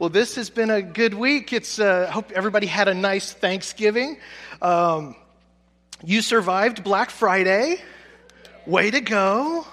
Well, 0.00 0.08
this 0.08 0.36
has 0.36 0.48
been 0.48 0.70
a 0.70 0.80
good 0.80 1.12
week. 1.12 1.52
It's 1.52 1.78
uh, 1.78 2.10
hope 2.10 2.32
everybody 2.32 2.66
had 2.66 2.88
a 2.88 2.94
nice 2.94 3.34
Thanksgiving. 3.34 4.16
Um, 4.62 5.14
you 6.02 6.22
survived 6.22 6.82
Black 6.82 7.10
Friday. 7.10 7.76
Way 8.64 8.90
to 8.92 9.02
go, 9.02 9.66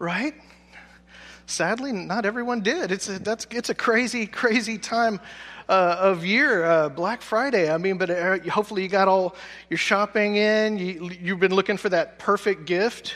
right? 0.00 0.34
Sadly, 1.46 1.92
not 1.92 2.26
everyone 2.26 2.62
did. 2.62 2.90
It's 2.90 3.08
a, 3.08 3.20
that's, 3.20 3.46
it's 3.52 3.70
a 3.70 3.76
crazy, 3.76 4.26
crazy 4.26 4.76
time 4.76 5.20
uh, 5.68 5.98
of 6.00 6.24
year, 6.24 6.64
uh, 6.64 6.88
Black 6.88 7.22
Friday. 7.22 7.70
I 7.70 7.78
mean, 7.78 7.96
but 7.96 8.10
uh, 8.10 8.38
hopefully 8.50 8.82
you 8.82 8.88
got 8.88 9.06
all 9.06 9.36
your 9.70 9.78
shopping 9.78 10.34
in. 10.34 10.78
You, 10.78 11.10
you've 11.20 11.38
been 11.38 11.54
looking 11.54 11.76
for 11.76 11.90
that 11.90 12.18
perfect 12.18 12.64
gift. 12.64 13.14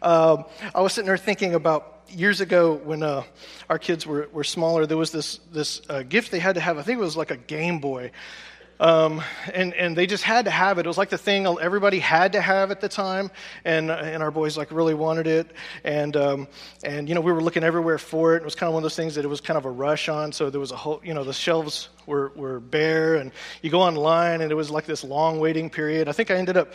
Um, 0.00 0.46
I 0.74 0.80
was 0.80 0.94
sitting 0.94 1.08
there 1.08 1.18
thinking 1.18 1.54
about 1.54 1.93
years 2.08 2.40
ago 2.40 2.74
when 2.74 3.02
uh, 3.02 3.22
our 3.68 3.78
kids 3.78 4.06
were, 4.06 4.28
were 4.32 4.44
smaller, 4.44 4.86
there 4.86 4.96
was 4.96 5.10
this, 5.10 5.38
this 5.52 5.82
uh, 5.88 6.02
gift 6.02 6.30
they 6.30 6.38
had 6.38 6.54
to 6.54 6.60
have. 6.60 6.78
I 6.78 6.82
think 6.82 6.98
it 6.98 7.02
was 7.02 7.16
like 7.16 7.30
a 7.30 7.36
Game 7.36 7.80
Boy. 7.80 8.10
Um, 8.80 9.22
and, 9.52 9.72
and 9.74 9.96
they 9.96 10.06
just 10.06 10.24
had 10.24 10.46
to 10.46 10.50
have 10.50 10.78
it. 10.78 10.86
It 10.86 10.88
was 10.88 10.98
like 10.98 11.10
the 11.10 11.18
thing 11.18 11.46
everybody 11.46 12.00
had 12.00 12.32
to 12.32 12.40
have 12.40 12.70
at 12.70 12.80
the 12.80 12.88
time. 12.88 13.30
And, 13.64 13.90
and 13.90 14.22
our 14.22 14.30
boys 14.30 14.56
like 14.56 14.72
really 14.72 14.94
wanted 14.94 15.26
it. 15.26 15.52
And, 15.84 16.16
um, 16.16 16.48
and, 16.82 17.08
you 17.08 17.14
know, 17.14 17.20
we 17.20 17.32
were 17.32 17.42
looking 17.42 17.62
everywhere 17.62 17.98
for 17.98 18.34
it. 18.34 18.38
It 18.38 18.44
was 18.44 18.54
kind 18.54 18.68
of 18.68 18.74
one 18.74 18.80
of 18.80 18.84
those 18.84 18.96
things 18.96 19.14
that 19.14 19.24
it 19.24 19.28
was 19.28 19.40
kind 19.40 19.56
of 19.56 19.64
a 19.64 19.70
rush 19.70 20.08
on. 20.08 20.32
So 20.32 20.50
there 20.50 20.60
was 20.60 20.72
a 20.72 20.76
whole, 20.76 21.00
you 21.04 21.14
know, 21.14 21.22
the 21.24 21.32
shelves 21.32 21.88
were, 22.06 22.32
were 22.34 22.58
bare 22.60 23.14
and 23.14 23.30
you 23.62 23.70
go 23.70 23.80
online 23.80 24.40
and 24.40 24.50
it 24.50 24.56
was 24.56 24.70
like 24.70 24.86
this 24.86 25.04
long 25.04 25.38
waiting 25.38 25.70
period. 25.70 26.08
I 26.08 26.12
think 26.12 26.30
I 26.30 26.34
ended 26.34 26.56
up 26.56 26.72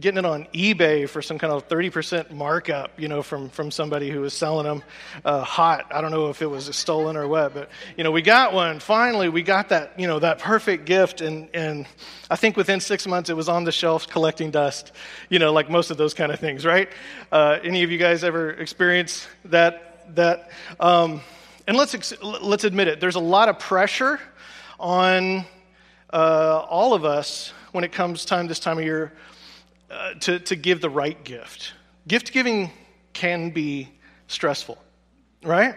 getting 0.00 0.18
it 0.18 0.24
on 0.24 0.46
eBay 0.54 1.06
for 1.06 1.20
some 1.20 1.38
kind 1.38 1.52
of 1.52 1.68
30% 1.68 2.30
markup, 2.30 2.98
you 2.98 3.08
know, 3.08 3.22
from, 3.22 3.50
from 3.50 3.70
somebody 3.70 4.08
who 4.08 4.20
was 4.20 4.32
selling 4.32 4.64
them 4.64 4.82
uh, 5.22 5.42
hot. 5.42 5.86
I 5.90 6.00
don't 6.00 6.10
know 6.10 6.30
if 6.30 6.40
it 6.40 6.46
was 6.46 6.74
stolen 6.74 7.14
or 7.14 7.28
what, 7.28 7.52
but, 7.52 7.68
you 7.96 8.02
know, 8.02 8.10
we 8.10 8.22
got 8.22 8.54
one. 8.54 8.80
Finally, 8.80 9.28
we 9.28 9.42
got 9.42 9.68
that, 9.68 9.98
you 10.00 10.06
know, 10.06 10.18
that 10.18 10.38
perfect 10.38 10.86
gift. 10.86 11.20
And, 11.20 11.48
and 11.52 11.86
I 12.30 12.36
think 12.36 12.56
within 12.56 12.80
six 12.80 13.06
months, 13.06 13.28
it 13.28 13.36
was 13.36 13.50
on 13.50 13.64
the 13.64 13.72
shelf 13.72 14.08
collecting 14.08 14.50
dust, 14.50 14.92
you 15.28 15.38
know, 15.38 15.52
like 15.52 15.68
most 15.68 15.90
of 15.90 15.98
those 15.98 16.14
kind 16.14 16.32
of 16.32 16.40
things, 16.40 16.64
right? 16.64 16.88
Uh, 17.30 17.58
any 17.62 17.82
of 17.82 17.90
you 17.90 17.98
guys 17.98 18.24
ever 18.24 18.50
experience 18.50 19.26
that? 19.44 20.14
that 20.16 20.50
um, 20.80 21.20
and 21.66 21.76
let's, 21.76 21.94
ex- 21.94 22.14
let's 22.22 22.64
admit 22.64 22.88
it, 22.88 22.98
there's 22.98 23.16
a 23.16 23.20
lot 23.20 23.50
of 23.50 23.58
pressure 23.58 24.18
on 24.80 25.44
uh, 26.12 26.64
all 26.68 26.94
of 26.94 27.04
us 27.04 27.52
when 27.72 27.84
it 27.84 27.92
comes 27.92 28.24
time 28.24 28.46
this 28.46 28.58
time 28.58 28.78
of 28.78 28.84
year 28.84 29.12
uh, 29.92 30.14
to, 30.14 30.38
to 30.38 30.56
give 30.56 30.80
the 30.80 30.88
right 30.88 31.22
gift. 31.22 31.74
Gift 32.08 32.32
giving 32.32 32.70
can 33.12 33.50
be 33.50 33.90
stressful, 34.26 34.78
right? 35.44 35.74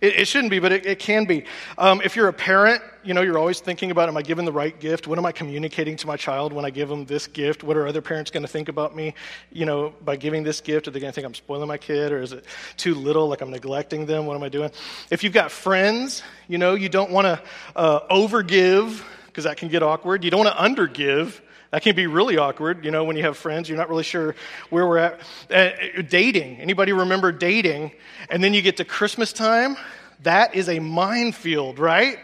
It, 0.00 0.20
it 0.20 0.28
shouldn't 0.28 0.50
be, 0.50 0.58
but 0.58 0.72
it, 0.72 0.84
it 0.84 0.98
can 0.98 1.26
be. 1.26 1.44
Um, 1.78 2.00
if 2.02 2.16
you're 2.16 2.26
a 2.26 2.32
parent, 2.32 2.82
you 3.04 3.14
know, 3.14 3.20
you're 3.20 3.38
always 3.38 3.60
thinking 3.60 3.90
about, 3.90 4.08
am 4.08 4.16
I 4.16 4.22
giving 4.22 4.44
the 4.44 4.52
right 4.52 4.78
gift? 4.78 5.06
What 5.06 5.16
am 5.16 5.26
I 5.26 5.32
communicating 5.32 5.96
to 5.98 6.06
my 6.06 6.16
child 6.16 6.52
when 6.52 6.64
I 6.64 6.70
give 6.70 6.88
them 6.88 7.04
this 7.04 7.26
gift? 7.28 7.62
What 7.62 7.76
are 7.76 7.86
other 7.86 8.02
parents 8.02 8.32
going 8.32 8.42
to 8.42 8.48
think 8.48 8.68
about 8.68 8.96
me, 8.96 9.14
you 9.52 9.64
know, 9.64 9.94
by 10.04 10.16
giving 10.16 10.42
this 10.42 10.60
gift? 10.60 10.88
Are 10.88 10.90
they 10.90 11.00
going 11.00 11.12
to 11.12 11.14
think 11.14 11.26
I'm 11.26 11.34
spoiling 11.34 11.68
my 11.68 11.78
kid 11.78 12.12
or 12.12 12.20
is 12.20 12.32
it 12.32 12.44
too 12.76 12.94
little, 12.94 13.28
like 13.28 13.42
I'm 13.42 13.50
neglecting 13.50 14.06
them? 14.06 14.26
What 14.26 14.36
am 14.36 14.42
I 14.42 14.48
doing? 14.48 14.70
If 15.10 15.22
you've 15.22 15.32
got 15.32 15.52
friends, 15.52 16.22
you 16.48 16.58
know, 16.58 16.74
you 16.74 16.88
don't 16.88 17.10
want 17.10 17.26
to 17.26 17.40
uh, 17.76 18.08
overgive 18.08 19.02
because 19.26 19.44
that 19.44 19.56
can 19.56 19.68
get 19.68 19.84
awkward. 19.84 20.24
You 20.24 20.30
don't 20.30 20.44
want 20.44 20.56
to 20.56 20.62
undergive 20.62 21.40
that 21.70 21.82
can 21.82 21.94
be 21.94 22.06
really 22.06 22.36
awkward, 22.36 22.84
you 22.84 22.90
know, 22.90 23.04
when 23.04 23.16
you 23.16 23.22
have 23.22 23.36
friends, 23.36 23.68
you're 23.68 23.78
not 23.78 23.88
really 23.88 24.02
sure 24.02 24.34
where 24.70 24.86
we're 24.86 24.98
at. 24.98 25.20
Uh, 25.50 26.02
dating. 26.08 26.60
Anybody 26.60 26.92
remember 26.92 27.30
dating? 27.30 27.92
And 28.28 28.42
then 28.42 28.54
you 28.54 28.62
get 28.62 28.78
to 28.78 28.84
Christmas 28.84 29.32
time? 29.32 29.76
That 30.22 30.54
is 30.54 30.68
a 30.68 30.80
minefield, 30.80 31.78
right? 31.78 32.18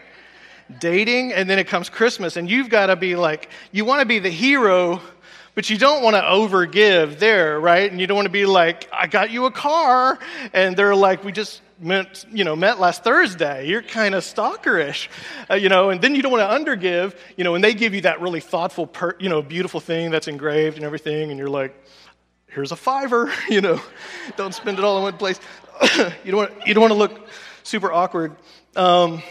Dating, 0.79 1.31
and 1.31 1.49
then 1.49 1.59
it 1.59 1.67
comes 1.67 1.89
Christmas, 1.89 2.35
and 2.35 2.49
you've 2.49 2.69
got 2.69 2.87
to 2.87 2.97
be 2.97 3.15
like, 3.15 3.49
you 3.71 3.85
want 3.85 4.01
to 4.01 4.05
be 4.05 4.19
the 4.19 4.29
hero, 4.29 5.01
but 5.55 5.69
you 5.69 5.77
don't 5.77 6.03
want 6.03 6.17
to 6.17 6.21
overgive 6.21 7.19
there, 7.19 7.57
right? 7.57 7.89
And 7.89 8.01
you 8.01 8.05
don't 8.05 8.17
want 8.17 8.25
to 8.25 8.31
be 8.31 8.45
like, 8.45 8.89
I 8.91 9.07
got 9.07 9.31
you 9.31 9.45
a 9.45 9.51
car, 9.51 10.19
and 10.51 10.75
they're 10.75 10.95
like, 10.95 11.23
we 11.23 11.31
just 11.31 11.61
you 11.79 12.43
know, 12.43 12.55
met 12.55 12.79
last 12.79 13.03
Thursday. 13.03 13.67
You're 13.67 13.81
kind 13.81 14.15
of 14.15 14.23
stalkerish, 14.23 15.07
uh, 15.49 15.55
you 15.55 15.69
know, 15.69 15.89
and 15.89 16.01
then 16.01 16.15
you 16.15 16.21
don't 16.21 16.31
want 16.31 16.49
to 16.49 16.71
undergive, 16.71 17.15
you 17.35 17.43
know, 17.43 17.55
and 17.55 17.63
they 17.63 17.73
give 17.73 17.93
you 17.93 18.01
that 18.01 18.21
really 18.21 18.39
thoughtful, 18.39 18.87
per, 18.87 19.15
you 19.19 19.29
know, 19.29 19.41
beautiful 19.41 19.79
thing 19.79 20.11
that's 20.11 20.27
engraved 20.27 20.77
and 20.77 20.85
everything, 20.85 21.29
and 21.29 21.37
you're 21.39 21.49
like, 21.49 21.75
here's 22.47 22.71
a 22.71 22.75
fiver, 22.75 23.31
you 23.49 23.61
know, 23.61 23.79
don't 24.35 24.53
spend 24.53 24.79
it 24.79 24.83
all 24.83 24.97
in 24.97 25.03
one 25.03 25.17
place. 25.17 25.39
you, 26.23 26.31
don't 26.31 26.37
want, 26.37 26.67
you 26.67 26.73
don't 26.73 26.81
want 26.81 26.93
to 26.93 26.97
look 26.97 27.27
super 27.63 27.91
awkward. 27.91 28.35
Um, 28.75 29.21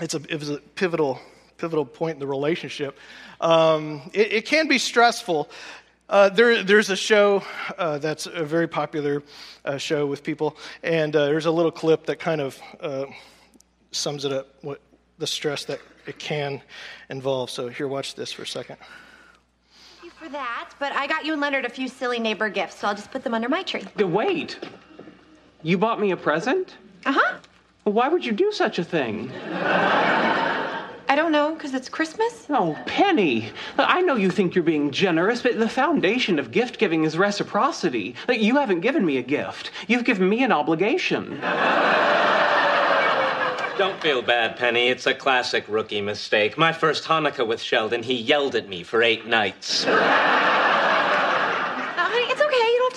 it's 0.00 0.14
a, 0.14 0.20
it 0.28 0.38
was 0.38 0.50
a 0.50 0.58
pivotal, 0.58 1.20
pivotal 1.58 1.84
point 1.84 2.14
in 2.14 2.20
the 2.20 2.26
relationship. 2.26 2.98
Um, 3.40 4.10
it, 4.12 4.32
it 4.32 4.46
can 4.46 4.68
be 4.68 4.78
stressful. 4.78 5.50
Uh, 6.08 6.28
there, 6.28 6.62
there's 6.62 6.90
a 6.90 6.96
show 6.96 7.42
uh, 7.78 7.98
that's 7.98 8.26
a 8.26 8.44
very 8.44 8.68
popular 8.68 9.22
uh, 9.64 9.78
show 9.78 10.06
with 10.06 10.22
people, 10.22 10.56
and 10.82 11.16
uh, 11.16 11.24
there's 11.24 11.46
a 11.46 11.50
little 11.50 11.72
clip 11.72 12.04
that 12.04 12.18
kind 12.18 12.42
of 12.42 12.60
uh, 12.80 13.06
sums 13.90 14.26
it 14.26 14.32
up, 14.32 14.48
what 14.60 14.80
the 15.18 15.26
stress 15.26 15.64
that 15.64 15.80
it 16.06 16.18
can 16.18 16.60
involve. 17.08 17.48
So 17.48 17.68
here, 17.68 17.88
watch 17.88 18.14
this 18.14 18.32
for 18.32 18.42
a 18.42 18.46
second. 18.46 18.76
Thank 20.00 20.04
you 20.04 20.10
for 20.10 20.28
that, 20.28 20.74
but 20.78 20.92
I 20.92 21.06
got 21.06 21.24
you 21.24 21.32
and 21.32 21.40
Leonard 21.40 21.64
a 21.64 21.70
few 21.70 21.88
silly 21.88 22.18
neighbor 22.18 22.50
gifts, 22.50 22.80
so 22.80 22.88
I'll 22.88 22.94
just 22.94 23.10
put 23.10 23.24
them 23.24 23.32
under 23.32 23.48
my 23.48 23.62
tree. 23.62 23.84
The 23.96 24.06
Wait, 24.06 24.58
you 25.62 25.78
bought 25.78 26.00
me 26.00 26.10
a 26.10 26.16
present? 26.18 26.76
Uh 27.06 27.12
huh. 27.12 27.38
Why 27.84 28.08
would 28.08 28.24
you 28.24 28.32
do 28.32 28.52
such 28.52 28.78
a 28.78 28.84
thing? 28.84 29.30
I 31.08 31.16
don't 31.16 31.32
know, 31.32 31.54
because 31.54 31.74
it's 31.74 31.88
Christmas? 31.88 32.46
Oh, 32.48 32.76
Penny. 32.86 33.52
I 33.78 34.00
know 34.00 34.16
you 34.16 34.30
think 34.30 34.54
you're 34.54 34.64
being 34.64 34.90
generous, 34.90 35.42
but 35.42 35.58
the 35.58 35.68
foundation 35.68 36.38
of 36.38 36.50
gift 36.50 36.78
giving 36.78 37.04
is 37.04 37.18
reciprocity. 37.18 38.14
Like, 38.26 38.40
you 38.40 38.56
haven't 38.56 38.80
given 38.80 39.04
me 39.04 39.18
a 39.18 39.22
gift, 39.22 39.70
you've 39.86 40.04
given 40.04 40.28
me 40.28 40.42
an 40.42 40.52
obligation. 40.52 41.40
Don't 43.76 44.00
feel 44.00 44.22
bad, 44.22 44.56
Penny. 44.56 44.88
It's 44.88 45.06
a 45.06 45.14
classic 45.14 45.64
rookie 45.68 46.00
mistake. 46.00 46.56
My 46.56 46.72
first 46.72 47.04
Hanukkah 47.04 47.46
with 47.46 47.60
Sheldon, 47.60 48.04
he 48.04 48.14
yelled 48.14 48.54
at 48.54 48.68
me 48.68 48.84
for 48.84 49.02
eight 49.02 49.26
nights 49.26 49.84
to 49.84 49.90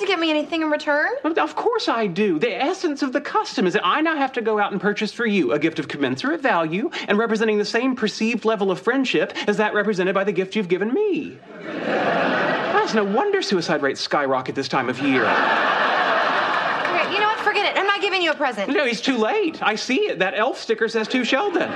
get 0.08 0.20
me 0.20 0.30
anything 0.30 0.62
in 0.62 0.72
return? 0.72 1.12
Of 1.24 1.56
course 1.56 1.88
I 1.88 2.08
do. 2.08 2.40
The 2.40 2.56
essence 2.56 3.02
of 3.02 3.14
the 3.14 3.22
custom 3.22 3.68
is 3.68 3.74
that 3.74 3.86
I 3.86 4.02
now 4.02 4.16
have 4.16 4.32
to 4.34 4.42
go 4.42 4.58
out 4.60 4.72
and 4.72 4.82
purchase 4.82 5.12
for 5.12 5.26
you 5.26 5.52
a 5.52 5.60
gift 5.60 5.78
of 5.80 5.88
commensurate 5.88 6.42
value 6.42 6.90
and 7.08 7.18
representing 7.18 7.58
the 7.58 7.66
same 7.66 7.96
perceived 7.96 8.46
level 8.46 8.72
of 8.72 8.80
friendship 8.80 9.34
as 9.48 9.58
that 9.58 9.74
represented 9.74 10.16
by 10.16 10.24
the 10.24 10.32
gift 10.32 10.56
you've 10.56 10.70
given 10.70 10.94
me. 10.94 11.38
well, 11.60 12.84
it's 12.84 12.94
no 12.94 13.04
wonder 13.04 13.42
suicide 13.42 13.82
rates 13.82 14.00
skyrocket 14.02 14.56
this 14.56 14.70
time 14.70 14.90
of 14.90 14.98
year. 15.00 15.24
Okay, 15.26 17.14
you 17.14 17.20
know 17.20 17.28
what? 17.28 17.40
Forget 17.40 17.66
it. 17.66 17.80
I'm 17.80 17.88
not 17.88 18.02
giving 18.02 18.22
you 18.22 18.32
a 18.32 18.36
present. 18.36 18.72
No, 18.74 18.86
it's 18.86 19.02
too 19.02 19.18
late. 19.18 19.62
I 19.62 19.76
see 19.76 20.08
it. 20.08 20.20
That 20.20 20.34
elf 20.36 20.60
sticker 20.60 20.88
says 20.88 21.08
to 21.10 21.26
Sheldon. 21.26 21.70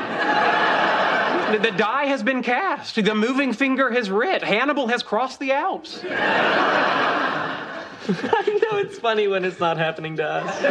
the 1.62 1.72
die 1.76 2.06
has 2.06 2.24
been 2.24 2.42
cast. 2.42 2.96
The 2.96 3.14
moving 3.14 3.52
finger 3.52 3.92
has 3.92 4.10
writ. 4.10 4.42
Hannibal 4.42 4.88
has 4.88 5.04
crossed 5.04 5.40
the 5.40 5.52
Alps. 5.52 6.02
I 8.08 8.60
know 8.64 8.80
it's 8.80 8.98
funny 8.98 9.28
when 9.28 9.46
it's 9.46 9.60
not 9.60 9.78
happening 9.78 10.16
to 10.18 10.26
us. 10.26 10.62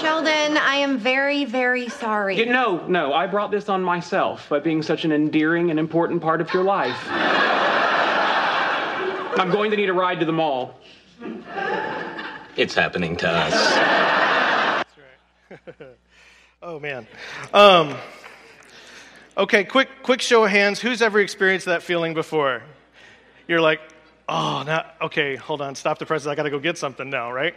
Sheldon, 0.00 0.56
I 0.56 0.76
am 0.76 0.96
very, 0.96 1.44
very 1.44 1.90
sorry. 1.90 2.38
You, 2.38 2.46
no, 2.46 2.86
no, 2.86 3.12
I 3.12 3.26
brought 3.26 3.50
this 3.50 3.68
on 3.68 3.82
myself 3.82 4.48
by 4.48 4.60
being 4.60 4.80
such 4.82 5.04
an 5.04 5.12
endearing 5.12 5.70
and 5.70 5.78
important 5.78 6.22
part 6.22 6.40
of 6.40 6.54
your 6.54 6.64
life. 6.64 6.96
I'm 9.38 9.50
going 9.50 9.70
to 9.72 9.76
need 9.76 9.90
a 9.90 9.92
ride 9.92 10.20
to 10.20 10.26
the 10.26 10.32
mall. 10.32 10.80
It's 12.56 12.74
happening 12.74 13.16
to 13.18 13.28
us. 13.28 13.52
That's 15.50 15.68
right. 15.80 15.88
oh, 16.62 16.80
man. 16.80 17.06
Um, 17.52 17.94
okay, 19.36 19.64
quick, 19.64 19.90
quick 20.02 20.22
show 20.22 20.44
of 20.44 20.50
hands. 20.50 20.80
Who's 20.80 21.02
ever 21.02 21.20
experienced 21.20 21.66
that 21.66 21.82
feeling 21.82 22.14
before? 22.14 22.62
You're 23.46 23.60
like, 23.60 23.80
oh, 24.30 24.62
now, 24.64 24.86
okay, 25.02 25.36
hold 25.36 25.60
on, 25.60 25.74
stop 25.74 25.98
the 25.98 26.06
presses. 26.06 26.28
I 26.28 26.34
got 26.34 26.44
to 26.44 26.50
go 26.50 26.60
get 26.60 26.78
something 26.78 27.10
now, 27.10 27.32
right? 27.32 27.54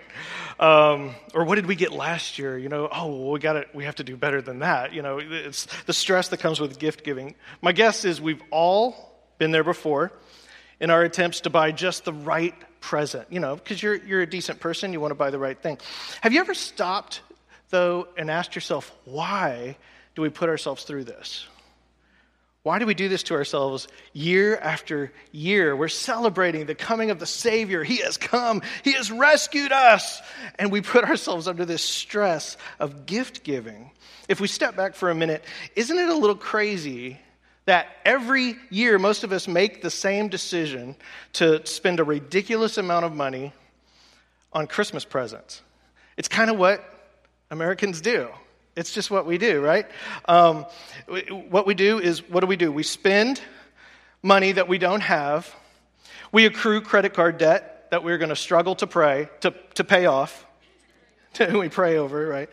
Um, 0.59 1.13
or 1.33 1.45
what 1.45 1.55
did 1.55 1.67
we 1.67 1.75
get 1.75 1.91
last 1.91 2.39
year? 2.39 2.57
You 2.57 2.67
know, 2.67 2.89
oh, 2.91 3.07
well, 3.07 3.31
we 3.31 3.39
got 3.39 3.53
to, 3.53 3.65
we 3.73 3.85
have 3.85 3.95
to 3.95 4.03
do 4.03 4.17
better 4.17 4.41
than 4.41 4.59
that. 4.59 4.91
You 4.91 5.03
know, 5.03 5.19
it's 5.21 5.67
the 5.83 5.93
stress 5.93 6.29
that 6.29 6.39
comes 6.39 6.59
with 6.59 6.79
gift 6.79 7.03
giving. 7.03 7.35
My 7.61 7.71
guess 7.71 8.05
is 8.05 8.19
we've 8.19 8.41
all 8.49 9.13
been 9.37 9.51
there 9.51 9.63
before 9.63 10.11
in 10.79 10.89
our 10.89 11.03
attempts 11.03 11.41
to 11.41 11.49
buy 11.49 11.71
just 11.71 12.05
the 12.05 12.13
right 12.13 12.55
present. 12.81 13.27
You 13.29 13.39
know, 13.39 13.55
because 13.55 13.81
you're 13.81 13.95
you're 13.95 14.21
a 14.21 14.29
decent 14.29 14.59
person, 14.59 14.93
you 14.93 14.99
want 14.99 15.11
to 15.11 15.15
buy 15.15 15.29
the 15.29 15.39
right 15.39 15.59
thing. 15.59 15.77
Have 16.21 16.33
you 16.33 16.39
ever 16.39 16.53
stopped 16.53 17.21
though 17.69 18.07
and 18.17 18.29
asked 18.29 18.55
yourself 18.55 18.91
why 19.05 19.77
do 20.15 20.21
we 20.21 20.29
put 20.29 20.49
ourselves 20.49 20.83
through 20.83 21.05
this? 21.05 21.47
Why 22.63 22.79
do 22.79 22.85
we 22.85 22.93
do 22.93 23.09
this 23.09 23.23
to 23.23 23.33
ourselves 23.33 23.89
year 24.13 24.57
after 24.57 25.11
year? 25.33 25.75
We're 25.75 25.89
celebrating 25.89 26.65
the 26.65 26.75
coming 26.75 27.11
of 27.11 27.19
the 27.19 27.25
Savior. 27.25 27.83
He 27.83 27.97
has 27.97 28.15
come, 28.15 28.61
He 28.83 28.93
has 28.93 29.11
rescued 29.11 29.73
us. 29.73 30.21
And 30.57 30.71
we 30.71 30.79
put 30.79 31.03
ourselves 31.03 31.49
under 31.49 31.65
this 31.65 31.83
stress 31.83 32.55
of 32.79 33.05
gift 33.05 33.43
giving. 33.43 33.91
If 34.29 34.39
we 34.39 34.47
step 34.47 34.77
back 34.77 34.95
for 34.95 35.09
a 35.09 35.15
minute, 35.15 35.43
isn't 35.75 35.97
it 35.97 36.07
a 36.07 36.15
little 36.15 36.37
crazy 36.37 37.19
that 37.65 37.87
every 38.05 38.55
year 38.69 38.97
most 38.97 39.25
of 39.25 39.33
us 39.33 39.45
make 39.45 39.81
the 39.81 39.91
same 39.91 40.29
decision 40.29 40.95
to 41.33 41.65
spend 41.65 41.99
a 41.99 42.03
ridiculous 42.05 42.77
amount 42.77 43.03
of 43.05 43.13
money 43.13 43.51
on 44.53 44.67
Christmas 44.67 45.03
presents? 45.03 45.61
It's 46.15 46.29
kind 46.29 46.49
of 46.49 46.57
what 46.57 46.81
Americans 47.51 47.99
do. 47.99 48.29
It's 48.75 48.91
just 48.91 49.11
what 49.11 49.25
we 49.25 49.37
do, 49.37 49.61
right? 49.61 49.85
Um, 50.25 50.65
what 51.49 51.67
we 51.67 51.75
do 51.75 51.99
is, 51.99 52.27
what 52.27 52.39
do 52.39 52.47
we 52.47 52.55
do? 52.55 52.71
We 52.71 52.83
spend 52.83 53.39
money 54.23 54.53
that 54.53 54.67
we 54.67 54.79
don't 54.79 55.01
have. 55.01 55.53
We 56.31 56.45
accrue 56.45 56.81
credit 56.81 57.13
card 57.13 57.37
debt 57.37 57.91
that 57.91 58.03
we're 58.03 58.17
going 58.17 58.29
to 58.29 58.35
struggle 58.35 58.75
to 58.75 58.87
pray 58.87 59.29
to, 59.41 59.53
to 59.75 59.83
pay 59.83 60.07
off. 60.07 60.47
we 61.39 61.69
pray 61.69 61.97
over, 61.97 62.27
right? 62.27 62.49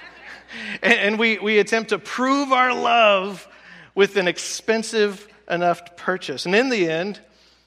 and, 0.82 0.92
and 0.92 1.18
we, 1.18 1.38
we 1.38 1.58
attempt 1.58 1.90
to 1.90 1.98
prove 1.98 2.52
our 2.52 2.74
love 2.74 3.48
with 3.94 4.16
an 4.16 4.28
expensive 4.28 5.26
enough 5.48 5.96
purchase. 5.96 6.44
And 6.44 6.54
in 6.54 6.68
the 6.68 6.90
end, 6.90 7.20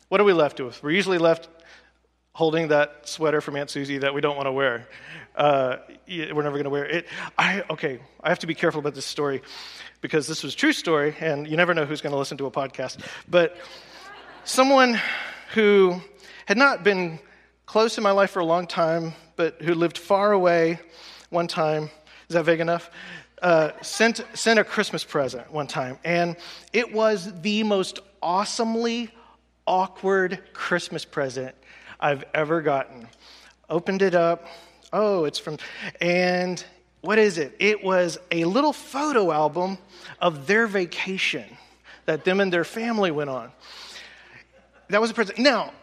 what 0.09 0.21
are 0.21 0.23
we 0.23 0.33
left 0.33 0.59
with? 0.59 0.83
We're 0.83 0.91
usually 0.91 1.17
left 1.17 1.49
holding 2.33 2.69
that 2.69 3.07
sweater 3.07 3.41
from 3.41 3.55
Aunt 3.55 3.69
Susie 3.69 3.99
that 3.99 4.15
we 4.15 4.19
don't 4.19 4.35
want 4.35 4.47
to 4.47 4.51
wear. 4.51 4.87
Uh, 5.35 5.77
we're 6.07 6.41
never 6.41 6.51
going 6.51 6.63
to 6.63 6.69
wear 6.71 6.85
it. 6.85 7.05
I, 7.37 7.63
okay, 7.69 7.99
I 8.23 8.29
have 8.29 8.39
to 8.39 8.47
be 8.47 8.55
careful 8.55 8.79
about 8.79 8.95
this 8.95 9.05
story 9.05 9.43
because 10.01 10.25
this 10.27 10.43
was 10.43 10.55
true 10.55 10.73
story, 10.73 11.15
and 11.19 11.47
you 11.47 11.57
never 11.57 11.75
know 11.75 11.85
who's 11.85 12.01
going 12.01 12.11
to 12.11 12.17
listen 12.17 12.37
to 12.39 12.47
a 12.47 12.51
podcast. 12.51 12.97
But 13.29 13.55
someone 14.45 14.99
who 15.53 16.01
had 16.47 16.57
not 16.57 16.83
been 16.83 17.19
close 17.67 17.97
in 17.97 18.03
my 18.03 18.11
life 18.11 18.31
for 18.31 18.39
a 18.39 18.45
long 18.45 18.65
time, 18.65 19.13
but 19.35 19.61
who 19.61 19.75
lived 19.75 19.99
far 19.99 20.31
away 20.31 20.79
one 21.29 21.47
time, 21.47 21.91
is 22.29 22.33
that 22.33 22.45
vague 22.45 22.59
enough? 22.59 22.89
Uh, 23.43 23.71
sent, 23.83 24.25
sent 24.33 24.57
a 24.57 24.63
Christmas 24.63 25.03
present 25.03 25.51
one 25.51 25.67
time, 25.67 25.99
and 26.03 26.35
it 26.71 26.93
was 26.93 27.31
the 27.41 27.61
most 27.61 27.99
awesomely 28.23 29.11
awkward 29.67 30.39
Christmas 30.53 31.05
present 31.05 31.55
I've 32.03 32.23
ever 32.33 32.61
gotten. 32.61 33.07
Opened 33.69 34.01
it 34.01 34.13
up, 34.13 34.45
Oh, 34.93 35.25
it's 35.25 35.39
from, 35.39 35.57
and 35.99 36.63
what 37.01 37.17
is 37.17 37.39
it? 37.39 37.55
It 37.57 37.83
was 37.83 38.19
a 38.31 38.45
little 38.45 38.71
photo 38.71 39.31
album 39.31 39.79
of 40.21 40.45
their 40.45 40.67
vacation 40.67 41.45
that 42.05 42.23
them 42.23 42.39
and 42.39 42.53
their 42.53 42.63
family 42.63 43.09
went 43.09 43.31
on. 43.31 43.51
That 44.89 45.01
was 45.01 45.09
a 45.09 45.15
present. 45.15 45.39
Now, 45.39 45.73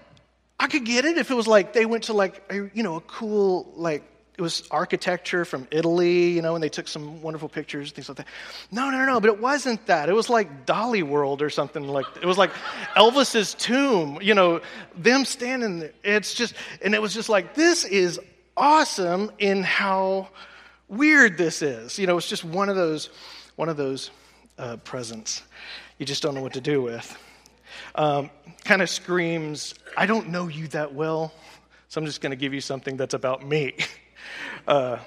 I 0.61 0.69
could 0.69 0.85
get 0.85 1.05
it 1.05 1.19
if 1.19 1.33
it 1.33 1.35
was 1.35 1.49
like 1.49 1.73
they 1.73 1.87
went 1.87 2.05
to 2.05 2.13
like 2.13 2.45
a, 2.51 2.71
you 2.73 2.85
know 2.85 2.97
a 2.97 3.01
cool 3.01 3.73
like 3.75 4.05
it 4.41 4.43
was 4.43 4.65
architecture 4.71 5.45
from 5.45 5.69
Italy, 5.71 6.31
you 6.31 6.43
know, 6.43 6.55
and 6.55 6.65
they 6.65 6.69
took 6.69 6.89
some 6.89 7.23
wonderful 7.23 7.49
pictures, 7.49 7.93
things 7.93 8.09
like 8.09 8.17
that. 8.19 8.27
No, 8.71 8.91
no, 8.91 9.05
no, 9.05 9.21
but 9.21 9.29
it 9.29 9.41
wasn't 9.41 9.87
that. 9.87 10.09
It 10.09 10.15
was 10.15 10.29
like 10.29 10.67
Dolly 10.67 11.03
World 11.03 11.43
or 11.43 11.51
something 11.51 11.87
like. 11.87 12.07
It 12.21 12.27
was 12.27 12.39
like 12.39 12.51
Elvis's 12.97 13.55
tomb, 13.55 14.19
you 14.21 14.35
know, 14.35 14.61
them 14.97 15.25
standing 15.25 15.81
there. 15.81 15.93
It's 16.03 16.35
just, 16.35 16.55
and 16.83 16.95
it 16.95 17.03
was 17.03 17.15
just 17.15 17.29
like 17.29 17.55
this 17.55 17.85
is 17.85 18.19
awesome 18.57 19.31
in 19.39 19.63
how 19.63 20.29
weird 20.89 21.39
this 21.39 21.63
is. 21.63 21.99
You 21.99 22.09
know, 22.09 22.17
it's 22.17 22.29
just 22.29 22.45
one 22.45 22.69
of 22.69 22.77
those, 22.77 23.11
one 23.57 23.69
of 23.69 23.77
those 23.77 24.11
uh, 24.59 24.77
presents 24.79 25.43
you 26.01 26.07
just 26.07 26.23
don't 26.23 26.35
know 26.35 26.41
what 26.41 26.55
to 26.55 26.63
do 26.63 26.81
with. 26.81 27.17
Um, 27.95 28.31
kind 28.65 28.81
of 28.81 28.89
screams, 28.89 29.75
I 29.99 30.07
don't 30.07 30.31
know 30.31 30.49
you 30.49 30.67
that 30.69 30.95
well, 30.95 31.31
so 31.89 32.01
I'm 32.01 32.07
just 32.07 32.23
going 32.23 32.31
to 32.31 32.37
give 32.37 32.55
you 32.55 32.63
something 32.63 32.97
that's 32.97 33.13
about 33.13 33.47
me. 33.47 33.75
Uh, 34.67 34.99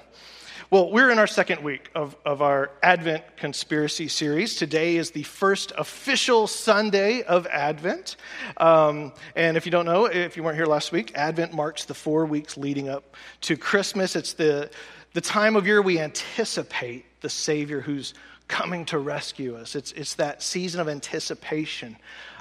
well, 0.70 0.90
we're 0.90 1.10
in 1.10 1.18
our 1.18 1.26
second 1.26 1.62
week 1.62 1.90
of, 1.94 2.16
of 2.24 2.42
our 2.42 2.70
Advent 2.82 3.36
conspiracy 3.36 4.08
series. 4.08 4.56
Today 4.56 4.96
is 4.96 5.12
the 5.12 5.22
first 5.22 5.72
official 5.78 6.46
Sunday 6.46 7.22
of 7.22 7.46
Advent. 7.46 8.16
Um, 8.56 9.12
and 9.36 9.56
if 9.56 9.66
you 9.66 9.72
don't 9.72 9.86
know, 9.86 10.06
if 10.06 10.36
you 10.36 10.42
weren't 10.42 10.56
here 10.56 10.66
last 10.66 10.90
week, 10.90 11.12
Advent 11.14 11.52
marks 11.52 11.84
the 11.84 11.94
four 11.94 12.26
weeks 12.26 12.56
leading 12.56 12.88
up 12.88 13.16
to 13.42 13.56
Christmas. 13.56 14.16
It's 14.16 14.32
the, 14.32 14.70
the 15.12 15.20
time 15.20 15.54
of 15.54 15.66
year 15.66 15.80
we 15.80 16.00
anticipate 16.00 17.04
the 17.20 17.30
Savior 17.30 17.80
who's 17.80 18.14
coming 18.48 18.84
to 18.86 18.98
rescue 18.98 19.56
us. 19.56 19.76
It's, 19.76 19.92
it's 19.92 20.14
that 20.14 20.42
season 20.42 20.80
of 20.80 20.88
anticipation, 20.88 21.96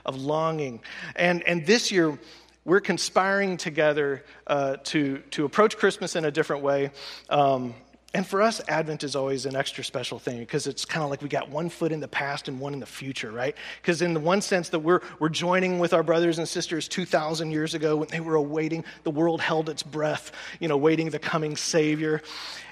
of 0.06 0.16
longing. 0.16 0.80
And, 1.16 1.44
and 1.44 1.66
this 1.66 1.92
year, 1.92 2.18
we're 2.66 2.80
conspiring 2.80 3.58
together 3.58 4.24
uh, 4.48 4.78
to, 4.84 5.20
to 5.32 5.46
approach 5.46 5.78
Christmas 5.78 6.16
in 6.16 6.26
a 6.26 6.32
different 6.32 6.64
way. 6.64 6.92
Um, 7.30 7.74
and 8.16 8.28
for 8.28 8.44
us, 8.44 8.62
Advent 8.68 9.04
is 9.04 9.16
always 9.16 9.48
an 9.48 9.56
extra 9.56 9.84
special 9.84 10.20
thing 10.20 10.38
because 10.38 10.68
it's 10.68 10.86
kind 10.86 11.04
of 11.04 11.10
like 11.10 11.24
we 11.24 11.30
got 11.30 11.50
one 11.50 11.68
foot 11.68 11.92
in 11.92 12.00
the 12.00 12.08
past 12.08 12.48
and 12.48 12.60
one 12.60 12.74
in 12.74 12.80
the 12.80 12.86
future, 12.86 13.32
right? 13.32 13.56
Because 13.82 14.04
in 14.04 14.14
the 14.14 14.20
one 14.20 14.40
sense 14.40 14.70
that 14.70 14.80
we're, 14.80 15.02
we're 15.18 15.30
joining 15.30 15.80
with 15.80 15.94
our 15.94 16.04
brothers 16.04 16.38
and 16.38 16.48
sisters 16.48 16.88
2,000 16.88 17.50
years 17.50 17.74
ago 17.74 17.98
when 17.98 18.10
they 18.10 18.20
were 18.20 18.36
awaiting, 18.36 18.86
the 19.02 19.10
world 19.10 19.42
held 19.42 19.68
its 19.68 19.82
breath, 19.82 20.32
you 20.60 20.68
know, 20.68 20.78
waiting 20.78 21.10
the 21.10 21.18
coming 21.18 21.58
Savior. 21.58 22.22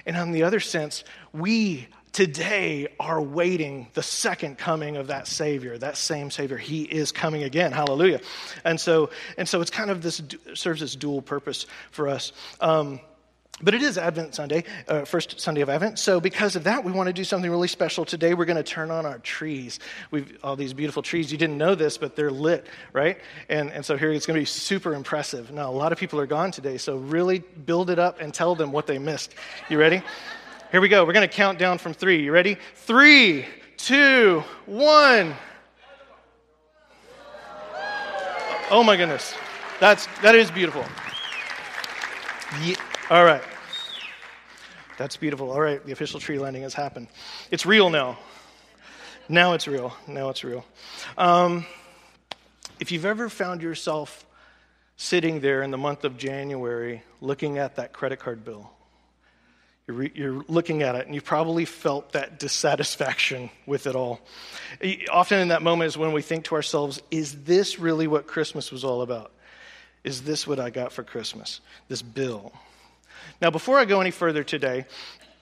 And 0.06 0.16
on 0.16 0.30
the 0.30 0.44
other 0.44 0.60
sense, 0.60 1.02
we 1.32 1.88
today 2.12 2.88
are 3.00 3.20
waiting 3.20 3.88
the 3.94 4.02
second 4.02 4.58
coming 4.58 4.96
of 4.96 5.08
that 5.08 5.26
Savior, 5.26 5.76
that 5.78 5.96
same 5.96 6.30
Savior. 6.30 6.58
He 6.58 6.82
is 6.82 7.12
coming 7.12 7.42
again. 7.42 7.72
Hallelujah. 7.72 8.20
And 8.64 8.80
so, 8.80 9.10
and 9.38 9.48
so 9.48 9.60
it's 9.60 9.70
kind 9.70 9.90
of 9.90 10.02
this 10.02 10.22
serves 10.54 10.80
this 10.80 10.94
dual 10.94 11.22
purpose 11.22 11.66
for 11.90 12.08
us. 12.08 12.32
Um, 12.60 13.00
but 13.60 13.74
it 13.74 13.82
is 13.82 13.96
Advent 13.96 14.34
Sunday, 14.34 14.64
uh, 14.88 15.04
first 15.04 15.40
Sunday 15.40 15.60
of 15.60 15.68
Advent. 15.68 15.98
So, 15.98 16.20
because 16.20 16.56
of 16.56 16.64
that, 16.64 16.84
we 16.84 16.90
want 16.90 17.06
to 17.06 17.12
do 17.12 17.22
something 17.22 17.48
really 17.48 17.68
special 17.68 18.04
today. 18.04 18.34
We're 18.34 18.46
going 18.46 18.56
to 18.56 18.62
turn 18.62 18.90
on 18.90 19.06
our 19.06 19.18
trees. 19.18 19.78
We've 20.10 20.36
all 20.42 20.56
these 20.56 20.72
beautiful 20.72 21.02
trees. 21.02 21.30
You 21.30 21.38
didn't 21.38 21.58
know 21.58 21.76
this, 21.76 21.96
but 21.96 22.16
they're 22.16 22.32
lit, 22.32 22.66
right? 22.92 23.18
And, 23.48 23.70
and 23.70 23.84
so 23.84 23.96
here 23.96 24.10
it's 24.10 24.26
going 24.26 24.36
to 24.36 24.40
be 24.40 24.46
super 24.46 24.94
impressive. 24.94 25.52
Now, 25.52 25.70
a 25.70 25.76
lot 25.76 25.92
of 25.92 25.98
people 25.98 26.18
are 26.18 26.26
gone 26.26 26.50
today, 26.50 26.76
so 26.76 26.96
really 26.96 27.38
build 27.38 27.90
it 27.90 28.00
up 28.00 28.20
and 28.20 28.34
tell 28.34 28.56
them 28.56 28.72
what 28.72 28.88
they 28.88 28.98
missed. 28.98 29.34
You 29.68 29.78
ready? 29.78 30.02
Here 30.72 30.80
we 30.80 30.88
go. 30.88 31.04
We're 31.04 31.12
going 31.12 31.28
to 31.28 31.34
count 31.34 31.58
down 31.58 31.76
from 31.76 31.92
three. 31.92 32.24
You 32.24 32.32
ready? 32.32 32.56
Three, 32.76 33.44
two, 33.76 34.42
one. 34.64 35.34
Oh 38.70 38.82
my 38.82 38.96
goodness. 38.96 39.34
That's, 39.80 40.08
that 40.22 40.34
is 40.34 40.50
beautiful. 40.50 40.82
Yeah. 42.64 42.76
All 43.10 43.22
right. 43.22 43.42
That's 44.96 45.18
beautiful. 45.18 45.50
All 45.50 45.60
right, 45.60 45.84
the 45.84 45.92
official 45.92 46.18
tree 46.18 46.38
landing 46.38 46.62
has 46.62 46.72
happened. 46.72 47.08
It's 47.50 47.66
real 47.66 47.90
now. 47.90 48.18
Now 49.28 49.52
it's 49.52 49.68
real. 49.68 49.94
Now 50.08 50.30
it's 50.30 50.42
real. 50.42 50.64
Um, 51.18 51.66
if 52.80 52.90
you've 52.90 53.04
ever 53.04 53.28
found 53.28 53.60
yourself 53.60 54.24
sitting 54.96 55.40
there 55.40 55.62
in 55.62 55.70
the 55.70 55.76
month 55.76 56.04
of 56.04 56.16
January 56.16 57.02
looking 57.20 57.58
at 57.58 57.76
that 57.76 57.92
credit 57.92 58.20
card 58.20 58.42
bill, 58.42 58.70
you're, 59.86 59.96
re- 59.96 60.12
you're, 60.14 60.44
looking 60.48 60.82
at 60.82 60.94
it 60.94 61.06
and 61.06 61.14
you've 61.14 61.24
probably 61.24 61.64
felt 61.64 62.12
that 62.12 62.38
dissatisfaction 62.38 63.50
with 63.66 63.86
it 63.86 63.96
all. 63.96 64.20
Often 65.10 65.40
in 65.40 65.48
that 65.48 65.62
moment 65.62 65.88
is 65.88 65.98
when 65.98 66.12
we 66.12 66.22
think 66.22 66.44
to 66.46 66.54
ourselves, 66.54 67.02
is 67.10 67.44
this 67.44 67.78
really 67.78 68.06
what 68.06 68.26
Christmas 68.26 68.70
was 68.70 68.84
all 68.84 69.02
about? 69.02 69.32
Is 70.04 70.22
this 70.22 70.46
what 70.46 70.58
I 70.58 70.70
got 70.70 70.92
for 70.92 71.02
Christmas? 71.02 71.60
This 71.88 72.02
bill. 72.02 72.52
Now, 73.40 73.50
before 73.50 73.78
I 73.78 73.84
go 73.84 74.00
any 74.00 74.10
further 74.10 74.44
today, 74.44 74.86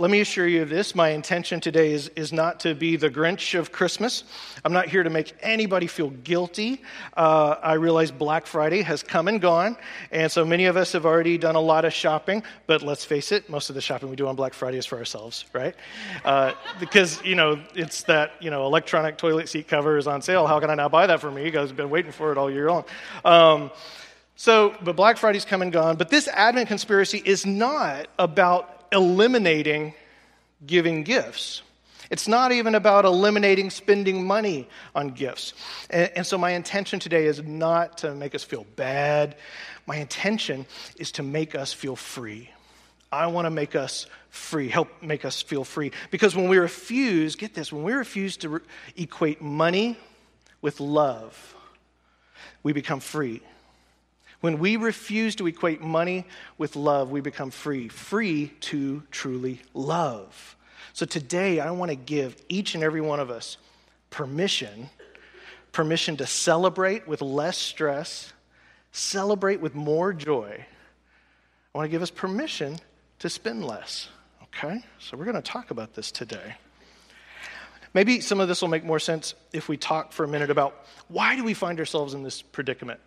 let 0.01 0.11
me 0.11 0.21
assure 0.23 0.49
you 0.49 0.63
of 0.63 0.71
this. 0.71 0.95
My 0.95 1.11
intention 1.11 1.61
today 1.61 1.93
is, 1.93 2.09
is 2.17 2.33
not 2.33 2.61
to 2.61 2.75
be 2.75 2.97
the 2.97 3.11
Grinch 3.11 3.57
of 3.59 3.71
Christmas. 3.71 4.25
I'm 4.65 4.73
not 4.73 4.89
here 4.89 5.03
to 5.03 5.11
make 5.11 5.35
anybody 5.43 5.87
feel 5.87 6.09
guilty. 6.09 6.81
Uh, 7.15 7.57
I 7.63 7.75
realize 7.75 8.11
Black 8.11 8.47
Friday 8.47 8.81
has 8.81 9.03
come 9.03 9.29
and 9.29 9.43
gone, 9.43 9.77
and 10.11 10.33
so 10.33 10.43
many 10.43 10.65
of 10.65 10.79
us 10.79 10.93
have 10.93 11.05
already 11.05 11.37
done 11.37 11.55
a 11.55 11.61
lot 11.61 11.85
of 11.85 11.93
shopping, 11.93 12.43
but 12.67 12.81
let's 12.81 13.05
face 13.05 13.31
it, 13.31 13.51
most 13.51 13.69
of 13.69 13.75
the 13.75 13.83
shopping 13.83 14.09
we 14.09 14.17
do 14.17 14.27
on 14.27 14.37
Black 14.37 14.55
Friday 14.55 14.79
is 14.79 14.87
for 14.87 14.97
ourselves, 14.97 15.45
right? 15.53 15.75
Uh, 16.25 16.55
because, 16.81 17.23
you 17.23 17.35
know, 17.35 17.61
it's 17.75 18.05
that, 18.05 18.33
you 18.41 18.49
know, 18.49 18.65
electronic 18.65 19.19
toilet 19.19 19.51
seat 19.51 19.69
cover 19.69 19.99
is 19.99 20.07
on 20.07 20.23
sale. 20.23 20.47
How 20.47 20.61
can 20.61 20.71
I 20.71 20.77
not 20.77 20.91
buy 20.91 21.09
that 21.09 21.21
for 21.21 21.31
me? 21.31 21.45
You 21.45 21.51
guys 21.51 21.69
have 21.69 21.77
been 21.77 21.91
waiting 21.91 22.13
for 22.13 22.33
it 22.33 22.39
all 22.39 22.51
year 22.51 22.71
long. 22.71 22.87
Um, 23.23 23.71
so, 24.35 24.75
but 24.83 24.97
Black 24.97 25.19
Friday's 25.19 25.45
come 25.45 25.61
and 25.61 25.71
gone. 25.71 25.97
But 25.97 26.09
this 26.09 26.27
Advent 26.27 26.69
conspiracy 26.69 27.21
is 27.23 27.45
not 27.45 28.07
about 28.19 28.80
eliminating 28.93 29.95
giving 30.67 31.03
gifts. 31.05 31.63
It's 32.11 32.27
not 32.27 32.51
even 32.51 32.75
about 32.75 33.05
eliminating 33.05 33.71
spending 33.71 34.27
money 34.27 34.69
on 34.95 35.11
gifts. 35.11 35.55
And, 35.91 36.11
and, 36.17 36.27
so, 36.27 36.37
my 36.37 36.51
intention 36.51 36.99
today 36.99 37.27
is 37.27 37.43
not 37.43 37.99
to 37.99 38.15
make 38.15 38.35
us 38.35 38.43
feel 38.43 38.67
bad. 38.75 39.37
My 39.87 39.97
intention 39.97 40.67
is 40.97 41.13
to 41.13 41.23
make 41.23 41.55
us 41.55 41.73
feel 41.73 41.95
free. 41.95 42.51
I 43.13 43.27
want 43.29 43.47
to 43.47 43.51
make 43.51 43.75
us 43.75 44.07
free, 44.31 44.69
help 44.69 44.89
make 45.03 45.25
us 45.25 45.43
feel 45.43 45.65
free. 45.65 45.93
Because 46.11 46.37
when 46.37 46.49
we 46.49 46.59
refuse, 46.59 47.37
get 47.37 47.55
this, 47.55 47.73
when 47.73 47.83
we 47.83 47.93
refuse 47.93 48.37
to 48.39 48.49
re- 48.49 48.61
equate 48.97 49.43
money 49.43 49.97
with 50.63 50.81
love, 50.81 51.57
we 52.63 52.73
become 52.73 53.01
free. 53.01 53.43
When 54.41 54.59
we 54.59 54.77
refuse 54.77 55.37
to 55.37 55.47
equate 55.47 55.83
money 55.83 56.25
with 56.57 56.77
love, 56.77 57.11
we 57.11 57.21
become 57.21 57.51
free, 57.51 57.89
free 57.89 58.49
to 58.61 59.03
truly 59.11 59.61
love. 59.75 60.57
So 60.93 61.07
today, 61.07 61.61
I 61.61 61.71
want 61.73 61.91
to 61.91 61.97
give 61.97 62.37
each 62.49 62.75
and 62.75 62.83
every 62.83 63.01
one 63.01 63.21
of 63.21 63.31
us 63.31 63.59
permission 64.11 64.91
permission 65.73 66.17
to 66.17 66.27
celebrate 66.27 67.07
with 67.07 67.23
less 67.23 67.57
stress, 67.57 68.33
celebrate 68.93 69.61
with 69.61 69.75
more 69.75 70.13
joy. 70.13 70.67
I 71.75 71.79
want 71.79 71.87
to 71.87 71.91
give 71.91 72.03
us 72.03 72.11
permission 72.11 72.79
to 73.21 73.29
spend 73.29 73.65
less. 73.65 74.09
Okay? 74.45 74.83
So 74.99 75.17
we're 75.17 75.25
going 75.25 75.37
to 75.37 75.43
talk 75.43 75.71
about 75.71 75.95
this 75.95 76.11
today. 76.11 76.57
Maybe 77.95 78.21
some 78.21 78.41
of 78.41 78.49
this 78.49 78.63
will 78.63 78.69
make 78.69 78.85
more 78.85 79.01
sense 79.01 79.35
if 79.53 79.69
we 79.69 79.77
talk 79.77 80.13
for 80.13 80.25
a 80.25 80.29
minute 80.29 80.51
about 80.51 80.87
why 81.09 81.37
do 81.37 81.45
we 81.45 81.55
find 81.55 81.79
ourselves 81.79 82.15
in 82.15 82.23
this 82.23 82.41
predicament? 82.41 83.01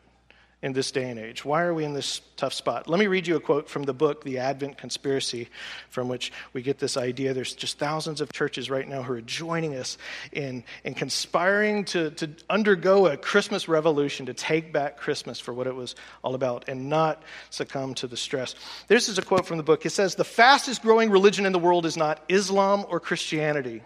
In 0.64 0.72
this 0.72 0.92
day 0.92 1.10
and 1.10 1.20
age? 1.20 1.44
Why 1.44 1.62
are 1.64 1.74
we 1.74 1.84
in 1.84 1.94
this 1.94 2.22
tough 2.38 2.54
spot? 2.54 2.88
Let 2.88 2.98
me 2.98 3.08
read 3.08 3.28
you 3.28 3.36
a 3.36 3.40
quote 3.40 3.70
from 3.70 3.84
the 3.84 3.94
book, 3.94 4.24
The 4.24 4.40
Advent 4.40 4.78
Conspiracy, 4.78 5.50
from 5.90 6.08
which 6.08 6.32
we 6.54 6.62
get 6.62 6.80
this 6.80 6.96
idea. 6.96 7.34
There's 7.34 7.54
just 7.54 7.78
thousands 7.78 8.22
of 8.22 8.32
churches 8.32 8.70
right 8.70 8.88
now 8.88 9.04
who 9.04 9.14
are 9.14 9.22
joining 9.22 9.76
us 9.76 9.98
in, 10.32 10.64
in 10.86 10.94
conspiring 10.94 11.84
to, 11.86 12.12
to 12.12 12.30
undergo 12.50 13.08
a 13.08 13.18
Christmas 13.18 13.68
revolution, 13.68 14.26
to 14.28 14.34
take 14.34 14.72
back 14.72 14.98
Christmas 14.98 15.38
for 15.38 15.54
what 15.54 15.68
it 15.68 15.76
was 15.76 15.96
all 16.24 16.34
about 16.34 16.70
and 16.70 16.88
not 16.90 17.22
succumb 17.50 17.94
to 17.96 18.08
the 18.08 18.18
stress. 18.18 18.56
This 18.88 19.10
is 19.10 19.18
a 19.18 19.22
quote 19.22 19.46
from 19.46 19.58
the 19.58 19.64
book. 19.64 19.86
It 19.86 19.90
says, 19.90 20.16
The 20.16 20.24
fastest 20.24 20.82
growing 20.82 21.12
religion 21.12 21.46
in 21.46 21.52
the 21.52 21.60
world 21.60 21.86
is 21.86 21.98
not 21.98 22.24
Islam 22.30 22.86
or 22.88 23.02
Christianity. 23.02 23.84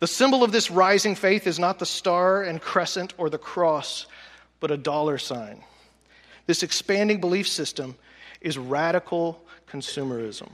The 0.00 0.08
symbol 0.08 0.42
of 0.42 0.50
this 0.50 0.70
rising 0.70 1.14
faith 1.14 1.46
is 1.46 1.58
not 1.58 1.78
the 1.78 1.86
star 1.86 2.42
and 2.42 2.60
crescent 2.60 3.14
or 3.16 3.30
the 3.30 3.38
cross 3.38 4.06
but 4.60 4.70
a 4.70 4.76
dollar 4.76 5.18
sign. 5.18 5.62
This 6.46 6.62
expanding 6.62 7.20
belief 7.20 7.46
system 7.46 7.96
is 8.40 8.56
radical 8.58 9.44
consumerism. 9.70 10.50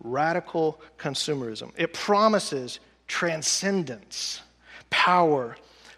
Radical 0.00 0.80
consumerism. 0.98 1.72
It 1.76 1.92
promises 1.92 2.80
transcendence, 3.06 4.40
power, 4.90 5.56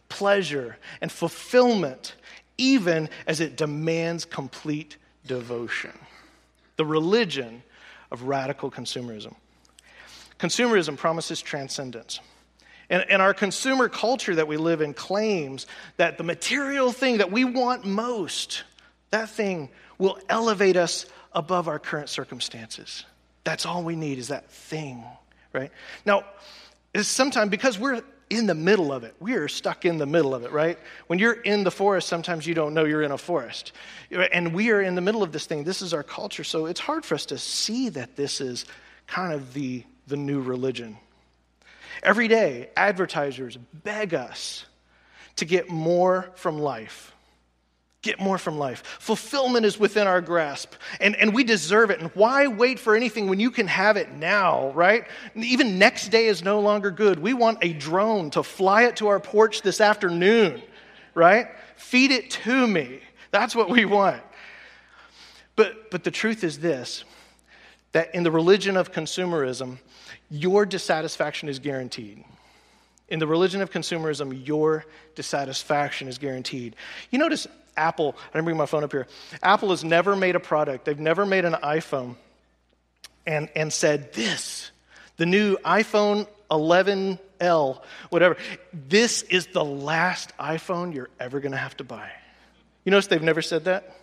pleasure, 0.08 0.76
and 1.00 1.10
fulfillment, 1.10 2.14
even 2.58 3.08
as 3.26 3.40
it 3.40 3.56
demands 3.56 4.24
complete 4.24 4.96
devotion. 5.26 5.92
The 6.76 6.84
religion 6.84 7.62
of 8.10 8.22
radical 8.22 8.70
consumerism. 8.70 9.34
Consumerism 10.38 10.96
promises 10.96 11.42
transcendence. 11.42 12.20
And, 12.90 13.04
and 13.08 13.22
our 13.22 13.34
consumer 13.34 13.88
culture 13.88 14.34
that 14.34 14.48
we 14.48 14.56
live 14.56 14.80
in 14.80 14.94
claims 14.94 15.66
that 15.96 16.18
the 16.18 16.24
material 16.24 16.92
thing 16.92 17.18
that 17.18 17.30
we 17.30 17.44
want 17.44 17.84
most, 17.84 18.64
that 19.10 19.28
thing 19.30 19.68
will 19.98 20.18
elevate 20.28 20.76
us 20.76 21.06
above 21.32 21.68
our 21.68 21.78
current 21.78 22.08
circumstances. 22.08 23.04
That's 23.44 23.66
all 23.66 23.82
we 23.82 23.96
need 23.96 24.18
is 24.18 24.28
that 24.28 24.50
thing, 24.50 25.04
right? 25.52 25.70
Now, 26.06 26.24
sometimes 26.94 27.50
because 27.50 27.78
we're 27.78 28.02
in 28.30 28.46
the 28.46 28.54
middle 28.54 28.92
of 28.92 29.04
it. 29.04 29.14
We 29.20 29.34
are 29.34 29.48
stuck 29.48 29.84
in 29.84 29.98
the 29.98 30.06
middle 30.06 30.34
of 30.34 30.44
it, 30.44 30.52
right? 30.52 30.78
When 31.06 31.18
you're 31.18 31.32
in 31.32 31.64
the 31.64 31.70
forest, 31.70 32.08
sometimes 32.08 32.46
you 32.46 32.54
don't 32.54 32.74
know 32.74 32.84
you're 32.84 33.02
in 33.02 33.10
a 33.10 33.18
forest. 33.18 33.72
And 34.10 34.54
we 34.54 34.70
are 34.70 34.80
in 34.80 34.94
the 34.94 35.00
middle 35.00 35.22
of 35.22 35.32
this 35.32 35.46
thing. 35.46 35.64
This 35.64 35.82
is 35.82 35.94
our 35.94 36.02
culture. 36.02 36.44
So 36.44 36.66
it's 36.66 36.80
hard 36.80 37.04
for 37.04 37.14
us 37.14 37.26
to 37.26 37.38
see 37.38 37.88
that 37.90 38.16
this 38.16 38.40
is 38.40 38.66
kind 39.06 39.32
of 39.32 39.54
the, 39.54 39.84
the 40.06 40.16
new 40.16 40.40
religion. 40.40 40.98
Every 42.02 42.28
day, 42.28 42.70
advertisers 42.76 43.56
beg 43.56 44.14
us 44.14 44.64
to 45.36 45.44
get 45.44 45.68
more 45.68 46.30
from 46.34 46.58
life. 46.58 47.14
Get 48.00 48.20
more 48.20 48.38
from 48.38 48.58
life. 48.58 48.84
Fulfillment 49.00 49.66
is 49.66 49.78
within 49.78 50.06
our 50.06 50.20
grasp, 50.20 50.72
and, 51.00 51.16
and 51.16 51.34
we 51.34 51.42
deserve 51.42 51.90
it. 51.90 52.00
And 52.00 52.10
why 52.14 52.46
wait 52.46 52.78
for 52.78 52.94
anything 52.94 53.28
when 53.28 53.40
you 53.40 53.50
can 53.50 53.66
have 53.66 53.96
it 53.96 54.12
now, 54.12 54.70
right? 54.70 55.04
Even 55.34 55.78
next 55.78 56.08
day 56.08 56.26
is 56.26 56.42
no 56.42 56.60
longer 56.60 56.92
good. 56.92 57.18
We 57.18 57.34
want 57.34 57.58
a 57.62 57.72
drone 57.72 58.30
to 58.30 58.44
fly 58.44 58.84
it 58.84 58.96
to 58.96 59.08
our 59.08 59.18
porch 59.18 59.62
this 59.62 59.80
afternoon, 59.80 60.62
right? 61.14 61.48
Feed 61.76 62.12
it 62.12 62.30
to 62.30 62.66
me. 62.66 63.00
That's 63.32 63.56
what 63.56 63.68
we 63.68 63.84
want. 63.84 64.22
But, 65.56 65.90
but 65.90 66.04
the 66.04 66.12
truth 66.12 66.44
is 66.44 66.60
this 66.60 67.04
that 67.92 68.14
in 68.14 68.22
the 68.22 68.30
religion 68.30 68.76
of 68.76 68.92
consumerism, 68.92 69.78
your 70.30 70.66
dissatisfaction 70.66 71.48
is 71.48 71.58
guaranteed. 71.58 72.24
In 73.08 73.18
the 73.18 73.26
religion 73.26 73.62
of 73.62 73.70
consumerism, 73.70 74.46
your 74.46 74.84
dissatisfaction 75.14 76.08
is 76.08 76.18
guaranteed. 76.18 76.76
You 77.10 77.18
notice 77.18 77.46
Apple, 77.76 78.16
I 78.18 78.32
didn't 78.32 78.44
bring 78.44 78.56
my 78.56 78.66
phone 78.66 78.84
up 78.84 78.92
here. 78.92 79.06
Apple 79.42 79.70
has 79.70 79.84
never 79.84 80.14
made 80.14 80.36
a 80.36 80.40
product, 80.40 80.84
they've 80.84 80.98
never 80.98 81.24
made 81.24 81.44
an 81.44 81.54
iPhone 81.54 82.16
and, 83.26 83.48
and 83.54 83.72
said, 83.72 84.12
This, 84.12 84.70
the 85.16 85.26
new 85.26 85.56
iPhone 85.58 86.26
11L, 86.50 87.82
whatever, 88.10 88.36
this 88.72 89.22
is 89.22 89.46
the 89.48 89.64
last 89.64 90.36
iPhone 90.38 90.94
you're 90.94 91.10
ever 91.20 91.40
going 91.40 91.52
to 91.52 91.58
have 91.58 91.76
to 91.78 91.84
buy. 91.84 92.10
You 92.84 92.90
notice 92.90 93.06
they've 93.06 93.22
never 93.22 93.42
said 93.42 93.64
that? 93.64 93.96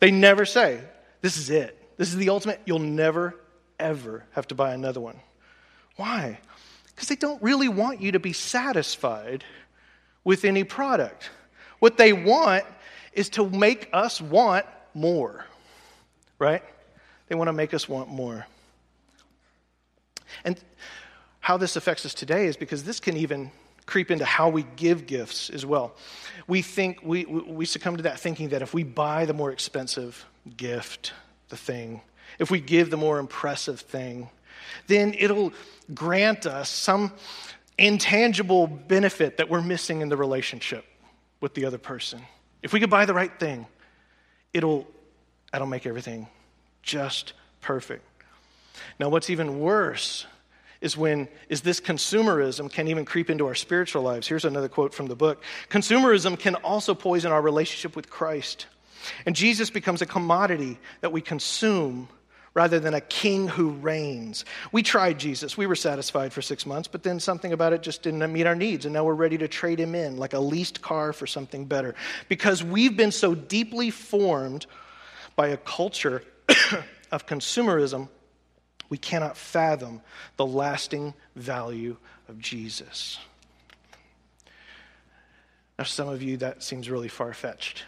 They 0.00 0.10
never 0.10 0.44
say, 0.44 0.80
This 1.22 1.36
is 1.38 1.50
it. 1.50 1.72
This 1.96 2.08
is 2.08 2.16
the 2.16 2.28
ultimate. 2.28 2.60
You'll 2.66 2.78
never 2.78 3.34
ever 3.78 4.24
have 4.32 4.48
to 4.48 4.54
buy 4.54 4.74
another 4.74 5.00
one. 5.00 5.18
Why? 5.96 6.38
Because 6.94 7.08
they 7.08 7.16
don't 7.16 7.42
really 7.42 7.68
want 7.68 8.00
you 8.00 8.12
to 8.12 8.20
be 8.20 8.32
satisfied 8.32 9.44
with 10.24 10.44
any 10.44 10.64
product. 10.64 11.30
What 11.78 11.96
they 11.96 12.12
want 12.12 12.64
is 13.12 13.28
to 13.30 13.48
make 13.48 13.88
us 13.92 14.20
want 14.20 14.66
more, 14.94 15.46
right? 16.38 16.62
They 17.28 17.34
want 17.34 17.48
to 17.48 17.52
make 17.52 17.74
us 17.74 17.88
want 17.88 18.08
more. 18.08 18.46
And 20.44 20.60
how 21.40 21.56
this 21.56 21.76
affects 21.76 22.04
us 22.04 22.14
today 22.14 22.46
is 22.46 22.56
because 22.56 22.84
this 22.84 23.00
can 23.00 23.16
even 23.16 23.50
creep 23.86 24.10
into 24.10 24.24
how 24.24 24.48
we 24.48 24.64
give 24.74 25.06
gifts 25.06 25.48
as 25.48 25.64
well. 25.64 25.94
We 26.48 26.60
think, 26.60 27.00
we, 27.02 27.24
we 27.24 27.64
succumb 27.64 27.96
to 27.96 28.02
that 28.02 28.18
thinking 28.18 28.48
that 28.48 28.62
if 28.62 28.74
we 28.74 28.82
buy 28.82 29.26
the 29.26 29.32
more 29.32 29.52
expensive 29.52 30.26
gift, 30.56 31.12
the 31.48 31.56
thing, 31.56 32.00
if 32.38 32.50
we 32.50 32.60
give 32.60 32.90
the 32.90 32.96
more 32.96 33.18
impressive 33.18 33.80
thing, 33.80 34.28
then 34.86 35.14
it'll 35.18 35.52
grant 35.94 36.46
us 36.46 36.68
some 36.68 37.12
intangible 37.78 38.66
benefit 38.66 39.36
that 39.36 39.48
we're 39.48 39.62
missing 39.62 40.00
in 40.00 40.08
the 40.08 40.16
relationship 40.16 40.84
with 41.40 41.54
the 41.54 41.64
other 41.64 41.78
person. 41.78 42.22
If 42.62 42.72
we 42.72 42.80
could 42.80 42.90
buy 42.90 43.04
the 43.04 43.14
right 43.14 43.32
thing, 43.38 43.66
it'll, 44.52 44.86
that'll 45.52 45.66
make 45.66 45.86
everything 45.86 46.28
just 46.82 47.34
perfect. 47.60 48.04
Now, 48.98 49.08
what's 49.08 49.30
even 49.30 49.60
worse 49.60 50.26
is 50.80 50.96
when 50.96 51.28
is 51.48 51.62
this 51.62 51.80
consumerism 51.80 52.70
can 52.70 52.88
even 52.88 53.04
creep 53.04 53.30
into 53.30 53.46
our 53.46 53.54
spiritual 53.54 54.02
lives. 54.02 54.28
Here's 54.28 54.44
another 54.44 54.68
quote 54.68 54.92
from 54.92 55.06
the 55.06 55.16
book. 55.16 55.42
Consumerism 55.70 56.38
can 56.38 56.54
also 56.56 56.94
poison 56.94 57.32
our 57.32 57.40
relationship 57.40 57.96
with 57.96 58.10
Christ. 58.10 58.66
And 59.24 59.34
Jesus 59.34 59.70
becomes 59.70 60.02
a 60.02 60.06
commodity 60.06 60.78
that 61.00 61.12
we 61.12 61.20
consume 61.20 62.08
rather 62.56 62.80
than 62.80 62.94
a 62.94 63.02
king 63.02 63.46
who 63.46 63.68
reigns. 63.68 64.46
We 64.72 64.82
tried 64.82 65.18
Jesus. 65.18 65.58
We 65.58 65.66
were 65.66 65.76
satisfied 65.76 66.32
for 66.32 66.40
six 66.40 66.64
months, 66.64 66.88
but 66.88 67.02
then 67.02 67.20
something 67.20 67.52
about 67.52 67.74
it 67.74 67.82
just 67.82 68.02
didn't 68.02 68.32
meet 68.32 68.46
our 68.46 68.54
needs. 68.54 68.86
And 68.86 68.94
now 68.94 69.04
we're 69.04 69.12
ready 69.12 69.36
to 69.36 69.46
trade 69.46 69.78
him 69.78 69.94
in 69.94 70.16
like 70.16 70.32
a 70.32 70.38
leased 70.40 70.80
car 70.80 71.12
for 71.12 71.26
something 71.26 71.66
better. 71.66 71.94
Because 72.30 72.64
we've 72.64 72.96
been 72.96 73.12
so 73.12 73.34
deeply 73.34 73.90
formed 73.90 74.64
by 75.36 75.48
a 75.48 75.58
culture 75.58 76.22
of 77.12 77.26
consumerism, 77.26 78.08
we 78.88 78.96
cannot 78.96 79.36
fathom 79.36 80.00
the 80.38 80.46
lasting 80.46 81.12
value 81.34 81.98
of 82.26 82.38
Jesus. 82.38 83.18
Now, 85.78 85.84
some 85.84 86.08
of 86.08 86.22
you, 86.22 86.38
that 86.38 86.62
seems 86.62 86.88
really 86.88 87.08
far 87.08 87.34
fetched. 87.34 87.84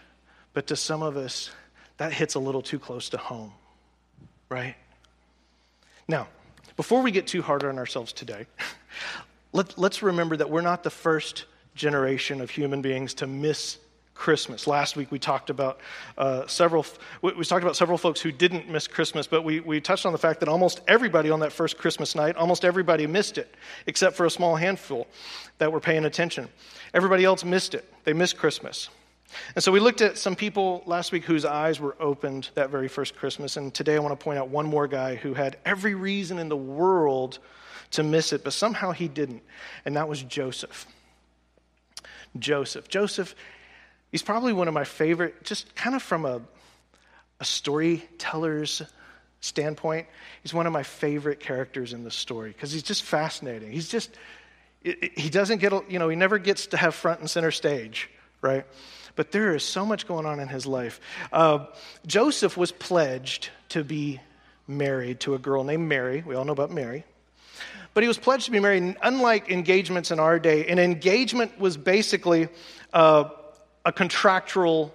But 0.53 0.67
to 0.67 0.77
some 0.77 1.03
of 1.03 1.17
us, 1.17 1.51
that 1.97 2.13
hits 2.13 2.35
a 2.35 2.39
little 2.39 2.61
too 2.61 2.79
close 2.79 3.09
to 3.09 3.17
home 3.17 3.55
right? 4.49 4.75
Now, 6.07 6.29
before 6.77 7.03
we 7.03 7.11
get 7.11 7.27
too 7.27 7.43
hard 7.43 7.65
on 7.65 7.79
ourselves 7.79 8.13
today, 8.13 8.47
let, 9.53 9.79
let's 9.79 10.03
remember 10.03 10.37
that 10.37 10.51
we're 10.51 10.61
not 10.61 10.83
the 10.83 10.91
first 10.91 11.45
generation 11.75 12.41
of 12.41 12.51
human 12.51 12.83
beings 12.83 13.15
to 13.15 13.27
miss 13.27 13.79
Christmas. 14.19 14.67
Last 14.67 14.97
week 14.97 15.13
we 15.13 15.19
talked 15.21 15.49
about 15.49 15.79
uh, 16.19 16.45
several. 16.49 16.85
We, 17.23 17.33
we 17.35 17.45
talked 17.45 17.63
about 17.63 17.77
several 17.77 17.97
folks 17.97 18.21
who 18.21 18.33
didn't 18.33 18.69
miss 18.69 18.89
Christmas, 18.89 19.29
but 19.29 19.45
we, 19.45 19.61
we 19.61 19.81
touched 19.81 20.05
on 20.07 20.13
the 20.13 20.19
fact 20.19 20.41
that 20.41 20.49
almost 20.49 20.81
everybody 20.89 21.31
on 21.31 21.41
that 21.41 21.53
first 21.53 21.79
Christmas 21.79 22.17
night, 22.17 22.37
almost 22.37 22.65
everybody 22.65 23.07
missed 23.07 23.39
it, 23.39 23.55
except 23.87 24.17
for 24.17 24.27
a 24.27 24.31
small 24.31 24.57
handful 24.57 25.07
that 25.59 25.71
were 25.73 25.79
paying 25.79 26.05
attention. 26.05 26.49
Everybody 26.93 27.25
else 27.25 27.45
missed 27.45 27.75
it. 27.75 27.85
They 28.03 28.13
missed 28.13 28.37
Christmas. 28.37 28.91
And 29.55 29.63
so 29.63 29.71
we 29.73 29.81
looked 29.81 30.01
at 30.01 30.19
some 30.19 30.37
people 30.37 30.83
last 30.87 31.13
week 31.13 31.25
whose 31.25 31.45
eyes 31.45 31.81
were 31.81 31.97
opened 32.01 32.51
that 32.55 32.71
very 32.71 32.89
first 32.89 33.17
Christmas. 33.17 33.57
And 33.57 33.73
today 33.73 33.97
I 33.97 33.99
want 33.99 34.19
to 34.19 34.23
point 34.23 34.39
out 34.39 34.49
one 34.49 34.67
more 34.67 34.87
guy 34.87 35.17
who 35.17 35.35
had 35.35 35.59
every 35.65 35.95
reason 35.95 36.39
in 36.39 36.49
the 36.49 36.57
world 36.57 37.39
to 37.93 38.03
miss 38.03 38.33
it, 38.33 38.45
but 38.45 38.53
somehow 38.53 38.93
he 38.93 39.09
didn't. 39.09 39.43
And 39.85 39.97
that 39.97 40.09
was 40.09 40.23
Joseph. 40.23 40.87
Joseph. 42.39 42.89
Joseph, 42.89 43.35
he's 44.11 44.23
probably 44.23 44.53
one 44.53 44.69
of 44.69 44.75
my 44.75 44.85
favorite, 44.85 45.45
just 45.45 45.75
kind 45.75 45.97
of 45.97 46.03
from 46.03 46.25
a, 46.25 46.41
a 47.41 47.45
storyteller's 47.45 48.83
standpoint, 49.41 50.07
he's 50.43 50.53
one 50.53 50.67
of 50.67 50.73
my 50.73 50.83
favorite 50.83 51.41
characters 51.41 51.93
in 51.93 52.05
the 52.05 52.11
story 52.11 52.51
because 52.51 52.73
he's 52.73 52.83
just 52.83 53.03
fascinating. 53.05 53.71
He's 53.71 53.89
just, 53.89 54.11
he 54.83 55.31
doesn't 55.31 55.59
get, 55.59 55.73
you 55.91 55.99
know, 55.99 56.09
he 56.09 56.17
never 56.17 56.39
gets 56.39 56.67
to 56.69 56.77
have 56.77 56.95
front 56.95 57.21
and 57.21 57.31
center 57.31 57.51
stage, 57.51 58.11
right? 58.43 58.67
But 59.19 59.33
there 59.33 59.53
is 59.57 59.65
so 59.65 59.85
much 59.85 60.07
going 60.07 60.27
on 60.27 60.39
in 60.39 60.47
his 60.47 60.65
life. 60.65 61.01
Uh, 61.33 61.67
Joseph 62.07 62.57
was 62.57 62.71
pledged 62.71 63.51
to 63.71 63.83
be 63.83 64.21
married 64.69 65.19
to 65.21 65.35
a 65.35 65.41
girl 65.41 65.65
named 65.65 65.89
Mary. 65.89 66.23
We 66.25 66.37
all 66.37 66.45
know 66.45 66.53
about 66.53 66.71
Mary. 66.71 67.03
But 67.95 68.05
he 68.05 68.07
was 68.07 68.17
pledged 68.17 68.45
to 68.45 68.53
be 68.53 68.61
married. 68.61 68.97
unlike 69.03 69.51
engagements 69.51 70.13
in 70.13 70.21
our 70.21 70.39
day, 70.39 70.69
an 70.69 70.79
engagement 70.79 71.59
was 71.59 71.77
basically 71.77 72.49
uh, 72.93 73.31
a 73.85 73.91
contractual 73.91 74.95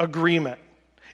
agreement. 0.00 0.58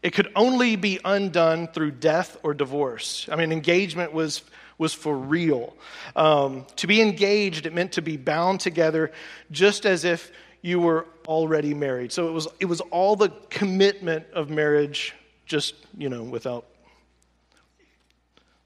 It 0.02 0.14
could 0.14 0.32
only 0.34 0.76
be 0.76 0.98
undone 1.04 1.68
through 1.68 1.90
death 1.90 2.38
or 2.42 2.54
divorce. 2.54 3.28
I 3.30 3.36
mean, 3.36 3.52
engagement 3.52 4.14
was, 4.14 4.40
was 4.78 4.94
for 4.94 5.14
real. 5.14 5.76
Um, 6.14 6.64
to 6.76 6.86
be 6.86 7.02
engaged, 7.02 7.66
it 7.66 7.74
meant 7.74 7.92
to 7.92 8.02
be 8.02 8.16
bound 8.16 8.60
together 8.60 9.12
just 9.50 9.84
as 9.84 10.04
if 10.06 10.32
you 10.62 10.80
were 10.80 11.06
already 11.26 11.74
married. 11.74 12.12
So 12.12 12.28
it 12.28 12.32
was, 12.32 12.48
it 12.60 12.66
was 12.66 12.80
all 12.80 13.16
the 13.16 13.30
commitment 13.50 14.26
of 14.32 14.50
marriage, 14.50 15.14
just, 15.46 15.74
you 15.96 16.08
know, 16.08 16.22
without 16.22 16.66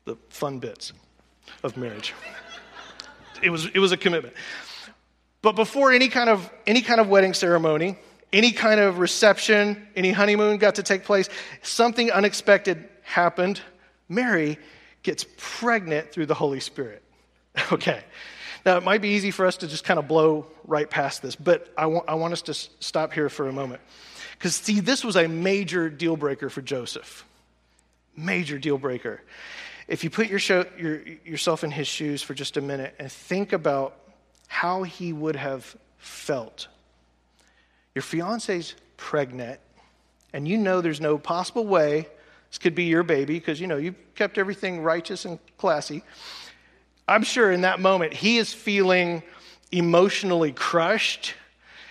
the 0.05 0.17
fun 0.29 0.59
bits 0.59 0.93
of 1.63 1.77
marriage. 1.77 2.15
it, 3.43 3.51
was, 3.51 3.67
it 3.67 3.79
was 3.79 3.93
a 3.93 3.97
commitment. 3.97 4.35
But 5.43 5.57
before 5.57 5.93
any 5.93 6.09
kind 6.09 6.29
of, 6.29 6.51
any 6.67 6.83
kind 6.83 7.01
of 7.01 7.09
wedding 7.09 7.35
ceremony, 7.35 7.99
any 8.33 8.53
kind 8.53 8.81
of 8.81 8.99
reception, 8.99 9.89
any 9.97 10.13
honeymoon 10.13 10.59
got 10.59 10.77
to 10.77 10.83
take 10.83 11.05
place, 11.05 11.29
something 11.63 12.11
unexpected 12.11 12.89
happened. 13.03 13.61
Mary 14.09 14.59
gets 15.03 15.25
pregnant 15.37 16.13
through 16.13 16.27
the 16.27 16.35
Holy 16.35 16.61
Spirit. 16.61 17.03
Okay. 17.73 18.03
Now, 18.65 18.77
it 18.77 18.83
might 18.83 19.01
be 19.01 19.11
easy 19.11 19.31
for 19.31 19.47
us 19.47 19.59
to 19.59 19.69
just 19.69 19.85
kind 19.85 19.99
of 19.99 20.07
blow 20.07 20.47
right 20.67 20.89
past 20.89 21.23
this, 21.23 21.37
but 21.37 21.73
I 21.77 21.87
want, 21.87 22.09
I 22.09 22.15
want 22.15 22.33
us 22.33 22.43
to 22.43 22.55
stop 22.55 23.13
here 23.13 23.29
for 23.29 23.49
a 23.49 23.53
moment. 23.53 23.81
Because, 24.33 24.55
see, 24.57 24.81
this 24.81 25.05
was 25.05 25.17
a 25.17 25.29
major 25.29 25.89
deal 25.89 26.17
breaker 26.17 26.51
for 26.51 26.63
Joseph. 26.63 27.25
Major 28.17 28.59
deal 28.59 28.79
breaker 28.79 29.23
if 29.91 30.05
you 30.05 30.09
put 30.09 30.29
your 30.29 30.39
show, 30.39 30.65
your, 30.79 31.03
yourself 31.25 31.65
in 31.65 31.73
his 31.73 31.89
shoes 31.89 32.23
for 32.23 32.33
just 32.33 32.57
a 32.57 32.61
minute 32.61 32.95
and 33.01 33.11
think 33.11 33.53
about 33.53 33.97
how 34.47 34.85
he 34.85 35.13
would 35.13 35.35
have 35.35 35.77
felt. 35.99 36.69
Your 37.95 38.03
fiance's 38.03 38.77
pregnant, 38.97 39.59
and 40.33 40.47
you 40.47 40.59
know 40.59 40.81
there's 40.81 41.01
no 41.01 41.19
possible 41.19 41.67
way 41.67 42.07
this 42.51 42.59
could 42.59 42.77
be 42.77 42.85
your 42.85 43.03
baby 43.03 43.35
because 43.35 43.61
you 43.61 43.67
know 43.67 43.77
you've 43.77 43.97
kept 44.15 44.39
everything 44.39 44.81
righteous 44.81 45.25
and 45.25 45.41
classy. 45.59 46.05
I'm 47.11 47.25
sure 47.25 47.51
in 47.51 47.63
that 47.63 47.81
moment 47.81 48.13
he 48.13 48.39
is 48.39 48.55
feeling 48.55 49.25
emotionally 49.73 50.53
crushed. 50.53 51.35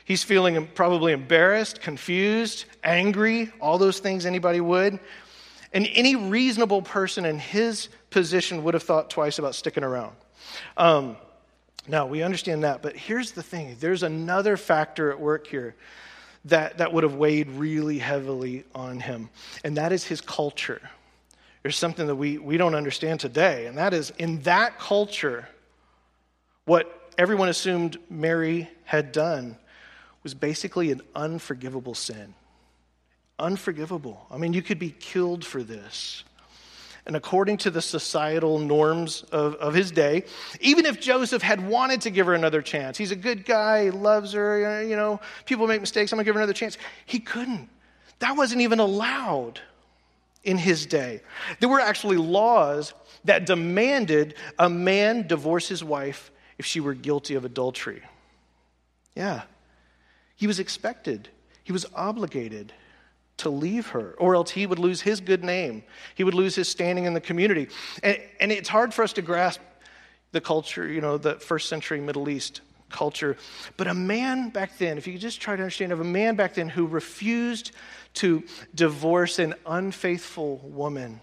He's 0.05 0.23
feeling 0.23 0.65
probably 0.73 1.11
embarrassed, 1.11 1.81
confused, 1.81 2.63
angry, 2.85 3.51
all 3.59 3.77
those 3.77 3.99
things 3.99 4.25
anybody 4.25 4.61
would. 4.61 4.97
And 5.73 5.87
any 5.93 6.15
reasonable 6.15 6.81
person 6.81 7.25
in 7.25 7.37
his 7.37 7.89
position 8.11 8.63
would 8.63 8.73
have 8.73 8.83
thought 8.83 9.09
twice 9.09 9.39
about 9.39 9.55
sticking 9.55 9.83
around. 9.83 10.15
Um, 10.77 11.17
now, 11.85 12.05
we 12.05 12.23
understand 12.23 12.63
that, 12.63 12.81
but 12.81 12.95
here's 12.95 13.33
the 13.33 13.43
thing 13.43 13.75
there's 13.81 14.03
another 14.03 14.55
factor 14.55 15.11
at 15.11 15.19
work 15.19 15.47
here 15.47 15.75
that, 16.45 16.77
that 16.77 16.93
would 16.93 17.03
have 17.03 17.15
weighed 17.15 17.49
really 17.49 17.99
heavily 17.99 18.63
on 18.73 19.01
him, 19.01 19.29
and 19.65 19.75
that 19.75 19.91
is 19.91 20.05
his 20.05 20.21
culture. 20.21 20.81
There's 21.63 21.77
something 21.77 22.07
that 22.07 22.15
we, 22.15 22.37
we 22.37 22.57
don't 22.57 22.75
understand 22.75 23.19
today, 23.19 23.65
and 23.65 23.77
that 23.77 23.93
is 23.93 24.11
in 24.17 24.41
that 24.43 24.79
culture, 24.79 25.47
what 26.65 27.11
everyone 27.17 27.49
assumed 27.49 27.97
Mary 28.09 28.69
had 28.85 29.11
done 29.11 29.57
was 30.23 30.33
basically 30.33 30.91
an 30.91 31.01
unforgivable 31.15 31.95
sin 31.95 32.33
unforgivable. 33.39 34.25
I 34.29 34.37
mean, 34.37 34.53
you 34.53 34.61
could 34.61 34.79
be 34.79 34.91
killed 34.91 35.45
for 35.45 35.63
this. 35.63 36.23
And 37.05 37.15
according 37.15 37.57
to 37.57 37.71
the 37.71 37.81
societal 37.81 38.59
norms 38.59 39.23
of, 39.31 39.55
of 39.55 39.73
his 39.73 39.89
day, 39.89 40.25
even 40.59 40.85
if 40.85 40.99
Joseph 40.99 41.41
had 41.41 41.65
wanted 41.65 42.01
to 42.01 42.11
give 42.11 42.27
her 42.27 42.35
another 42.35 42.61
chance, 42.61 42.97
he's 42.97 43.11
a 43.11 43.15
good 43.15 43.45
guy, 43.45 43.85
he 43.85 43.91
loves 43.91 44.33
her, 44.33 44.83
you 44.83 44.95
know, 44.95 45.19
people 45.45 45.65
make 45.65 45.81
mistakes, 45.81 46.11
I'm 46.11 46.17
gonna 46.17 46.25
give 46.25 46.35
her 46.35 46.41
another 46.41 46.53
chance. 46.53 46.77
He 47.05 47.19
couldn't. 47.19 47.69
That 48.19 48.35
wasn't 48.37 48.61
even 48.61 48.79
allowed 48.79 49.61
in 50.49 50.57
his 50.57 50.87
day. 50.87 51.21
There 51.59 51.69
were 51.69 51.79
actually 51.79 52.17
laws 52.17 52.93
that 53.25 53.45
demanded 53.45 54.33
a 54.57 54.67
man 54.67 55.27
divorce 55.27 55.67
his 55.67 55.83
wife 55.83 56.31
if 56.57 56.65
she 56.65 56.79
were 56.79 56.95
guilty 56.95 57.35
of 57.35 57.45
adultery. 57.45 58.01
Yeah. 59.15 59.43
He 60.35 60.47
was 60.47 60.59
expected, 60.59 61.29
he 61.63 61.71
was 61.71 61.85
obligated 61.93 62.73
to 63.37 63.49
leave 63.49 63.87
her, 63.87 64.15
or 64.17 64.35
else 64.35 64.49
he 64.51 64.65
would 64.65 64.79
lose 64.79 65.01
his 65.01 65.21
good 65.21 65.43
name. 65.43 65.83
He 66.15 66.23
would 66.23 66.33
lose 66.33 66.55
his 66.55 66.67
standing 66.67 67.05
in 67.05 67.13
the 67.13 67.21
community. 67.21 67.69
And, 68.03 68.17
and 68.41 68.51
it's 68.51 68.67
hard 68.67 68.93
for 68.93 69.03
us 69.03 69.13
to 69.13 69.21
grasp 69.21 69.61
the 70.31 70.41
culture, 70.41 70.87
you 70.87 70.99
know, 70.99 71.17
the 71.17 71.35
first 71.35 71.69
century 71.69 72.01
Middle 72.01 72.27
East 72.27 72.61
culture. 72.89 73.37
But 73.77 73.87
a 73.87 73.93
man 73.93 74.49
back 74.49 74.77
then, 74.77 74.97
if 74.97 75.07
you 75.07 75.17
just 75.17 75.39
try 75.39 75.55
to 75.55 75.61
understand, 75.61 75.91
of 75.91 76.01
a 76.01 76.03
man 76.03 76.35
back 76.35 76.55
then 76.55 76.69
who 76.69 76.87
refused 76.87 77.71
to 78.15 78.43
divorce 78.73 79.39
an 79.39 79.55
unfaithful 79.65 80.57
woman 80.57 81.21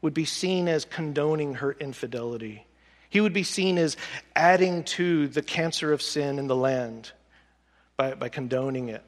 would 0.00 0.14
be 0.14 0.24
seen 0.24 0.68
as 0.68 0.84
condoning 0.84 1.54
her 1.54 1.72
infidelity. 1.72 2.66
He 3.08 3.20
would 3.20 3.32
be 3.32 3.44
seen 3.44 3.78
as 3.78 3.96
adding 4.34 4.84
to 4.84 5.28
the 5.28 5.42
cancer 5.42 5.92
of 5.92 6.02
sin 6.02 6.38
in 6.38 6.46
the 6.46 6.56
land 6.56 7.12
by, 7.96 8.14
by 8.14 8.28
condoning 8.28 8.88
it. 8.88 9.04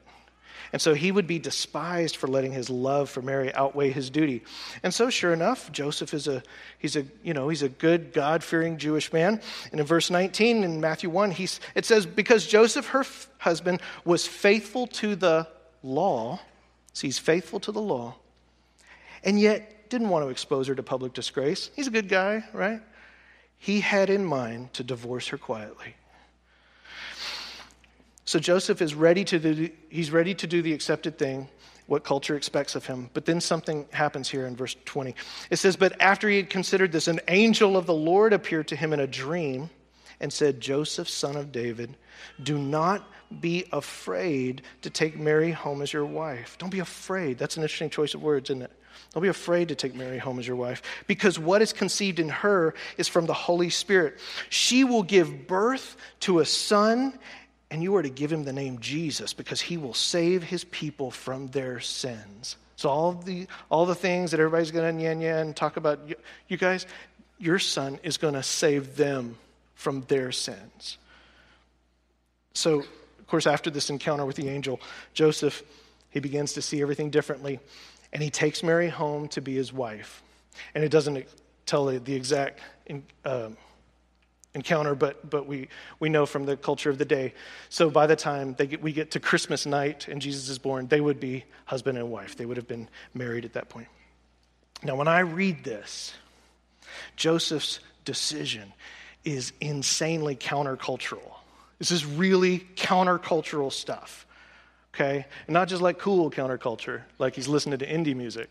And 0.71 0.81
so 0.81 0.93
he 0.93 1.11
would 1.11 1.27
be 1.27 1.39
despised 1.39 2.17
for 2.17 2.27
letting 2.27 2.51
his 2.51 2.69
love 2.69 3.09
for 3.09 3.21
Mary 3.21 3.53
outweigh 3.53 3.91
his 3.91 4.09
duty. 4.09 4.43
And 4.83 4.93
so 4.93 5.09
sure 5.09 5.31
enough, 5.31 5.71
Joseph 5.71 6.13
is 6.13 6.27
a 6.27 6.43
he's 6.79 6.95
a 6.95 7.05
you 7.23 7.33
know, 7.33 7.49
he's 7.49 7.61
a 7.61 7.69
good 7.69 8.13
God-fearing 8.13 8.77
Jewish 8.77 9.13
man. 9.13 9.39
And 9.71 9.79
in 9.79 9.85
verse 9.85 10.09
19 10.09 10.63
in 10.63 10.81
Matthew 10.81 11.09
1, 11.09 11.31
he's, 11.31 11.59
it 11.75 11.85
says 11.85 12.05
because 12.05 12.45
Joseph 12.45 12.87
her 12.87 13.01
f- 13.01 13.29
husband 13.37 13.81
was 14.03 14.27
faithful 14.27 14.87
to 14.87 15.15
the 15.15 15.47
law, 15.81 16.39
so 16.95 17.01
he's 17.05 17.19
faithful 17.19 17.59
to 17.59 17.73
the 17.73 17.81
law. 17.81 18.15
And 19.21 19.37
yet 19.37 19.89
didn't 19.89 20.07
want 20.07 20.25
to 20.25 20.29
expose 20.29 20.67
her 20.67 20.75
to 20.75 20.81
public 20.81 21.11
disgrace. 21.11 21.69
He's 21.75 21.87
a 21.87 21.91
good 21.91 22.07
guy, 22.07 22.45
right? 22.53 22.81
He 23.57 23.81
had 23.81 24.09
in 24.09 24.23
mind 24.23 24.71
to 24.73 24.83
divorce 24.83 25.27
her 25.27 25.37
quietly. 25.37 25.93
So 28.23 28.39
Joseph 28.39 28.81
is 28.81 28.95
ready 28.95 29.25
to 29.25 29.39
do, 29.39 29.69
he's 29.89 30.09
ready 30.09 30.33
to 30.35 30.47
do 30.47 30.61
the 30.61 30.71
accepted 30.71 31.17
thing, 31.17 31.49
what 31.87 32.05
culture 32.05 32.37
expects 32.37 32.75
of 32.75 32.85
him. 32.85 33.09
But 33.13 33.25
then 33.25 33.41
something 33.41 33.87
happens 33.91 34.29
here 34.29 34.47
in 34.47 34.55
verse 34.55 34.77
20. 34.85 35.15
It 35.49 35.57
says, 35.57 35.75
But 35.75 36.01
after 36.01 36.29
he 36.29 36.37
had 36.37 36.49
considered 36.49 36.93
this, 36.93 37.09
an 37.09 37.19
angel 37.27 37.75
of 37.75 37.87
the 37.87 37.93
Lord 37.93 38.31
appeared 38.31 38.69
to 38.69 38.75
him 38.77 38.93
in 38.93 39.01
a 39.01 39.07
dream 39.07 39.69
and 40.21 40.31
said, 40.31 40.61
Joseph, 40.61 41.09
son 41.09 41.35
of 41.35 41.51
David, 41.51 41.97
do 42.41 42.57
not 42.57 43.05
be 43.41 43.65
afraid 43.71 44.61
to 44.81 44.89
take 44.89 45.17
Mary 45.17 45.51
home 45.51 45.81
as 45.81 45.91
your 45.91 46.05
wife. 46.05 46.57
Don't 46.57 46.69
be 46.69 46.79
afraid. 46.79 47.37
That's 47.37 47.57
an 47.57 47.63
interesting 47.63 47.89
choice 47.89 48.13
of 48.13 48.21
words, 48.21 48.49
isn't 48.49 48.61
it? 48.61 48.71
Don't 49.13 49.23
be 49.23 49.29
afraid 49.29 49.69
to 49.69 49.75
take 49.75 49.95
Mary 49.95 50.17
home 50.17 50.39
as 50.39 50.47
your 50.47 50.55
wife, 50.55 50.81
because 51.07 51.39
what 51.39 51.61
is 51.61 51.73
conceived 51.73 52.19
in 52.19 52.29
her 52.29 52.73
is 52.97 53.07
from 53.07 53.25
the 53.25 53.33
Holy 53.33 53.69
Spirit. 53.69 54.19
She 54.49 54.83
will 54.83 55.03
give 55.03 55.47
birth 55.47 55.97
to 56.21 56.39
a 56.39 56.45
son 56.45 57.17
and 57.71 57.81
you 57.81 57.95
are 57.95 58.03
to 58.03 58.09
give 58.09 58.31
him 58.31 58.43
the 58.43 58.53
name 58.53 58.79
Jesus 58.79 59.33
because 59.33 59.59
he 59.59 59.77
will 59.77 59.93
save 59.93 60.43
his 60.43 60.63
people 60.65 61.11
from 61.11 61.47
their 61.47 61.79
sins. 61.79 62.57
So, 62.75 62.89
all 62.89 63.13
the, 63.13 63.47
all 63.71 63.85
the 63.85 63.95
things 63.95 64.31
that 64.31 64.39
everybody's 64.39 64.71
going 64.71 64.97
to 64.97 65.01
yen 65.01 65.21
and 65.21 65.55
talk 65.55 65.77
about, 65.77 65.99
you, 66.07 66.15
you 66.47 66.57
guys, 66.57 66.85
your 67.39 67.59
son 67.59 67.99
is 68.03 68.17
going 68.17 68.33
to 68.33 68.43
save 68.43 68.95
them 68.95 69.37
from 69.75 70.01
their 70.07 70.31
sins. 70.31 70.97
So, 72.53 72.83
of 73.25 73.29
course, 73.29 73.47
after 73.47 73.71
this 73.71 73.89
encounter 73.89 74.23
with 74.23 74.35
the 74.35 74.49
angel, 74.49 74.79
Joseph, 75.15 75.63
he 76.11 76.19
begins 76.19 76.53
to 76.53 76.61
see 76.61 76.79
everything 76.83 77.09
differently, 77.09 77.59
and 78.13 78.21
he 78.21 78.29
takes 78.29 78.61
Mary 78.61 78.87
home 78.87 79.27
to 79.29 79.41
be 79.41 79.55
his 79.55 79.73
wife. 79.73 80.21
And 80.75 80.83
it 80.83 80.89
doesn't 80.89 81.25
tell 81.65 81.87
the 81.87 82.13
exact 82.13 82.59
uh, 83.25 83.49
encounter, 84.53 84.93
but, 84.93 85.27
but 85.27 85.47
we, 85.47 85.69
we 85.99 86.07
know 86.07 86.27
from 86.27 86.45
the 86.45 86.55
culture 86.55 86.91
of 86.91 86.99
the 86.99 87.05
day. 87.05 87.33
So 87.69 87.89
by 87.89 88.05
the 88.05 88.15
time 88.15 88.53
get, 88.53 88.79
we 88.79 88.93
get 88.93 89.09
to 89.11 89.19
Christmas 89.19 89.65
night 89.65 90.07
and 90.07 90.21
Jesus 90.21 90.47
is 90.47 90.59
born, 90.59 90.85
they 90.85 91.01
would 91.01 91.19
be 91.19 91.45
husband 91.65 91.97
and 91.97 92.11
wife. 92.11 92.37
They 92.37 92.45
would 92.45 92.57
have 92.57 92.67
been 92.67 92.89
married 93.15 93.43
at 93.43 93.53
that 93.53 93.69
point. 93.69 93.87
Now, 94.83 94.95
when 94.95 95.07
I 95.07 95.21
read 95.21 95.63
this, 95.63 96.13
Joseph's 97.15 97.79
decision 98.03 98.71
is 99.23 99.51
insanely 99.59 100.35
countercultural. 100.35 101.33
This 101.79 101.91
is 101.91 102.05
really 102.05 102.59
countercultural 102.75 103.71
stuff. 103.71 104.25
Okay? 104.93 105.25
And 105.47 105.53
not 105.53 105.67
just 105.67 105.81
like 105.81 105.99
cool 105.99 106.31
counterculture, 106.31 107.01
like 107.19 107.35
he's 107.35 107.47
listening 107.47 107.79
to 107.79 107.87
indie 107.87 108.15
music. 108.15 108.49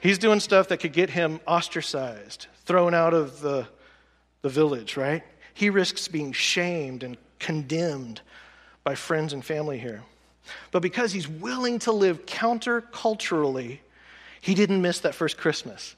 He's 0.00 0.18
doing 0.18 0.40
stuff 0.40 0.68
that 0.68 0.78
could 0.78 0.92
get 0.92 1.10
him 1.10 1.40
ostracized, 1.46 2.46
thrown 2.64 2.94
out 2.94 3.14
of 3.14 3.40
the, 3.40 3.66
the 4.42 4.48
village, 4.48 4.96
right? 4.96 5.22
He 5.54 5.70
risks 5.70 6.08
being 6.08 6.32
shamed 6.32 7.02
and 7.02 7.16
condemned 7.38 8.20
by 8.84 8.94
friends 8.94 9.32
and 9.32 9.44
family 9.44 9.78
here. 9.78 10.02
But 10.72 10.82
because 10.82 11.12
he's 11.12 11.28
willing 11.28 11.78
to 11.80 11.92
live 11.92 12.26
counterculturally, 12.26 13.78
he 14.40 14.54
didn't 14.54 14.82
miss 14.82 15.00
that 15.00 15.14
first 15.14 15.36
Christmas, 15.38 15.94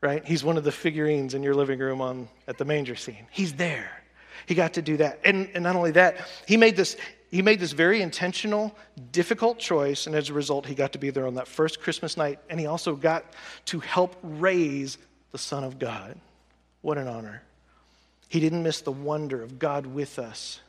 right? 0.00 0.24
He's 0.24 0.44
one 0.44 0.56
of 0.56 0.64
the 0.64 0.72
figurines 0.72 1.34
in 1.34 1.42
your 1.42 1.54
living 1.54 1.78
room 1.78 2.00
on, 2.00 2.28
at 2.46 2.58
the 2.58 2.64
manger 2.64 2.94
scene. 2.94 3.26
He's 3.30 3.54
there. 3.54 4.03
He 4.46 4.54
got 4.54 4.74
to 4.74 4.82
do 4.82 4.96
that. 4.98 5.20
And, 5.24 5.48
and 5.54 5.62
not 5.64 5.76
only 5.76 5.92
that, 5.92 6.26
he 6.46 6.56
made, 6.56 6.76
this, 6.76 6.96
he 7.30 7.42
made 7.42 7.60
this 7.60 7.72
very 7.72 8.02
intentional, 8.02 8.76
difficult 9.12 9.58
choice, 9.58 10.06
and 10.06 10.14
as 10.14 10.30
a 10.30 10.34
result, 10.34 10.66
he 10.66 10.74
got 10.74 10.92
to 10.92 10.98
be 10.98 11.10
there 11.10 11.26
on 11.26 11.34
that 11.34 11.48
first 11.48 11.80
Christmas 11.80 12.16
night, 12.16 12.38
and 12.48 12.60
he 12.60 12.66
also 12.66 12.94
got 12.94 13.24
to 13.66 13.80
help 13.80 14.16
raise 14.22 14.98
the 15.32 15.38
Son 15.38 15.64
of 15.64 15.78
God. 15.78 16.16
What 16.82 16.98
an 16.98 17.08
honor. 17.08 17.42
He 18.28 18.40
didn't 18.40 18.62
miss 18.62 18.80
the 18.80 18.92
wonder 18.92 19.42
of 19.42 19.58
God 19.58 19.86
with 19.86 20.18
us, 20.18 20.60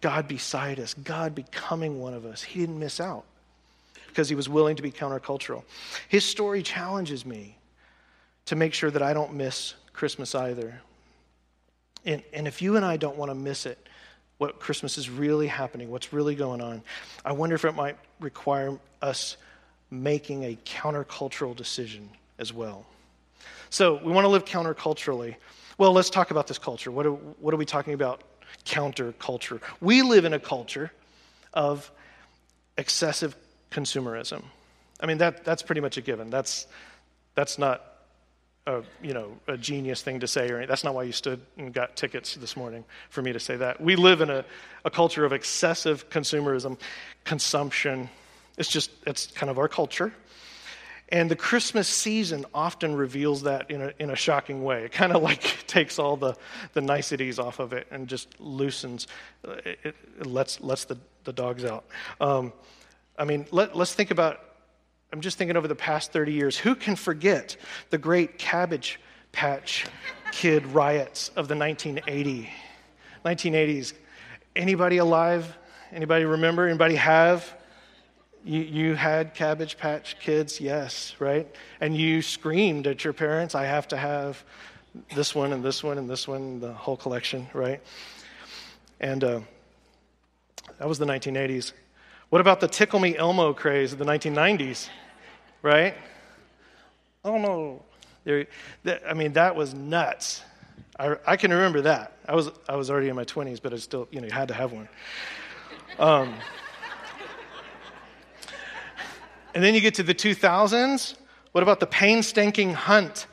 God 0.00 0.28
beside 0.28 0.80
us, 0.80 0.94
God 0.94 1.34
becoming 1.34 2.00
one 2.00 2.14
of 2.14 2.26
us. 2.26 2.42
He 2.42 2.60
didn't 2.60 2.78
miss 2.78 3.00
out 3.00 3.24
because 4.08 4.28
he 4.28 4.34
was 4.34 4.48
willing 4.48 4.76
to 4.76 4.82
be 4.82 4.92
countercultural. 4.92 5.62
His 6.08 6.24
story 6.24 6.62
challenges 6.62 7.26
me 7.26 7.56
to 8.46 8.56
make 8.56 8.74
sure 8.74 8.90
that 8.90 9.02
I 9.02 9.12
don't 9.12 9.34
miss 9.34 9.74
Christmas 9.92 10.34
either. 10.34 10.80
And, 12.04 12.22
and 12.32 12.46
if 12.46 12.60
you 12.60 12.76
and 12.76 12.84
I 12.84 12.96
don't 12.96 13.16
want 13.16 13.30
to 13.30 13.34
miss 13.34 13.66
it, 13.66 13.78
what 14.38 14.58
Christmas 14.58 14.98
is 14.98 15.08
really 15.08 15.46
happening, 15.46 15.90
what's 15.90 16.12
really 16.12 16.34
going 16.34 16.60
on, 16.60 16.82
I 17.24 17.32
wonder 17.32 17.54
if 17.54 17.64
it 17.64 17.72
might 17.72 17.96
require 18.20 18.78
us 19.00 19.36
making 19.90 20.44
a 20.44 20.58
countercultural 20.64 21.54
decision 21.54 22.08
as 22.38 22.52
well. 22.52 22.84
So 23.70 24.00
we 24.04 24.12
want 24.12 24.24
to 24.24 24.28
live 24.28 24.44
counterculturally. 24.44 25.36
Well, 25.78 25.92
let's 25.92 26.10
talk 26.10 26.30
about 26.30 26.46
this 26.46 26.58
culture. 26.58 26.90
What 26.90 27.06
are, 27.06 27.12
what 27.12 27.54
are 27.54 27.56
we 27.56 27.64
talking 27.64 27.94
about? 27.94 28.22
Counterculture. 28.64 29.60
We 29.80 30.02
live 30.02 30.24
in 30.24 30.32
a 30.32 30.38
culture 30.38 30.92
of 31.52 31.90
excessive 32.76 33.36
consumerism. 33.70 34.42
I 35.00 35.06
mean, 35.06 35.18
that, 35.18 35.44
that's 35.44 35.62
pretty 35.62 35.80
much 35.80 35.96
a 35.96 36.00
given. 36.00 36.30
That's, 36.30 36.66
that's 37.34 37.58
not 37.58 37.93
a, 38.66 38.82
you 39.02 39.12
know, 39.12 39.36
a 39.46 39.56
genius 39.56 40.02
thing 40.02 40.20
to 40.20 40.26
say, 40.26 40.48
or 40.48 40.56
anything. 40.56 40.68
that's 40.68 40.84
not 40.84 40.94
why 40.94 41.02
you 41.02 41.12
stood 41.12 41.40
and 41.58 41.72
got 41.72 41.96
tickets 41.96 42.34
this 42.36 42.56
morning 42.56 42.84
for 43.10 43.20
me 43.20 43.32
to 43.32 43.40
say 43.40 43.56
that. 43.56 43.80
We 43.80 43.96
live 43.96 44.20
in 44.20 44.30
a, 44.30 44.44
a 44.84 44.90
culture 44.90 45.24
of 45.24 45.32
excessive 45.32 46.08
consumerism, 46.08 46.78
consumption. 47.24 48.08
It's 48.56 48.70
just, 48.70 48.90
it's 49.06 49.26
kind 49.26 49.50
of 49.50 49.58
our 49.58 49.68
culture. 49.68 50.14
And 51.10 51.30
the 51.30 51.36
Christmas 51.36 51.86
season 51.86 52.46
often 52.54 52.96
reveals 52.96 53.42
that 53.42 53.70
in 53.70 53.82
a, 53.82 53.92
in 53.98 54.08
a 54.08 54.16
shocking 54.16 54.64
way. 54.64 54.84
It 54.84 54.92
kind 54.92 55.12
of 55.12 55.22
like 55.22 55.42
takes 55.66 55.98
all 55.98 56.16
the, 56.16 56.34
the 56.72 56.80
niceties 56.80 57.38
off 57.38 57.58
of 57.58 57.74
it 57.74 57.86
and 57.90 58.08
just 58.08 58.40
loosens, 58.40 59.06
it, 59.44 59.78
it 59.84 60.26
lets, 60.26 60.62
lets 60.62 60.86
the, 60.86 60.96
the 61.24 61.34
dogs 61.34 61.66
out. 61.66 61.84
Um, 62.18 62.54
I 63.18 63.26
mean, 63.26 63.46
let, 63.50 63.76
let's 63.76 63.92
think 63.92 64.10
about 64.10 64.40
I'm 65.12 65.20
just 65.20 65.38
thinking 65.38 65.56
over 65.56 65.68
the 65.68 65.74
past 65.74 66.12
30 66.12 66.32
years, 66.32 66.58
who 66.58 66.74
can 66.74 66.96
forget 66.96 67.56
the 67.90 67.98
great 67.98 68.38
Cabbage 68.38 69.00
Patch 69.32 69.86
Kid 70.32 70.66
riots 70.66 71.28
of 71.30 71.48
the 71.48 71.56
1980, 71.56 72.50
1980s? 73.24 73.92
Anybody 74.56 74.98
alive? 74.98 75.56
Anybody 75.92 76.24
remember? 76.24 76.66
Anybody 76.66 76.96
have? 76.96 77.56
You, 78.44 78.60
you 78.60 78.94
had 78.94 79.34
Cabbage 79.34 79.78
Patch 79.78 80.18
Kids, 80.20 80.60
yes, 80.60 81.14
right? 81.18 81.48
And 81.80 81.96
you 81.96 82.20
screamed 82.20 82.86
at 82.86 83.04
your 83.04 83.12
parents, 83.12 83.54
I 83.54 83.64
have 83.64 83.88
to 83.88 83.96
have 83.96 84.44
this 85.14 85.34
one 85.34 85.52
and 85.52 85.64
this 85.64 85.82
one 85.82 85.98
and 85.98 86.08
this 86.08 86.28
one, 86.28 86.60
the 86.60 86.72
whole 86.72 86.96
collection, 86.96 87.48
right? 87.52 87.80
And 89.00 89.24
uh, 89.24 89.40
that 90.78 90.88
was 90.88 90.98
the 90.98 91.06
1980s. 91.06 91.72
What 92.30 92.40
about 92.40 92.60
the 92.60 92.68
Tickle 92.68 93.00
Me 93.00 93.16
Elmo 93.16 93.52
craze 93.52 93.92
of 93.92 93.98
the 93.98 94.04
1990s? 94.04 94.88
right? 95.64 95.94
Oh 97.24 97.38
no. 97.38 97.82
I 99.06 99.14
mean, 99.14 99.32
that 99.32 99.56
was 99.56 99.74
nuts. 99.74 100.42
I, 100.98 101.16
I, 101.26 101.36
can 101.36 101.50
remember 101.50 101.80
that. 101.82 102.18
I 102.28 102.34
was, 102.34 102.50
I 102.68 102.76
was 102.76 102.90
already 102.90 103.08
in 103.08 103.16
my 103.16 103.24
20s, 103.24 103.60
but 103.60 103.72
I 103.72 103.76
still, 103.76 104.06
you 104.12 104.20
know, 104.20 104.26
you 104.26 104.32
had 104.32 104.48
to 104.48 104.54
have 104.54 104.72
one. 104.72 104.88
Um, 105.98 106.34
and 109.54 109.64
then 109.64 109.74
you 109.74 109.80
get 109.80 109.94
to 109.94 110.02
the 110.02 110.14
2000s. 110.14 111.16
What 111.52 111.62
about 111.62 111.80
the 111.80 111.86
painstaking 111.86 112.74
hunt 112.74 113.26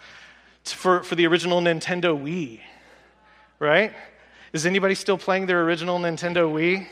for, 0.64 1.04
for 1.04 1.16
the 1.16 1.28
original 1.28 1.62
Nintendo 1.62 2.18
Wii? 2.20 2.62
Right? 3.60 3.94
Is 4.54 4.66
anybody 4.66 4.96
still 4.96 5.18
playing 5.18 5.46
their 5.48 5.64
original 5.64 6.00
Nintendo 6.00 6.52
Wii? 6.52 6.88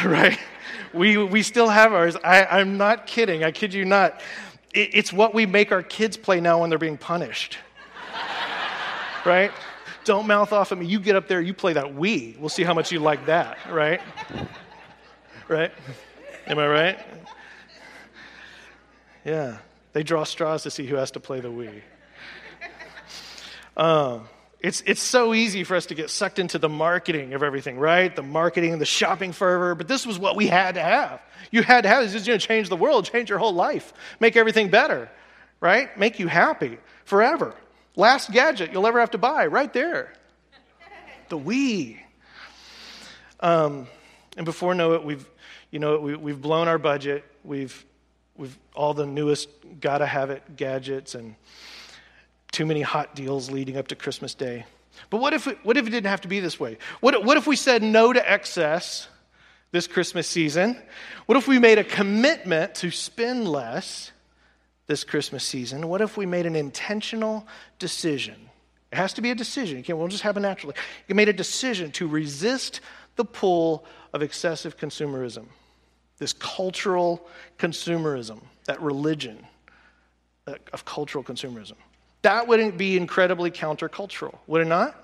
right? 0.04 0.38
We, 0.92 1.16
we 1.16 1.42
still 1.42 1.68
have 1.68 1.92
ours. 1.92 2.16
I, 2.24 2.44
I'm 2.46 2.76
not 2.76 3.06
kidding. 3.06 3.44
I 3.44 3.50
kid 3.50 3.74
you 3.74 3.84
not. 3.84 4.20
It, 4.72 4.90
it's 4.94 5.12
what 5.12 5.34
we 5.34 5.46
make 5.46 5.72
our 5.72 5.82
kids 5.82 6.16
play 6.16 6.40
now 6.40 6.60
when 6.60 6.70
they're 6.70 6.78
being 6.78 6.98
punished. 6.98 7.58
right? 9.24 9.52
Don't 10.04 10.26
mouth 10.26 10.52
off 10.52 10.72
at 10.72 10.78
me. 10.78 10.86
You 10.86 10.98
get 10.98 11.16
up 11.16 11.28
there, 11.28 11.40
you 11.40 11.54
play 11.54 11.74
that 11.74 11.84
Wii. 11.84 12.38
We'll 12.38 12.48
see 12.48 12.64
how 12.64 12.74
much 12.74 12.90
you 12.90 13.00
like 13.00 13.26
that, 13.26 13.58
right? 13.70 14.00
Right? 15.48 15.72
Am 16.46 16.58
I 16.58 16.66
right? 16.66 16.98
Yeah. 19.24 19.58
They 19.92 20.02
draw 20.02 20.24
straws 20.24 20.62
to 20.62 20.70
see 20.70 20.86
who 20.86 20.94
has 20.96 21.10
to 21.12 21.20
play 21.20 21.40
the 21.40 21.48
Wii. 21.48 21.82
Um, 23.76 24.28
it's, 24.60 24.82
it's 24.84 25.00
so 25.00 25.32
easy 25.32 25.64
for 25.64 25.74
us 25.74 25.86
to 25.86 25.94
get 25.94 26.10
sucked 26.10 26.38
into 26.38 26.58
the 26.58 26.68
marketing 26.68 27.32
of 27.32 27.42
everything, 27.42 27.78
right? 27.78 28.14
The 28.14 28.22
marketing, 28.22 28.78
the 28.78 28.84
shopping 28.84 29.32
fervor, 29.32 29.74
but 29.74 29.88
this 29.88 30.06
was 30.06 30.18
what 30.18 30.36
we 30.36 30.48
had 30.48 30.74
to 30.74 30.82
have. 30.82 31.20
You 31.50 31.62
had 31.62 31.82
to 31.82 31.88
have 31.88 32.02
this. 32.02 32.12
This 32.12 32.22
is 32.22 32.28
going 32.28 32.38
to 32.38 32.46
change 32.46 32.68
the 32.68 32.76
world, 32.76 33.06
change 33.06 33.30
your 33.30 33.38
whole 33.38 33.54
life, 33.54 33.94
make 34.20 34.36
everything 34.36 34.68
better, 34.68 35.10
right? 35.60 35.96
Make 35.98 36.18
you 36.18 36.28
happy 36.28 36.78
forever. 37.04 37.54
Last 37.96 38.32
gadget 38.32 38.72
you'll 38.72 38.86
ever 38.86 39.00
have 39.00 39.12
to 39.12 39.18
buy, 39.18 39.46
right 39.46 39.72
there. 39.72 40.12
The 41.30 41.38
Wii. 41.38 41.98
Um, 43.40 43.86
and 44.36 44.44
before 44.44 44.74
know 44.74 44.92
it, 44.92 45.04
we've, 45.04 45.26
you 45.70 45.78
know, 45.78 45.98
we, 46.00 46.16
we've 46.16 46.40
blown 46.40 46.68
our 46.68 46.78
budget. 46.78 47.24
We've, 47.44 47.84
we've 48.36 48.56
all 48.74 48.92
the 48.92 49.06
newest 49.06 49.48
gotta 49.80 50.06
have 50.06 50.28
it 50.28 50.56
gadgets 50.56 51.14
and 51.14 51.34
too 52.60 52.66
many 52.66 52.82
hot 52.82 53.14
deals 53.14 53.50
leading 53.50 53.78
up 53.78 53.88
to 53.88 53.96
Christmas 53.96 54.34
Day. 54.34 54.66
But 55.08 55.18
what 55.22 55.32
if, 55.32 55.46
it, 55.46 55.56
what 55.62 55.78
if 55.78 55.86
it 55.86 55.90
didn't 55.90 56.10
have 56.10 56.20
to 56.20 56.28
be 56.28 56.40
this 56.40 56.60
way? 56.60 56.76
What, 57.00 57.24
what 57.24 57.38
if 57.38 57.46
we 57.46 57.56
said 57.56 57.82
no 57.82 58.12
to 58.12 58.30
excess 58.30 59.08
this 59.70 59.86
Christmas 59.86 60.26
season? 60.26 60.76
What 61.24 61.38
if 61.38 61.48
we 61.48 61.58
made 61.58 61.78
a 61.78 61.84
commitment 61.84 62.74
to 62.74 62.90
spend 62.90 63.48
less 63.48 64.12
this 64.88 65.04
Christmas 65.04 65.42
season? 65.42 65.88
What 65.88 66.02
if 66.02 66.18
we 66.18 66.26
made 66.26 66.44
an 66.44 66.54
intentional 66.54 67.46
decision? 67.78 68.36
It 68.92 68.96
has 68.96 69.14
to 69.14 69.22
be 69.22 69.30
a 69.30 69.34
decision. 69.34 69.78
It 69.78 69.90
won't 69.94 70.12
just 70.12 70.22
happen 70.22 70.42
naturally. 70.42 70.74
You 71.08 71.14
made 71.14 71.30
a 71.30 71.32
decision 71.32 71.92
to 71.92 72.06
resist 72.06 72.82
the 73.16 73.24
pull 73.24 73.86
of 74.12 74.20
excessive 74.20 74.76
consumerism, 74.76 75.46
this 76.18 76.34
cultural 76.34 77.26
consumerism, 77.58 78.42
that 78.66 78.82
religion 78.82 79.46
uh, 80.46 80.56
of 80.74 80.84
cultural 80.84 81.24
consumerism. 81.24 81.76
That 82.22 82.48
wouldn't 82.48 82.76
be 82.76 82.96
incredibly 82.96 83.50
countercultural, 83.50 84.36
would 84.46 84.62
it 84.62 84.66
not? 84.66 84.94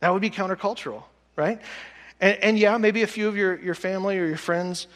That 0.00 0.12
would 0.12 0.22
be 0.22 0.30
countercultural, 0.30 1.02
right? 1.34 1.60
And, 2.20 2.38
and, 2.42 2.58
yeah, 2.58 2.76
maybe 2.78 3.02
a 3.02 3.06
few 3.06 3.28
of 3.28 3.36
your, 3.36 3.58
your 3.58 3.74
family 3.74 4.18
or 4.18 4.26
your 4.26 4.36
friends, 4.36 4.86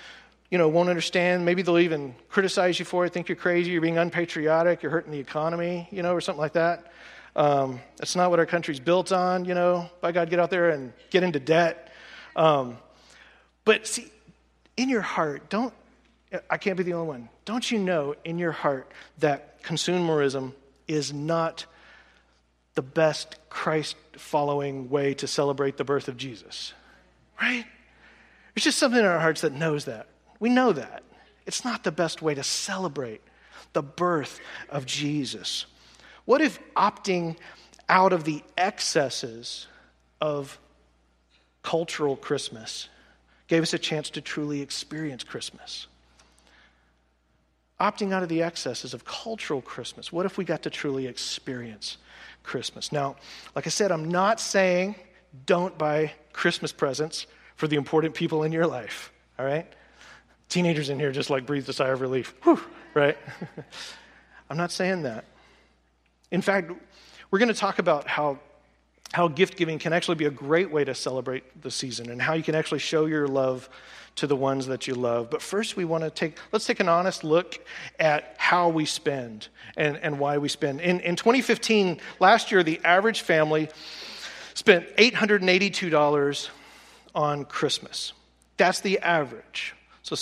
you 0.51 0.59
know, 0.59 0.69
won't 0.69 0.89
understand. 0.89 1.45
Maybe 1.45 1.63
they'll 1.63 1.79
even 1.79 2.15
criticize 2.29 2.79
you 2.79 2.85
for 2.85 3.05
it, 3.05 3.13
think 3.13 3.29
you're 3.29 3.37
crazy, 3.37 3.71
you're 3.71 3.81
being 3.81 3.99
unpatriotic, 3.99 4.83
you're 4.83 4.93
hurting 4.93 5.13
the 5.13 5.19
economy, 5.19 5.89
you 5.91 6.03
know, 6.03 6.15
or 6.15 6.21
something 6.21 6.41
like 6.41 6.55
that. 6.55 6.93
Um, 7.37 7.81
that's 7.97 8.17
not 8.17 8.31
what 8.31 8.39
our 8.39 8.47
country's 8.47 8.81
built 8.81 9.13
on, 9.13 9.45
you 9.45 9.55
know. 9.55 9.89
By 10.01 10.13
God, 10.13 10.31
get 10.31 10.41
out 10.41 10.51
there 10.51 10.71
and 10.71 10.93
get 11.11 11.23
into 11.23 11.41
debt. 11.41 11.93
Um, 12.37 12.77
but 13.65 13.87
see, 13.87 14.11
in 14.77 14.89
your 14.89 15.03
heart, 15.03 15.49
don't, 15.49 15.73
I 16.49 16.59
can't 16.59 16.77
be 16.77 16.83
the 16.83 16.95
only 16.95 17.09
one. 17.09 17.29
Don't 17.45 17.71
you 17.71 17.79
know 17.79 18.15
in 18.25 18.39
your 18.39 18.53
heart 18.53 18.91
that 19.19 19.63
consumerism 19.63 20.53
is 20.91 21.13
not 21.13 21.67
the 22.75 22.83
best 22.83 23.37
Christ 23.49 23.97
following 24.13 24.91
way 24.91 25.15
to 25.15 25.27
celebrate 25.27 25.77
the 25.77 25.85
birth 25.85 26.09
of 26.09 26.17
Jesus. 26.17 26.73
Right? 27.41 27.65
There's 28.55 28.65
just 28.65 28.79
something 28.79 29.01
in 29.01 29.07
our 29.07 29.21
hearts 29.21 29.41
that 29.43 29.53
knows 29.53 29.87
that. 29.87 30.07
We 30.39 30.51
know 30.51 30.73
that. 30.73 31.03
It's 31.47 31.65
not 31.65 31.85
the 31.85 31.93
best 31.93 32.23
way 32.23 32.35
to 32.35 32.43
celebrate 32.43 33.23
the 33.73 33.83
birth 33.83 34.41
of 34.69 34.87
Jesus. 34.87 35.67
What 36.25 36.41
if 36.41 36.59
opting 36.75 37.37
out 37.89 38.13
of 38.13 38.25
the 38.25 38.43
excesses 38.57 39.67
of 40.21 40.59
cultural 41.63 42.17
Christmas, 42.17 42.89
gave 43.49 43.63
us 43.63 43.75
a 43.75 43.79
chance 43.79 44.11
to 44.11 44.21
truly 44.21 44.61
experience 44.61 45.25
Christmas. 45.25 45.87
Opting 47.81 48.13
out 48.13 48.23
of 48.23 48.29
the 48.29 48.43
excesses 48.43 48.93
of 48.93 49.07
cultural 49.07 49.63
Christmas, 49.63 50.13
what 50.13 50.27
if 50.27 50.37
we 50.37 50.45
got 50.45 50.63
to 50.65 50.71
truly 50.71 51.07
experience 51.07 51.97
Christmas? 52.43 52.93
Now, 52.93 53.17
like 53.57 53.67
I 53.67 53.71
said, 53.71 53.91
I'm 53.91 54.11
not 54.11 54.39
saying 54.39 54.97
don't 55.47 55.77
buy 55.79 56.13
Christmas 56.33 56.73
presents 56.73 57.27
for 57.57 57.69
the 57.69 57.77
important 57.77 58.15
people 58.15 58.43
in 58.43 58.53
your 58.53 58.67
life, 58.67 59.13
all 59.39 59.47
right? 59.47 59.67
Teenagers 60.49 60.91
in 60.91 60.99
here 60.99 61.11
just 61.11 61.31
like 61.31 61.47
breathed 61.47 61.69
a 61.69 61.73
sigh 61.73 61.89
of 61.89 62.01
relief, 62.01 62.35
Whew, 62.43 62.61
right? 62.93 63.17
I'm 64.51 64.57
not 64.57 64.73
saying 64.73 65.03
that. 65.05 65.25
In 66.31 66.43
fact, 66.43 66.71
we're 67.31 67.39
going 67.39 67.49
to 67.49 67.55
talk 67.55 67.79
about 67.79 68.07
how, 68.07 68.39
how 69.13 69.29
gift 69.29 69.57
giving 69.57 69.79
can 69.79 69.93
actually 69.93 70.15
be 70.15 70.27
a 70.27 70.31
great 70.31 70.71
way 70.71 70.85
to 70.85 70.95
celebrate 70.95 71.63
the 71.63 71.71
season 71.71 72.11
and 72.11 72.23
how 72.23 72.35
you 72.35 72.43
can 72.43 72.55
actually 72.55 72.79
show 72.79 73.07
your 73.07 73.27
love 73.27 73.69
to 74.17 74.27
the 74.27 74.37
ones 74.37 74.67
that 74.67 74.87
you 74.87 74.95
love. 74.95 75.31
But 75.31 75.43
first, 75.43 75.77
we 75.77 75.85
want 75.85 76.05
to 76.05 76.11
take, 76.11 76.37
let's 76.53 76.67
take 76.67 76.81
an 76.81 76.89
honest 76.89 77.25
look 77.25 77.65
at 77.99 78.35
how 78.39 78.69
we 78.69 78.85
spend 78.85 79.49
and, 79.77 79.97
and 79.97 80.19
why 80.19 80.39
we 80.39 80.49
spend. 80.49 80.81
In, 80.81 81.01
in 81.01 81.17
2015, 81.17 82.01
last 82.19 82.51
year, 82.53 82.63
the 82.63 82.81
average 82.85 83.21
family 83.23 83.69
spent 84.55 84.97
$882 84.97 86.49
on 87.15 87.45
Christmas. 87.45 88.13
That's 88.57 88.81
the 88.81 88.99
average. 88.99 89.75
So, 90.03 90.17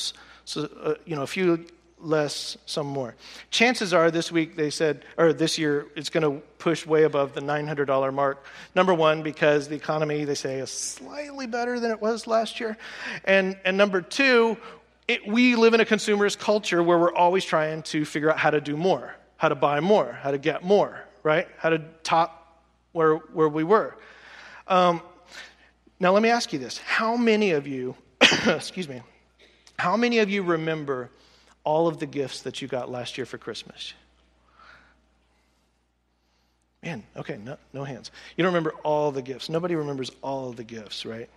so 0.45 0.71
uh, 0.81 0.95
you 1.05 1.17
know, 1.17 1.23
a 1.23 1.27
few 1.27 1.67
less, 2.01 2.57
some 2.67 2.87
more. 2.87 3.15
Chances 3.51 3.93
are 3.93 4.11
this 4.11 4.31
week 4.31 4.57
they 4.57 4.71
said, 4.71 5.05
or 5.17 5.33
this 5.33 5.59
year, 5.59 5.87
it's 5.97 6.11
going 6.11 6.23
to 6.23 6.43
push 6.59 6.87
way 6.87 7.05
above 7.05 7.35
the 7.35 7.41
$900 7.41 8.13
mark. 8.13 8.45
Number 8.75 8.95
one, 8.95 9.23
because 9.23 9.69
the 9.69 9.77
economy, 9.77 10.25
they 10.25 10.35
say, 10.35 10.59
is 10.59 10.71
slightly 10.71 11.47
better 11.47 11.81
than 11.81 11.91
it 11.91 12.01
was 12.01 12.27
last 12.27 12.61
year. 12.61 12.77
And, 13.25 13.57
and 13.65 13.77
number 13.77 14.01
two, 14.01 14.57
it, 15.07 15.27
we 15.27 15.57
live 15.57 15.75
in 15.75 15.81
a 15.81 15.85
consumerist 15.85 16.39
culture 16.39 16.83
where 16.83 16.99
we're 16.99 17.15
always 17.15 17.45
trying 17.45 17.83
to 17.85 18.05
figure 18.05 18.31
out 18.31 18.39
how 18.39 18.51
to 18.51 18.61
do 18.61 18.77
more, 18.77 19.15
how 19.37 19.49
to 19.49 19.55
buy 19.55 19.81
more, 19.81 20.13
how 20.13 20.31
to 20.31 20.39
get 20.39 20.63
more, 20.63 21.05
right? 21.23 21.49
How 21.59 21.71
to 21.71 21.83
top 22.03 22.63
where, 22.93 23.17
where 23.17 23.49
we 23.49 23.65
were. 23.65 23.97
Um, 24.67 25.01
now, 26.01 26.13
let 26.13 26.23
me 26.23 26.29
ask 26.29 26.53
you 26.53 26.59
this. 26.59 26.79
How 26.79 27.17
many 27.17 27.53
of 27.53 27.67
you, 27.67 27.97
excuse 28.47 28.89
me, 28.89 29.03
how 29.79 29.97
many 29.97 30.19
of 30.19 30.31
you 30.31 30.43
remember 30.43 31.11
all 31.65 31.89
of 31.89 31.99
the 31.99 32.07
gifts 32.07 32.43
that 32.43 32.63
you 32.63 32.69
got 32.69 32.91
last 32.91 33.19
year 33.19 33.27
for 33.27 33.39
Christmas? 33.39 33.95
Man, 36.83 37.03
okay, 37.17 37.39
no, 37.39 37.57
no 37.73 37.85
hands. 37.85 38.11
You 38.37 38.43
don't 38.43 38.53
remember 38.53 38.73
all 38.85 39.11
the 39.11 39.23
gifts. 39.23 39.49
Nobody 39.49 39.75
remembers 39.75 40.11
all 40.23 40.53
the 40.53 40.65
gifts, 40.65 41.05
right? 41.05 41.29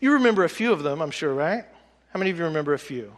You 0.00 0.14
remember 0.14 0.44
a 0.44 0.48
few 0.48 0.72
of 0.72 0.82
them, 0.82 1.00
I'm 1.00 1.12
sure, 1.12 1.32
right? 1.32 1.64
How 2.12 2.18
many 2.18 2.30
of 2.30 2.38
you 2.38 2.44
remember 2.44 2.74
a 2.74 2.78
few? 2.78 3.16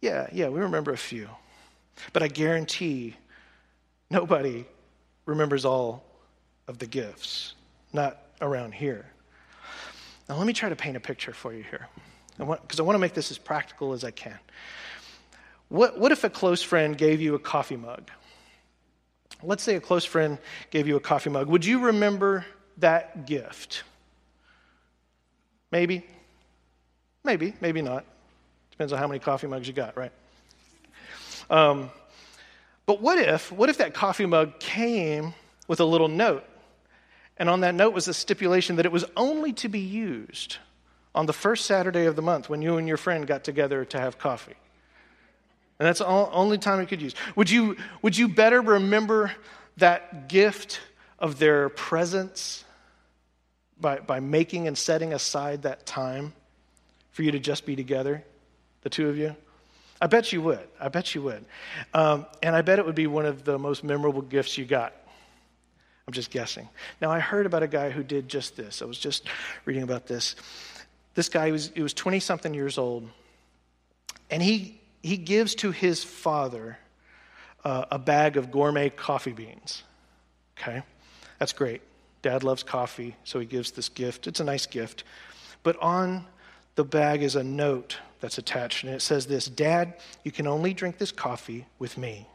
Yeah, 0.00 0.26
yeah, 0.32 0.48
we 0.48 0.60
remember 0.60 0.92
a 0.92 0.98
few. 0.98 1.28
But 2.12 2.22
I 2.22 2.28
guarantee 2.28 3.16
nobody 4.10 4.64
remembers 5.26 5.64
all 5.64 6.04
of 6.66 6.78
the 6.78 6.86
gifts, 6.86 7.54
not 7.92 8.22
around 8.40 8.72
here. 8.72 9.04
Now, 10.28 10.36
let 10.36 10.46
me 10.46 10.52
try 10.52 10.68
to 10.68 10.76
paint 10.76 10.96
a 10.96 11.00
picture 11.00 11.32
for 11.32 11.52
you 11.52 11.64
here, 11.64 11.88
because 12.38 12.80
I, 12.80 12.82
I 12.82 12.86
want 12.86 12.94
to 12.94 13.00
make 13.00 13.14
this 13.14 13.30
as 13.30 13.38
practical 13.38 13.92
as 13.92 14.04
I 14.04 14.12
can. 14.12 14.38
What, 15.68 15.98
what 15.98 16.12
if 16.12 16.24
a 16.24 16.30
close 16.30 16.62
friend 16.62 16.96
gave 16.96 17.20
you 17.20 17.34
a 17.34 17.38
coffee 17.38 17.76
mug? 17.76 18.10
Let's 19.42 19.62
say 19.62 19.76
a 19.76 19.80
close 19.80 20.04
friend 20.04 20.38
gave 20.70 20.88
you 20.88 20.96
a 20.96 21.00
coffee 21.00 21.30
mug. 21.30 21.48
Would 21.48 21.64
you 21.64 21.86
remember 21.86 22.44
that 22.78 23.26
gift? 23.26 23.84
Maybe. 25.70 26.04
Maybe, 27.24 27.54
maybe 27.60 27.82
not. 27.82 28.04
Depends 28.70 28.92
on 28.92 28.98
how 28.98 29.06
many 29.06 29.18
coffee 29.20 29.46
mugs 29.46 29.66
you 29.66 29.74
got, 29.74 29.96
right? 29.96 30.12
Um, 31.50 31.90
but 32.86 33.02
what 33.02 33.18
if, 33.18 33.52
what 33.52 33.68
if 33.68 33.78
that 33.78 33.92
coffee 33.92 34.26
mug 34.26 34.58
came 34.58 35.34
with 35.66 35.80
a 35.80 35.84
little 35.84 36.08
note? 36.08 36.44
And 37.36 37.48
on 37.48 37.60
that 37.60 37.74
note 37.74 37.92
was 37.92 38.08
a 38.08 38.14
stipulation 38.14 38.76
that 38.76 38.86
it 38.86 38.92
was 38.92 39.04
only 39.16 39.52
to 39.54 39.68
be 39.68 39.80
used 39.80 40.56
on 41.14 41.26
the 41.26 41.32
first 41.32 41.66
Saturday 41.66 42.06
of 42.06 42.16
the 42.16 42.22
month 42.22 42.48
when 42.48 42.62
you 42.62 42.78
and 42.78 42.88
your 42.88 42.96
friend 42.96 43.26
got 43.26 43.44
together 43.44 43.84
to 43.84 44.00
have 44.00 44.18
coffee. 44.18 44.54
And 45.78 45.86
that's 45.86 46.00
the 46.00 46.06
only 46.06 46.58
time 46.58 46.80
you 46.80 46.86
could 46.86 47.00
use. 47.00 47.14
Would 47.36 47.50
you, 47.50 47.76
would 48.02 48.16
you 48.16 48.28
better 48.28 48.60
remember 48.60 49.32
that 49.76 50.28
gift 50.28 50.80
of 51.18 51.38
their 51.38 51.68
presence 51.68 52.64
by, 53.80 54.00
by 54.00 54.18
making 54.18 54.66
and 54.66 54.76
setting 54.76 55.12
aside 55.12 55.62
that 55.62 55.86
time 55.86 56.32
for 57.12 57.22
you 57.22 57.30
to 57.30 57.38
just 57.38 57.64
be 57.64 57.76
together, 57.76 58.24
the 58.82 58.90
two 58.90 59.08
of 59.08 59.16
you? 59.16 59.36
I 60.00 60.06
bet 60.06 60.32
you 60.32 60.42
would. 60.42 60.66
I 60.80 60.88
bet 60.88 61.14
you 61.14 61.22
would. 61.22 61.44
Um, 61.94 62.26
and 62.42 62.54
I 62.54 62.62
bet 62.62 62.78
it 62.78 62.86
would 62.86 62.94
be 62.94 63.06
one 63.06 63.26
of 63.26 63.44
the 63.44 63.58
most 63.58 63.82
memorable 63.84 64.22
gifts 64.22 64.58
you 64.58 64.64
got. 64.64 64.94
I'm 66.06 66.12
just 66.12 66.30
guessing. 66.30 66.68
Now, 67.00 67.10
I 67.10 67.18
heard 67.18 67.46
about 67.46 67.62
a 67.62 67.68
guy 67.68 67.90
who 67.90 68.02
did 68.02 68.28
just 68.28 68.56
this. 68.56 68.80
I 68.80 68.86
was 68.86 68.98
just 68.98 69.28
reading 69.64 69.82
about 69.82 70.06
this. 70.06 70.36
This 71.14 71.28
guy, 71.28 71.50
was, 71.50 71.70
he 71.74 71.82
was 71.82 71.92
20 71.92 72.20
something 72.20 72.54
years 72.54 72.78
old, 72.78 73.08
and 74.30 74.42
he 74.42 74.77
he 75.02 75.16
gives 75.16 75.54
to 75.56 75.70
his 75.70 76.04
father 76.04 76.78
uh, 77.64 77.84
a 77.90 77.98
bag 77.98 78.36
of 78.36 78.50
gourmet 78.50 78.90
coffee 78.90 79.32
beans. 79.32 79.82
Okay? 80.58 80.82
That's 81.38 81.52
great. 81.52 81.82
Dad 82.22 82.42
loves 82.42 82.62
coffee, 82.62 83.14
so 83.24 83.38
he 83.38 83.46
gives 83.46 83.70
this 83.70 83.88
gift. 83.88 84.26
It's 84.26 84.40
a 84.40 84.44
nice 84.44 84.66
gift. 84.66 85.04
But 85.62 85.76
on 85.80 86.26
the 86.74 86.84
bag 86.84 87.22
is 87.22 87.36
a 87.36 87.44
note 87.44 87.98
that's 88.20 88.38
attached, 88.38 88.84
and 88.84 88.92
it 88.92 89.02
says 89.02 89.26
this 89.26 89.46
Dad, 89.46 89.94
you 90.24 90.32
can 90.32 90.46
only 90.46 90.74
drink 90.74 90.98
this 90.98 91.12
coffee 91.12 91.66
with 91.78 91.96
me. 91.96 92.26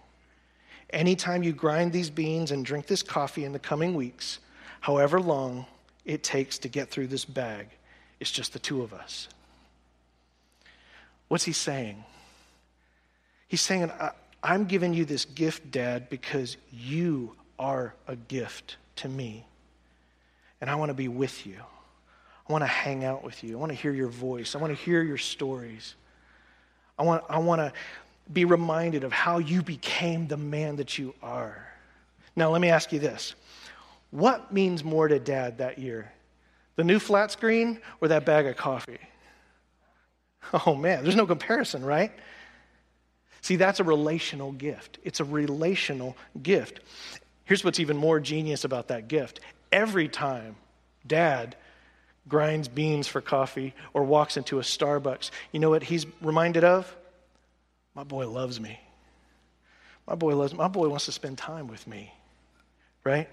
Anytime 0.90 1.44
you 1.44 1.52
grind 1.52 1.92
these 1.92 2.10
beans 2.10 2.52
and 2.52 2.66
drink 2.66 2.88
this 2.88 3.04
coffee 3.04 3.46
in 3.46 3.52
the 3.52 3.60
coming 3.60 3.96
weeks, 3.96 4.40
however 4.80 5.20
long 5.20 5.66
it 6.06 6.24
takes 6.24 6.58
to 6.60 6.68
get 6.70 6.90
through 6.90 7.08
this 7.08 7.26
bag, 7.26 7.68
it's 8.20 8.32
just 8.32 8.54
the 8.54 8.60
two 8.60 8.84
of 8.84 8.94
us. 8.94 9.28
What's 11.28 11.46
he 11.46 11.52
saying? 11.52 12.04
He's 13.54 13.62
saying, 13.62 13.92
I'm 14.42 14.66
giving 14.66 14.96
you 14.96 15.06
this 15.06 15.26
gift, 15.26 15.70
Dad, 15.70 16.10
because 16.10 16.58
you 16.72 17.36
are 17.60 17.94
a 18.08 18.16
gift 18.16 18.78
to 18.96 19.08
me. 19.08 19.46
And 20.60 20.72
I 20.72 20.74
want 20.74 20.90
to 20.90 20.96
be 20.96 21.08
with 21.08 21.46
you. 21.46 21.58
I 22.50 22.52
want 22.52 22.64
to 22.64 22.68
hang 22.68 23.04
out 23.04 23.24
with 23.24 23.44
you. 23.44 23.56
I 23.56 23.60
want 23.60 23.72
to 23.72 23.76
hear 23.76 23.94
your 23.94 24.08
voice. 24.08 24.56
I 24.56 24.58
want 24.58 24.76
to 24.76 24.84
hear 24.84 25.04
your 25.04 25.20
stories. 25.20 25.94
I 26.98 27.04
want, 27.04 27.26
I 27.30 27.38
want 27.38 27.60
to 27.60 27.72
be 28.34 28.44
reminded 28.44 29.04
of 29.04 29.12
how 29.12 29.38
you 29.38 29.62
became 29.62 30.26
the 30.26 30.36
man 30.36 30.78
that 30.78 30.98
you 30.98 31.14
are. 31.22 31.64
Now, 32.36 32.50
let 32.50 32.60
me 32.60 32.70
ask 32.70 32.92
you 32.92 32.98
this 32.98 33.36
What 34.10 34.52
means 34.52 34.84
more 34.84 35.08
to 35.08 35.20
dad 35.20 35.60
that 35.60 35.78
year? 35.78 36.12
The 36.76 36.84
new 36.84 36.98
flat 36.98 37.30
screen 37.30 37.82
or 38.02 38.08
that 38.08 38.26
bag 38.26 38.48
of 38.48 38.58
coffee? 38.58 38.98
Oh 40.66 40.74
man, 40.74 41.04
there's 41.04 41.16
no 41.16 41.28
comparison, 41.28 41.86
right? 41.86 42.12
See, 43.44 43.58
that's 43.58 43.82
a 43.82 43.84
relational 43.84 44.54
gift. 44.54 45.00
It's 45.04 45.20
a 45.20 45.26
relational 45.26 46.16
gift. 46.42 46.80
Here's 47.44 47.64
what's 47.64 47.82
even 47.82 47.98
more 47.98 48.22
genius 48.22 48.64
about 48.64 48.88
that 48.88 49.10
gift. 49.10 49.42
Every 49.70 50.08
time 50.08 50.56
dad 51.06 51.58
grinds 52.28 52.70
beans 52.70 53.06
for 53.06 53.20
coffee 53.20 53.76
or 53.94 54.06
walks 54.06 54.38
into 54.38 54.60
a 54.60 54.62
Starbucks, 54.62 55.30
you 55.52 55.60
know 55.60 55.70
what 55.70 55.84
he's 55.84 56.06
reminded 56.22 56.64
of? 56.64 56.96
My 57.94 58.06
boy 58.06 58.30
loves 58.30 58.62
me. 58.62 58.80
My 60.08 60.16
boy 60.16 60.36
loves 60.36 60.54
my 60.54 60.70
boy 60.70 60.88
wants 60.88 61.06
to 61.06 61.12
spend 61.12 61.38
time 61.38 61.68
with 61.68 61.86
me. 61.86 62.14
Right? 63.04 63.28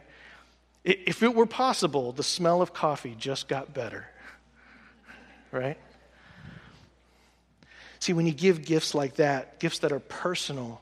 If 0.82 1.22
it 1.22 1.36
were 1.36 1.46
possible, 1.46 2.10
the 2.10 2.24
smell 2.24 2.62
of 2.62 2.72
coffee 2.72 3.14
just 3.16 3.46
got 3.46 3.72
better. 3.72 4.08
Right? 5.52 5.78
See, 8.00 8.14
when 8.14 8.26
you 8.26 8.32
give 8.32 8.64
gifts 8.64 8.94
like 8.94 9.16
that, 9.16 9.60
gifts 9.60 9.80
that 9.80 9.92
are 9.92 10.00
personal, 10.00 10.80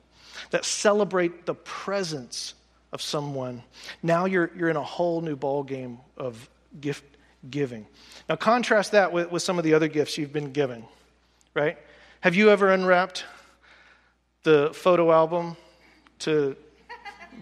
that 0.51 0.65
celebrate 0.65 1.47
the 1.47 1.55
presence 1.55 2.55
of 2.93 3.03
someone, 3.03 3.63
now 4.03 4.25
you're, 4.25 4.51
you're 4.57 4.69
in 4.69 4.77
a 4.77 4.83
whole 4.83 5.21
new 5.21 5.35
ball 5.35 5.65
game 5.65 5.99
of 6.17 6.49
gift 6.81 7.05
giving. 7.51 7.87
Now, 8.29 8.37
contrast 8.37 8.93
that 8.93 9.13
with, 9.13 9.33
with 9.33 9.43
some 9.43 9.59
of 9.59 9.65
the 9.65 9.75
other 9.75 9.89
gifts 9.89 10.17
you've 10.17 10.33
been 10.33 10.53
given, 10.53 10.85
right? 11.55 11.77
Have 12.21 12.37
you 12.37 12.51
ever 12.51 12.73
unwrapped 12.73 13.25
the 14.45 14.71
photo 14.73 15.11
album 15.11 15.57
to 16.21 16.57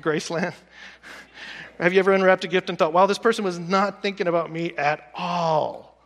Graceland? 0.00 0.54
Have 1.78 1.92
you 1.92 1.98
ever 1.98 2.12
unwrapped 2.12 2.44
a 2.44 2.48
gift 2.48 2.70
and 2.70 2.78
thought, 2.78 2.94
wow, 2.94 3.04
this 3.04 3.18
person 3.18 3.44
was 3.44 3.58
not 3.58 4.00
thinking 4.00 4.26
about 4.26 4.50
me 4.50 4.74
at 4.78 5.10
all? 5.14 5.98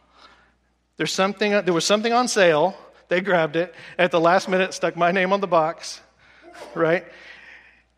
There's 0.96 1.12
something, 1.12 1.52
there 1.52 1.72
was 1.72 1.84
something 1.84 2.12
on 2.12 2.26
sale 2.26 2.76
they 3.10 3.20
grabbed 3.20 3.56
it. 3.56 3.74
At 3.98 4.12
the 4.12 4.20
last 4.20 4.48
minute, 4.48 4.72
stuck 4.72 4.96
my 4.96 5.10
name 5.12 5.34
on 5.34 5.40
the 5.40 5.46
box, 5.46 6.00
right? 6.74 7.04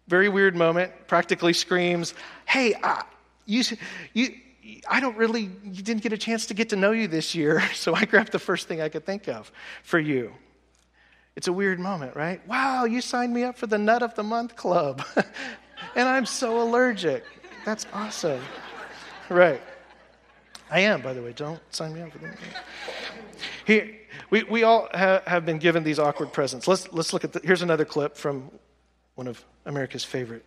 Very 0.09 0.29
weird 0.29 0.57
moment. 0.57 0.91
Practically 1.07 1.53
screams, 1.53 2.15
Hey, 2.47 2.75
uh, 2.83 3.03
you, 3.47 3.63
you, 4.15 4.35
I 4.89 5.01
don't 5.01 5.17
really, 5.17 5.51
you 5.63 5.83
didn't 5.83 6.03
get 6.03 6.13
a 6.13 6.19
chance 6.19 6.47
to 6.47 6.55
get 6.55 6.71
to 6.71 6.77
know 6.77 6.93
you 6.93 7.07
this 7.07 7.35
year, 7.35 7.63
so 7.75 7.95
I 7.95 8.07
grabbed 8.07 8.33
the 8.33 8.39
first 8.41 8.67
thing 8.67 8.81
I 8.81 8.89
could 8.89 9.07
think 9.07 9.29
of 9.29 9.53
for 9.85 10.01
you. 10.01 10.33
It's 11.37 11.47
a 11.47 11.53
weird 11.53 11.79
moment, 11.79 12.17
right? 12.17 12.47
Wow, 12.49 12.85
you 12.85 13.01
signed 13.01 13.33
me 13.33 13.45
up 13.45 13.57
for 13.57 13.67
the 13.67 13.79
Nut 13.79 14.03
of 14.03 14.15
the 14.15 14.23
Month 14.23 14.57
Club, 14.57 15.05
and 15.95 16.09
I'm 16.09 16.27
so 16.27 16.61
allergic. 16.61 17.25
That's 17.65 17.87
awesome. 17.93 18.41
Right. 19.29 19.61
I 20.71 20.81
am, 20.81 21.03
by 21.03 21.13
the 21.13 21.23
way. 21.23 21.33
Don't 21.33 21.61
sign 21.71 21.93
me 21.93 22.01
up 22.01 22.13
for 22.13 22.19
that. 22.19 22.37
Here, 23.67 23.95
we, 24.31 24.43
we 24.45 24.63
all 24.63 24.89
ha- 24.93 25.23
have 25.27 25.45
been 25.47 25.59
given 25.59 25.85
these 25.85 25.99
awkward 25.99 26.33
presents. 26.33 26.67
Let's, 26.69 26.91
let's 26.93 27.13
look 27.13 27.25
at 27.25 27.33
the, 27.33 27.41
here's 27.45 27.63
another 27.63 27.85
clip 27.85 28.17
from 28.17 28.51
one 29.15 29.27
of 29.27 29.45
America's 29.67 30.05
favorite 30.05 30.45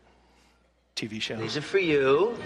TV 0.96 1.22
shows. 1.22 1.40
These 1.40 1.58
are 1.58 1.62
for 1.62 1.80
you. 1.80 2.38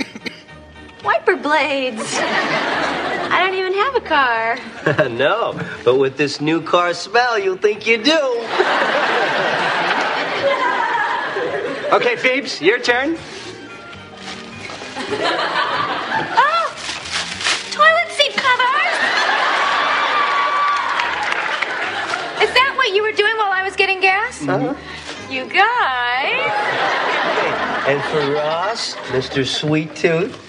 Wiper 1.03 1.37
blades. 1.37 2.03
I 2.17 3.43
don't 3.45 3.55
even 3.55 3.73
have 3.73 3.95
a 3.95 4.01
car. 4.01 4.57
no, 5.09 5.57
but 5.85 5.97
with 5.97 6.17
this 6.17 6.41
new 6.41 6.61
car 6.61 6.93
smell, 6.93 7.39
you'll 7.39 7.57
think 7.57 7.87
you 7.87 8.03
do. 8.03 8.11
Okay, 11.91 12.17
Phoebes, 12.17 12.61
your 12.61 12.77
turn. 12.77 13.17
I 24.09 24.27
was 24.27 24.39
getting? 24.39 24.67
Uh-huh. 24.67 25.31
You 25.31 25.45
guys. 25.45 26.51
And 27.87 28.03
for 28.05 28.33
Ross, 28.33 28.95
Mr. 29.11 29.45
Sweet 29.45 29.95
Tooth. 29.95 30.45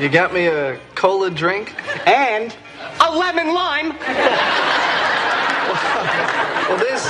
You 0.00 0.10
got 0.10 0.34
me 0.34 0.46
a 0.46 0.78
cola 0.94 1.30
drink? 1.30 1.74
And 2.06 2.54
a 3.00 3.10
lemon 3.10 3.54
lime. 3.54 3.96
Well, 6.68 6.78
this 6.78 7.04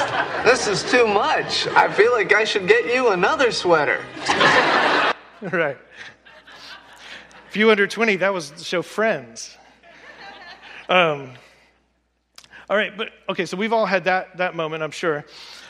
this 0.45 0.69
is 0.69 0.89
too 0.89 1.07
much. 1.07 1.67
I 1.69 1.93
feel 1.93 2.13
like 2.13 2.33
I 2.33 2.45
should 2.45 2.69
get 2.69 2.87
you 2.87 3.09
another 3.09 3.51
sweater. 3.51 4.05
right. 5.41 5.79
If 7.49 7.57
you 7.57 7.71
under 7.71 7.87
20, 7.87 8.17
that 8.17 8.33
was 8.33 8.51
the 8.53 8.63
show 8.63 8.83
Friends. 8.83 9.57
Um, 10.89 11.33
all 12.69 12.77
right, 12.77 12.97
but 12.97 13.11
okay, 13.29 13.47
so 13.47 13.57
we've 13.57 13.73
all 13.73 13.87
had 13.87 14.05
that, 14.05 14.39
that 14.39 14.57
moment, 14.57 14.83
I'm 14.83 14.91
sure. 14.91 15.25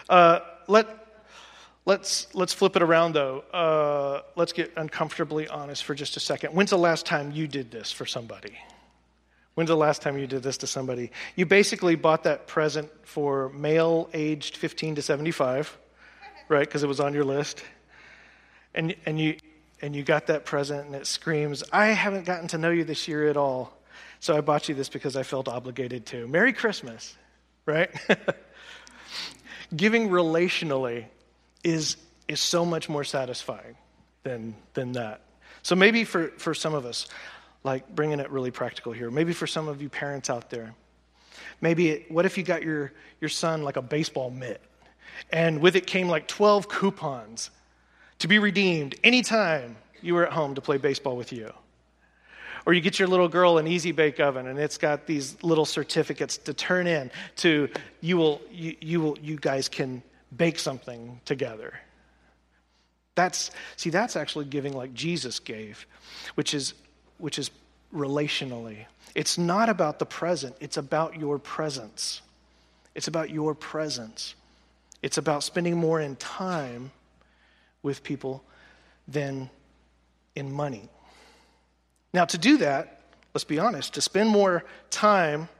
Uh, 0.09 0.40
let, 0.66 0.87
let's, 1.85 2.26
let's 2.35 2.54
flip 2.54 2.74
it 2.74 2.82
around, 2.82 3.12
though. 3.12 3.44
Uh, 3.52 4.22
let's 4.35 4.52
get 4.52 4.72
uncomfortably 4.76 5.46
honest 5.46 5.85
for 5.85 5.94
just 5.94 6.16
a 6.16 6.20
second. 6.20 6.54
When's 6.54 6.70
the 6.70 6.78
last 6.78 7.04
time 7.04 7.32
you 7.32 7.46
did 7.46 7.70
this 7.70 7.92
for 7.92 8.06
somebody? 8.06 8.56
When's 9.56 9.68
the 9.68 9.76
last 9.76 10.00
time 10.00 10.18
you 10.18 10.26
did 10.26 10.42
this 10.42 10.59
to 10.59 10.66
somebody? 10.66 11.11
You 11.35 11.46
basically 11.46 11.96
bought 11.96 12.24
that 12.24 12.46
present 12.46 12.90
for 13.04 13.50
male 13.50 14.09
aged 14.14 14.56
15 14.56 14.96
to 14.96 15.02
75, 15.02 15.76
right? 16.48 16.66
Because 16.66 16.82
it 16.82 16.88
was 16.88 17.00
on 17.00 17.12
your 17.12 17.24
list. 17.24 17.62
And, 18.74 18.94
and, 19.04 19.18
you, 19.18 19.37
and 19.82 19.94
you 19.94 20.02
got 20.02 20.26
that 20.28 20.46
present 20.46 20.87
and 20.87 20.94
it 20.94 21.06
screams, 21.06 21.62
I 21.72 21.87
haven't 21.88 22.24
gotten 22.24 22.48
to 22.48 22.59
know 22.59 22.70
you 22.70 22.85
this 22.85 23.06
year 23.06 23.28
at 23.28 23.37
all. 23.37 23.76
So 24.20 24.37
I 24.37 24.40
bought 24.40 24.68
you 24.68 24.74
this 24.74 24.88
because 24.88 25.16
I 25.16 25.22
felt 25.22 25.48
obligated 25.48 26.07
to. 26.07 26.26
Merry 26.26 26.52
Christmas, 26.52 27.14
right? 27.64 27.90
Giving 29.76 30.09
relationally 30.09 31.07
is, 31.64 31.96
is 32.29 32.40
so 32.40 32.64
much 32.64 32.88
more 32.88 33.05
satisfying 33.05 33.76
than, 34.22 34.55
than 34.74 34.92
that. 34.92 35.22
So 35.62 35.74
maybe 35.74 36.05
for, 36.05 36.29
for 36.38 36.55
some 36.55 36.74
of 36.74 36.87
us, 36.87 37.09
like 37.64 37.92
bringing 37.94 38.20
it 38.20 38.31
really 38.31 38.50
practical 38.50 38.92
here, 38.92 39.11
maybe 39.11 39.33
for 39.33 39.46
some 39.46 39.68
of 39.68 39.83
you 39.83 39.88
parents 39.88 40.31
out 40.31 40.50
there, 40.50 40.74
maybe 41.61 41.88
it, 41.90 42.11
what 42.11 42.24
if 42.24 42.38
you 42.38 42.44
got 42.44 42.62
your, 42.62 42.92
your 43.20 43.29
son 43.29 43.62
like 43.62 43.76
a 43.76 43.83
baseball 43.83 44.31
mitt 44.31 44.61
and 45.31 45.61
with 45.61 45.76
it 45.76 45.87
came 45.87 46.09
like 46.09 46.29
12 46.29 46.68
coupons 46.68 47.50
to 48.20 48.29
be 48.29 48.38
redeemed 48.38 48.94
anytime 49.02 49.76
you 50.02 50.14
were 50.14 50.26
at 50.26 50.33
home 50.33 50.55
to 50.55 50.61
play 50.61 50.76
baseball 50.76 51.16
with 51.16 51.33
you. 51.33 51.52
Or 52.66 52.74
you 52.74 52.81
get 52.81 52.98
your 52.98 53.07
little 53.07 53.29
girl 53.29 53.59
an 53.59 53.68
easy 53.68 53.92
bake 53.92 54.18
oven 54.18 54.48
and 54.48 54.59
it's 54.59 54.76
got 54.76 55.07
these 55.07 55.40
little 55.42 55.64
certificates 55.64 56.37
to 56.38 56.52
turn 56.52 56.88
in 56.88 57.12
to 57.37 57.68
you 58.00 58.16
will 58.16 58.42
you, 58.50 58.76
you 58.81 59.00
will 59.00 59.16
you 59.20 59.37
guys 59.37 59.68
can 59.68 60.02
bake 60.37 60.59
something 60.59 61.20
together. 61.24 61.74
That's 63.14 63.52
see 63.76 63.90
that's 63.90 64.16
actually 64.16 64.46
giving 64.46 64.72
like 64.76 64.92
Jesus 64.92 65.38
gave, 65.38 65.87
which 66.35 66.55
is 66.55 66.74
which 67.18 67.38
is 67.38 67.52
relationally. 67.94 68.87
It's 69.14 69.38
not 69.38 69.68
about 69.68 70.00
the 70.00 70.07
present, 70.07 70.57
it's 70.61 70.76
about 70.76 71.18
your 71.18 71.38
presence. 71.38 72.20
It's 72.96 73.09
about 73.09 73.31
your 73.31 73.55
presence. 73.55 74.35
It's 75.02 75.18
about 75.18 75.44
spending 75.44 75.76
more 75.76 76.00
in 76.00 76.16
time 76.16 76.90
with 77.83 78.02
people 78.02 78.42
than 79.07 79.50
in 80.35 80.50
money. 80.50 80.88
Now, 82.16 82.24
to 82.24 82.38
do 82.38 82.57
that, 82.57 83.02
let's 83.35 83.44
be 83.44 83.59
honest, 83.59 83.92
to 83.92 84.00
spend 84.00 84.31
more 84.31 84.64
time, 84.88 85.50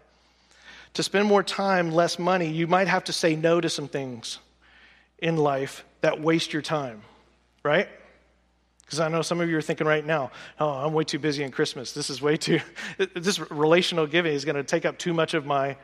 to 0.95 1.03
spend 1.03 1.29
more 1.29 1.43
time, 1.43 1.91
less 1.91 2.19
money, 2.19 2.49
you 2.49 2.67
might 2.67 2.89
have 2.89 3.05
to 3.05 3.13
say 3.13 3.37
no 3.37 3.61
to 3.61 3.69
some 3.69 3.89
things 3.89 4.39
in 5.19 5.37
life 5.37 5.85
that 6.01 6.19
waste 6.19 6.55
your 6.55 6.63
time, 6.63 7.03
right? 7.63 7.91
Because 8.87 9.01
I 9.01 9.09
know 9.09 9.21
some 9.21 9.39
of 9.43 9.51
you 9.51 9.59
are 9.59 9.61
thinking 9.61 9.87
right 9.87 10.03
now, 10.03 10.31
oh, 10.59 10.71
I'm 10.71 10.95
way 10.95 11.05
too 11.05 11.19
busy 11.19 11.43
in 11.43 11.51
Christmas. 11.51 11.93
This 11.93 12.09
is 12.09 12.23
way 12.23 12.39
too, 12.39 12.61
this 13.15 13.39
relational 13.51 14.07
giving 14.07 14.33
is 14.33 14.47
going 14.47 14.57
to 14.57 14.65
take 14.65 14.87
up 14.87 14.97
too 14.97 15.13
much 15.13 15.35
of 15.35 15.45
my 15.45 15.77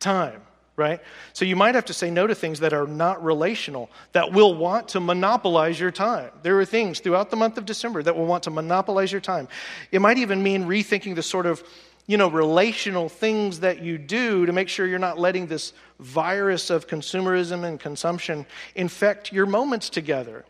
time, 0.00 0.42
right? 0.76 1.00
So 1.32 1.44
you 1.44 1.56
might 1.56 1.74
have 1.74 1.84
to 1.86 1.92
say 1.92 2.10
no 2.10 2.26
to 2.26 2.34
things 2.34 2.60
that 2.60 2.72
are 2.72 2.86
not 2.86 3.22
relational, 3.22 3.90
that 4.12 4.32
will 4.32 4.54
want 4.54 4.88
to 4.88 5.00
monopolize 5.00 5.78
your 5.78 5.90
time. 5.90 6.30
There 6.42 6.58
are 6.58 6.64
things 6.64 7.00
throughout 7.00 7.30
the 7.30 7.36
month 7.36 7.58
of 7.58 7.66
December 7.66 8.02
that 8.02 8.16
will 8.16 8.26
want 8.26 8.44
to 8.44 8.50
monopolize 8.50 9.12
your 9.12 9.20
time. 9.20 9.48
It 9.92 10.00
might 10.00 10.18
even 10.18 10.42
mean 10.42 10.64
rethinking 10.64 11.14
the 11.14 11.22
sort 11.22 11.46
of 11.46 11.62
you 12.06 12.16
know, 12.16 12.28
relational 12.28 13.08
things 13.08 13.60
that 13.60 13.82
you 13.82 13.96
do 13.96 14.44
to 14.44 14.52
make 14.52 14.68
sure 14.68 14.84
you're 14.84 14.98
not 14.98 15.18
letting 15.18 15.46
this 15.46 15.72
virus 16.00 16.68
of 16.68 16.88
consumerism 16.88 17.62
and 17.64 17.78
consumption 17.78 18.44
infect 18.74 19.32
your 19.32 19.46
moments 19.46 19.88
together. 19.88 20.44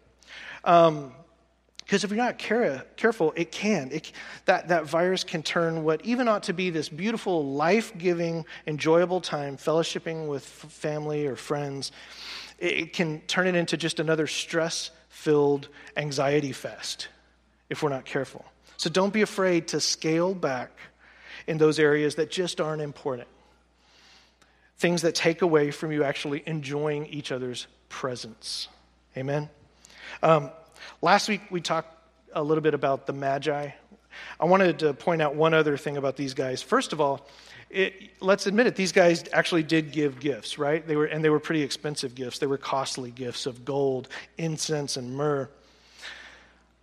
Um, 0.65 1.13
because 1.91 2.05
if 2.05 2.11
you're 2.11 2.25
not 2.25 2.39
care, 2.39 2.85
careful, 2.95 3.33
it 3.35 3.51
can. 3.51 3.91
It, 3.91 4.13
that, 4.45 4.69
that 4.69 4.85
virus 4.85 5.25
can 5.25 5.43
turn 5.43 5.83
what 5.83 6.07
even 6.07 6.29
ought 6.29 6.45
to 6.45 6.53
be 6.53 6.71
this 6.71 6.89
beautiful, 6.89 7.45
life 7.45 7.99
giving, 7.99 8.45
enjoyable 8.69 9.21
time, 9.21 9.57
fellowshipping 9.57 10.29
with 10.29 10.45
family 10.45 11.27
or 11.27 11.35
friends, 11.35 11.91
it, 12.61 12.73
it 12.75 12.93
can 12.93 13.23
turn 13.23 13.49
it 13.49 13.57
into 13.57 13.77
just 13.77 13.99
another 13.99 14.29
stress 14.29 14.93
filled 15.09 15.67
anxiety 15.97 16.53
fest 16.53 17.09
if 17.69 17.83
we're 17.83 17.89
not 17.89 18.05
careful. 18.05 18.45
So 18.77 18.89
don't 18.89 19.13
be 19.13 19.23
afraid 19.23 19.67
to 19.69 19.81
scale 19.81 20.33
back 20.33 20.71
in 21.49 21.59
those 21.59 21.81
areas 21.81 22.15
that 22.15 22.31
just 22.31 22.61
aren't 22.61 22.83
important. 22.83 23.27
Things 24.79 25.03
that 25.03 25.17
take 25.17 25.43
away 25.43 25.73
from 25.73 25.91
you 25.91 26.05
actually 26.05 26.45
enjoying 26.47 27.07
each 27.07 27.33
other's 27.33 27.67
presence. 27.89 28.69
Amen? 29.17 29.51
Um, 30.23 30.53
Last 31.03 31.29
week 31.29 31.43
we 31.51 31.61
talked 31.61 31.97
a 32.33 32.43
little 32.43 32.63
bit 32.63 32.75
about 32.75 33.07
the 33.07 33.13
Magi. 33.13 33.71
I 34.39 34.45
wanted 34.45 34.81
to 34.81 34.95
point 34.95 35.23
out 35.23 35.35
one 35.35 35.55
other 35.55 35.77
thing 35.77 35.97
about 35.97 36.17
these 36.17 36.35
guys. 36.35 36.63
First 36.63 36.93
of 36.93 37.01
all, 37.01 37.27
it, 37.71 38.11
let's 38.21 38.47
admit 38.47 38.67
it, 38.67 38.75
these 38.75 38.93
guys 38.93 39.25
actually 39.33 39.63
did 39.63 39.93
give 39.93 40.19
gifts, 40.19 40.59
right? 40.59 40.87
They 40.87 40.97
were, 40.97 41.05
and 41.05 41.25
they 41.25 41.31
were 41.31 41.39
pretty 41.39 41.63
expensive 41.63 42.15
gifts. 42.15 42.39
They 42.39 42.49
were 42.49 42.59
costly 42.59 43.13
gifts 43.13 43.47
of 43.47 43.65
gold, 43.65 44.09
incense, 44.39 44.97
and 44.97 45.15
myrrh. 45.15 45.49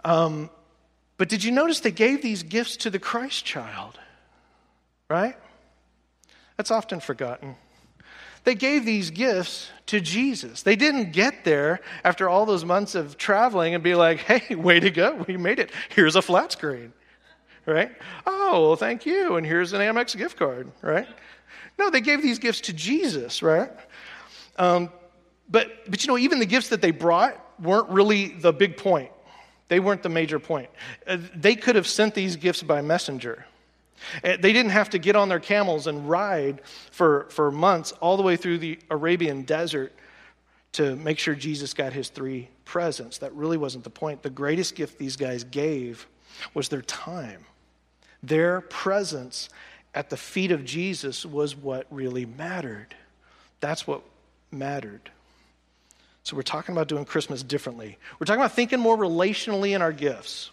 Um, 0.05 0.49
but 1.17 1.27
did 1.27 1.43
you 1.43 1.51
notice 1.51 1.81
they 1.81 1.91
gave 1.91 2.21
these 2.21 2.43
gifts 2.43 2.77
to 2.77 2.89
the 2.89 2.99
Christ 2.99 3.43
child? 3.43 3.99
Right? 5.10 5.36
That's 6.55 6.71
often 6.71 6.99
forgotten. 6.99 7.55
They 8.44 8.56
gave 8.56 8.85
these 8.85 9.12
gifts 9.12 9.69
to 9.88 10.00
Jesus. 10.00 10.63
They 10.63 10.75
didn't 10.75 11.12
get 11.12 11.44
there 11.44 11.79
after 12.04 12.29
all 12.29 12.46
those 12.46 12.65
months 12.65 12.96
of 12.96 13.17
traveling 13.17 13.73
and 13.73 13.83
be 13.83 13.96
like, 13.96 14.19
hey, 14.19 14.56
way 14.56 14.79
to 14.79 14.90
go, 14.90 15.25
we 15.27 15.38
made 15.38 15.60
it. 15.60 15.71
Here's 15.90 16.15
a 16.15 16.21
flat 16.21 16.52
screen, 16.52 16.94
right? 17.65 17.92
Oh, 18.25 18.67
well, 18.67 18.75
thank 18.75 19.06
you, 19.06 19.35
and 19.35 19.46
here's 19.46 19.73
an 19.73 19.81
Amex 19.81 20.15
gift 20.15 20.38
card, 20.38 20.71
right? 20.81 21.08
No, 21.77 21.90
they 21.90 22.02
gave 22.02 22.21
these 22.21 22.40
gifts 22.40 22.62
to 22.62 22.73
Jesus, 22.73 23.42
right? 23.42 23.71
Um, 24.58 24.92
but, 25.50 25.90
but 25.90 26.04
you 26.04 26.08
know, 26.08 26.17
even 26.17 26.40
the 26.40 26.46
gifts 26.46 26.69
that 26.69 26.81
they 26.81 26.92
brought 26.92 27.40
weren't 27.62 27.90
really 27.90 28.29
the 28.29 28.52
big 28.52 28.77
point. 28.77 29.12
They 29.69 29.79
weren't 29.79 30.04
the 30.04 30.10
major 30.10 30.40
point. 30.40 30.69
Uh, 31.06 31.17
they 31.35 31.56
could 31.56 31.75
have 31.75 31.88
sent 31.88 32.15
these 32.15 32.35
gifts 32.35 32.63
by 32.63 32.81
messenger. 32.81 33.46
Uh, 34.23 34.37
they 34.39 34.54
didn't 34.54 34.71
have 34.71 34.89
to 34.91 35.00
get 35.00 35.15
on 35.15 35.29
their 35.29 35.39
camels 35.39 35.87
and 35.87 36.10
ride 36.10 36.62
for, 36.91 37.27
for 37.29 37.52
months 37.52 37.91
all 37.93 38.17
the 38.17 38.23
way 38.23 38.35
through 38.35 38.58
the 38.58 38.79
Arabian 38.89 39.43
desert 39.43 39.93
to 40.73 40.95
make 40.95 41.17
sure 41.17 41.33
Jesus 41.33 41.73
got 41.73 41.93
his 41.93 42.10
three 42.10 42.50
presents. 42.65 43.17
That 43.19 43.33
really 43.33 43.58
wasn't 43.58 43.83
the 43.83 43.89
point. 43.89 44.21
The 44.21 44.29
greatest 44.29 44.75
gift 44.75 44.98
these 44.98 45.15
guys 45.15 45.43
gave 45.43 46.08
was 46.54 46.69
their 46.69 46.81
time. 46.81 47.45
Their 48.21 48.62
presence 48.62 49.50
at 49.95 50.10
the 50.10 50.17
feet 50.17 50.52
of 50.52 50.65
Jesus 50.65 51.25
was 51.25 51.56
what 51.56 51.87
really 51.89 52.25
mattered. 52.25 52.95
That's 53.60 53.87
what 53.87 54.04
mattered. 54.52 55.10
So 56.23 56.35
we're 56.35 56.41
talking 56.41 56.75
about 56.75 56.87
doing 56.87 57.06
Christmas 57.06 57.41
differently. 57.41 57.98
We're 58.19 58.25
talking 58.25 58.41
about 58.41 58.52
thinking 58.52 58.79
more 58.79 58.98
relationally 58.98 59.73
in 59.73 59.81
our 59.81 59.93
gifts, 59.93 60.52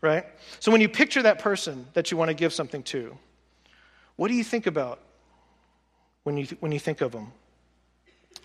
right? 0.00 0.24
So 0.60 0.70
when 0.70 0.80
you 0.80 0.88
picture 0.88 1.22
that 1.22 1.38
person 1.38 1.86
that 1.94 2.10
you 2.10 2.16
want 2.16 2.28
to 2.28 2.34
give 2.34 2.52
something 2.52 2.82
to, 2.84 3.16
what 4.16 4.28
do 4.28 4.34
you 4.34 4.44
think 4.44 4.66
about 4.66 5.00
when 6.24 6.36
you, 6.36 6.46
when 6.60 6.72
you 6.72 6.78
think 6.78 7.00
of 7.00 7.12
them? 7.12 7.32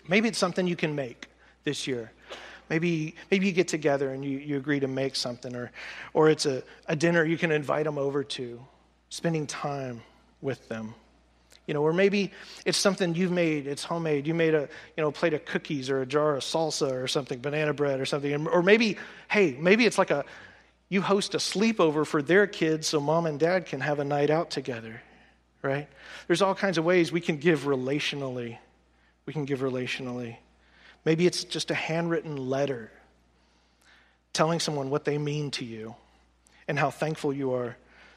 Maybe 0.08 0.28
it's 0.28 0.38
something 0.38 0.66
you 0.66 0.76
can 0.76 0.94
make 0.94 1.28
this 1.64 1.86
year. 1.86 2.12
Maybe, 2.70 3.14
maybe 3.30 3.46
you 3.46 3.52
get 3.52 3.68
together 3.68 4.10
and 4.10 4.24
you, 4.24 4.38
you 4.38 4.56
agree 4.56 4.80
to 4.80 4.88
make 4.88 5.16
something, 5.16 5.54
or, 5.54 5.70
or 6.14 6.30
it's 6.30 6.46
a, 6.46 6.62
a 6.86 6.96
dinner 6.96 7.24
you 7.24 7.36
can 7.36 7.52
invite 7.52 7.84
them 7.84 7.98
over 7.98 8.24
to, 8.24 8.60
spending 9.10 9.46
time 9.46 10.02
with 10.40 10.66
them. 10.68 10.94
You 11.66 11.72
know, 11.72 11.82
or 11.82 11.92
maybe 11.94 12.30
it's 12.66 12.76
something 12.76 13.14
you've 13.14 13.32
made, 13.32 13.66
it's 13.66 13.84
homemade. 13.84 14.26
You 14.26 14.34
made 14.34 14.54
a, 14.54 14.68
you 14.96 15.02
know, 15.02 15.10
plate 15.10 15.32
of 15.32 15.46
cookies 15.46 15.88
or 15.88 16.02
a 16.02 16.06
jar 16.06 16.36
of 16.36 16.42
salsa 16.42 16.92
or 16.92 17.08
something, 17.08 17.38
banana 17.38 17.72
bread 17.72 18.00
or 18.00 18.04
something. 18.04 18.46
Or 18.48 18.62
maybe, 18.62 18.98
hey, 19.30 19.56
maybe 19.58 19.86
it's 19.86 19.96
like 19.96 20.10
a, 20.10 20.24
you 20.88 21.02
host 21.02 21.34
a 21.34 21.38
sleepover 21.38 22.06
for 22.06 22.22
their 22.22 22.46
kids 22.46 22.86
so 22.86 23.00
mom 23.00 23.26
and 23.26 23.40
dad 23.40 23.66
can 23.66 23.80
have 23.80 23.98
a 23.98 24.04
night 24.04 24.30
out 24.30 24.50
together, 24.50 25.02
right? 25.62 25.88
There's 26.26 26.42
all 26.42 26.54
kinds 26.54 26.78
of 26.78 26.84
ways 26.84 27.10
we 27.10 27.20
can 27.20 27.38
give 27.38 27.62
relationally. 27.62 28.58
We 29.26 29.32
can 29.32 29.44
give 29.44 29.60
relationally. 29.60 30.36
Maybe 31.04 31.26
it's 31.26 31.44
just 31.44 31.70
a 31.70 31.74
handwritten 31.74 32.36
letter 32.36 32.90
telling 34.32 34.60
someone 34.60 34.90
what 34.90 35.04
they 35.04 35.18
mean 35.18 35.50
to 35.52 35.64
you 35.64 35.94
and 36.68 36.78
how 36.78 36.90
thankful 36.90 37.32
you 37.32 37.54
are 37.54 37.76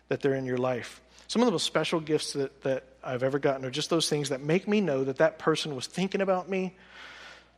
that 0.09 0.21
they're 0.21 0.35
in 0.35 0.45
your 0.45 0.57
life. 0.57 1.01
Some 1.27 1.41
of 1.41 1.45
the 1.45 1.51
most 1.51 1.65
special 1.65 1.99
gifts 1.99 2.33
that, 2.33 2.61
that 2.63 2.83
I've 3.03 3.23
ever 3.23 3.39
gotten 3.39 3.65
are 3.65 3.69
just 3.69 3.89
those 3.89 4.09
things 4.09 4.29
that 4.29 4.41
make 4.41 4.67
me 4.67 4.81
know 4.81 5.03
that 5.03 5.17
that 5.17 5.39
person 5.39 5.75
was 5.75 5.87
thinking 5.87 6.21
about 6.21 6.49
me, 6.49 6.75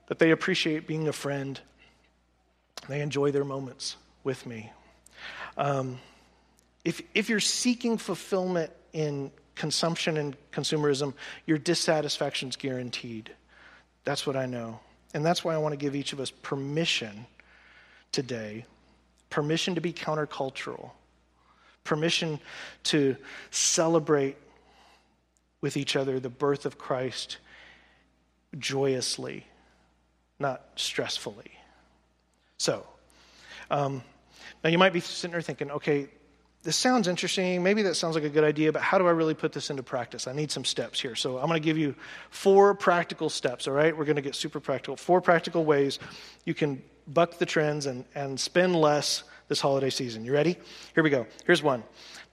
that 0.08 0.20
they 0.20 0.32
appreciate 0.32 0.88
being 0.88 1.08
a 1.08 1.14
friend, 1.14 1.60
they 2.88 3.02
enjoy 3.02 3.32
their 3.32 3.46
moments 3.46 3.96
with 4.24 4.46
me. 4.46 4.72
Um, 5.60 6.00
if, 6.86 7.02
if 7.14 7.30
you're 7.30 7.42
seeking 7.42 7.98
fulfillment 7.98 8.72
in 8.94 9.30
consumption 9.56 10.18
and 10.18 10.36
consumerism, 10.52 11.14
your 11.46 11.58
dissatisfaction 11.58 12.50
is 12.50 12.56
guaranteed. 12.56 13.30
That's 14.06 14.26
what 14.26 14.38
I 14.38 14.46
know. 14.46 14.80
And 15.14 15.24
that's 15.24 15.44
why 15.44 15.54
I 15.54 15.58
want 15.58 15.74
to 15.74 15.78
give 15.78 15.96
each 15.96 16.14
of 16.14 16.20
us 16.20 16.32
permission 16.32 17.28
today 18.12 18.66
permission 19.30 19.76
to 19.76 19.82
be 19.82 19.94
countercultural, 19.94 20.90
permission 21.84 22.40
to 22.84 23.16
celebrate 23.52 24.38
with 25.62 25.78
each 25.78 25.96
other 25.96 26.20
the 26.20 26.30
birth 26.30 26.66
of 26.66 26.78
Christ 26.78 27.38
joyously, 28.58 29.46
not 30.40 30.76
stressfully. 30.76 31.52
So, 32.58 32.88
um, 33.70 34.02
now 34.64 34.70
you 34.70 34.78
might 34.78 34.94
be 34.94 35.00
sitting 35.00 35.32
there 35.32 35.42
thinking, 35.42 35.72
okay, 35.72 36.10
this 36.64 36.76
sounds 36.76 37.08
interesting. 37.08 37.64
Maybe 37.64 37.84
that 37.84 37.96
sounds 37.96 38.16
like 38.16 38.26
a 38.26 38.30
good 38.30 38.44
idea, 38.44 38.72
but 38.72 38.82
how 38.82 38.98
do 38.98 39.08
I 39.08 39.12
really 39.12 39.34
put 39.34 39.54
this 39.54 39.70
into 39.70 39.82
practice? 39.82 40.28
I 40.28 40.34
need 40.34 40.52
some 40.52 40.66
steps 40.66 41.00
here. 41.00 41.16
So 41.16 41.38
I'm 41.38 41.48
going 41.48 41.62
to 41.62 41.66
give 41.66 41.78
you 41.78 41.96
four 42.32 42.74
practical 42.74 43.30
steps, 43.30 43.68
all 43.68 43.74
right? 43.74 43.96
We're 43.96 44.06
going 44.06 44.18
to 44.18 44.22
get 44.22 44.36
super 44.36 44.60
practical. 44.60 44.98
Four 44.98 45.22
practical 45.22 45.64
ways 45.64 46.00
you 46.46 46.54
can 46.54 46.82
buck 47.08 47.38
the 47.38 47.46
trends 47.46 47.86
and, 47.86 48.04
and 48.14 48.40
spend 48.40 48.76
less 48.76 49.24
this 49.48 49.62
holiday 49.62 49.90
season. 49.90 50.26
You 50.26 50.34
ready? 50.34 50.58
Here 50.94 51.04
we 51.04 51.10
go. 51.10 51.26
Here's 51.46 51.64
one. 51.64 51.84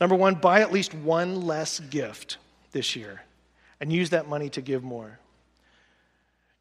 Number 0.00 0.16
one, 0.16 0.34
buy 0.34 0.60
at 0.60 0.72
least 0.72 0.92
one 0.92 1.42
less 1.42 1.78
gift 1.78 2.38
this 2.72 2.96
year 2.96 3.22
and 3.80 3.92
use 3.92 4.10
that 4.10 4.28
money 4.28 4.48
to 4.50 4.60
give 4.60 4.82
more. 4.82 5.18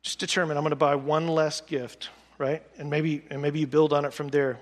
Just 0.03 0.19
determine 0.19 0.55
I'm 0.55 0.63
going 0.63 0.69
to 0.69 0.75
buy 0.75 0.95
one 0.95 1.27
less 1.27 1.61
gift, 1.61 2.09
right? 2.37 2.61
And 2.77 2.89
maybe, 2.91 3.23
and 3.31 3.41
maybe 3.41 3.59
you 3.59 3.67
build 3.67 3.91
on 3.91 4.05
it 4.05 4.13
from 4.13 4.27
there. 4.27 4.59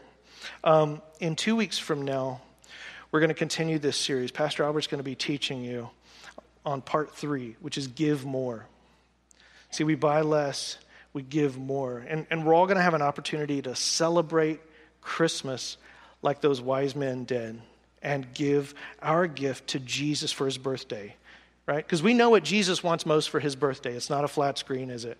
Um, 0.64 1.02
in 1.20 1.36
two 1.36 1.56
weeks 1.56 1.78
from 1.78 2.04
now, 2.04 2.42
we're 3.12 3.20
going 3.20 3.30
to 3.30 3.36
continue 3.36 3.80
this 3.80 3.98
series. 3.98 4.32
Pastor 4.32 4.64
Albert's 4.64 4.88
going 4.88 5.00
to 5.00 5.04
be 5.04 5.16
teaching 5.16 5.64
you 5.64 5.90
on 6.66 6.82
part 6.82 7.16
three, 7.16 7.56
which 7.62 7.78
is 7.78 7.88
give 7.88 8.26
more. 8.26 8.66
See, 9.72 9.84
we 9.84 9.96
buy 9.96 10.22
less, 10.22 10.78
we 11.14 11.22
give 11.22 11.58
more. 11.58 12.00
And, 12.08 12.26
and 12.30 12.46
we're 12.46 12.54
all 12.54 12.66
going 12.66 12.78
to 12.78 12.84
have 12.84 12.94
an 12.94 13.02
opportunity 13.02 13.62
to 13.62 13.76
celebrate 13.76 14.62
Christmas 15.02 15.78
like 16.22 16.42
those 16.42 16.62
wise 16.62 16.96
men 16.96 17.26
did 17.26 17.62
and 18.02 18.34
give 18.34 18.74
our 19.02 19.28
gift 19.28 19.68
to 19.68 19.80
Jesus 19.80 20.32
for 20.32 20.46
his 20.46 20.58
birthday, 20.58 21.16
right? 21.66 21.86
Because 21.86 22.04
we 22.04 22.14
know 22.14 22.30
what 22.30 22.44
Jesus 22.44 22.84
wants 22.84 23.06
most 23.06 23.30
for 23.30 23.40
his 23.40 23.56
birthday. 23.56 23.96
It's 23.96 24.10
not 24.10 24.24
a 24.24 24.28
flat 24.28 24.58
screen, 24.58 24.90
is 24.90 25.06
it? 25.06 25.18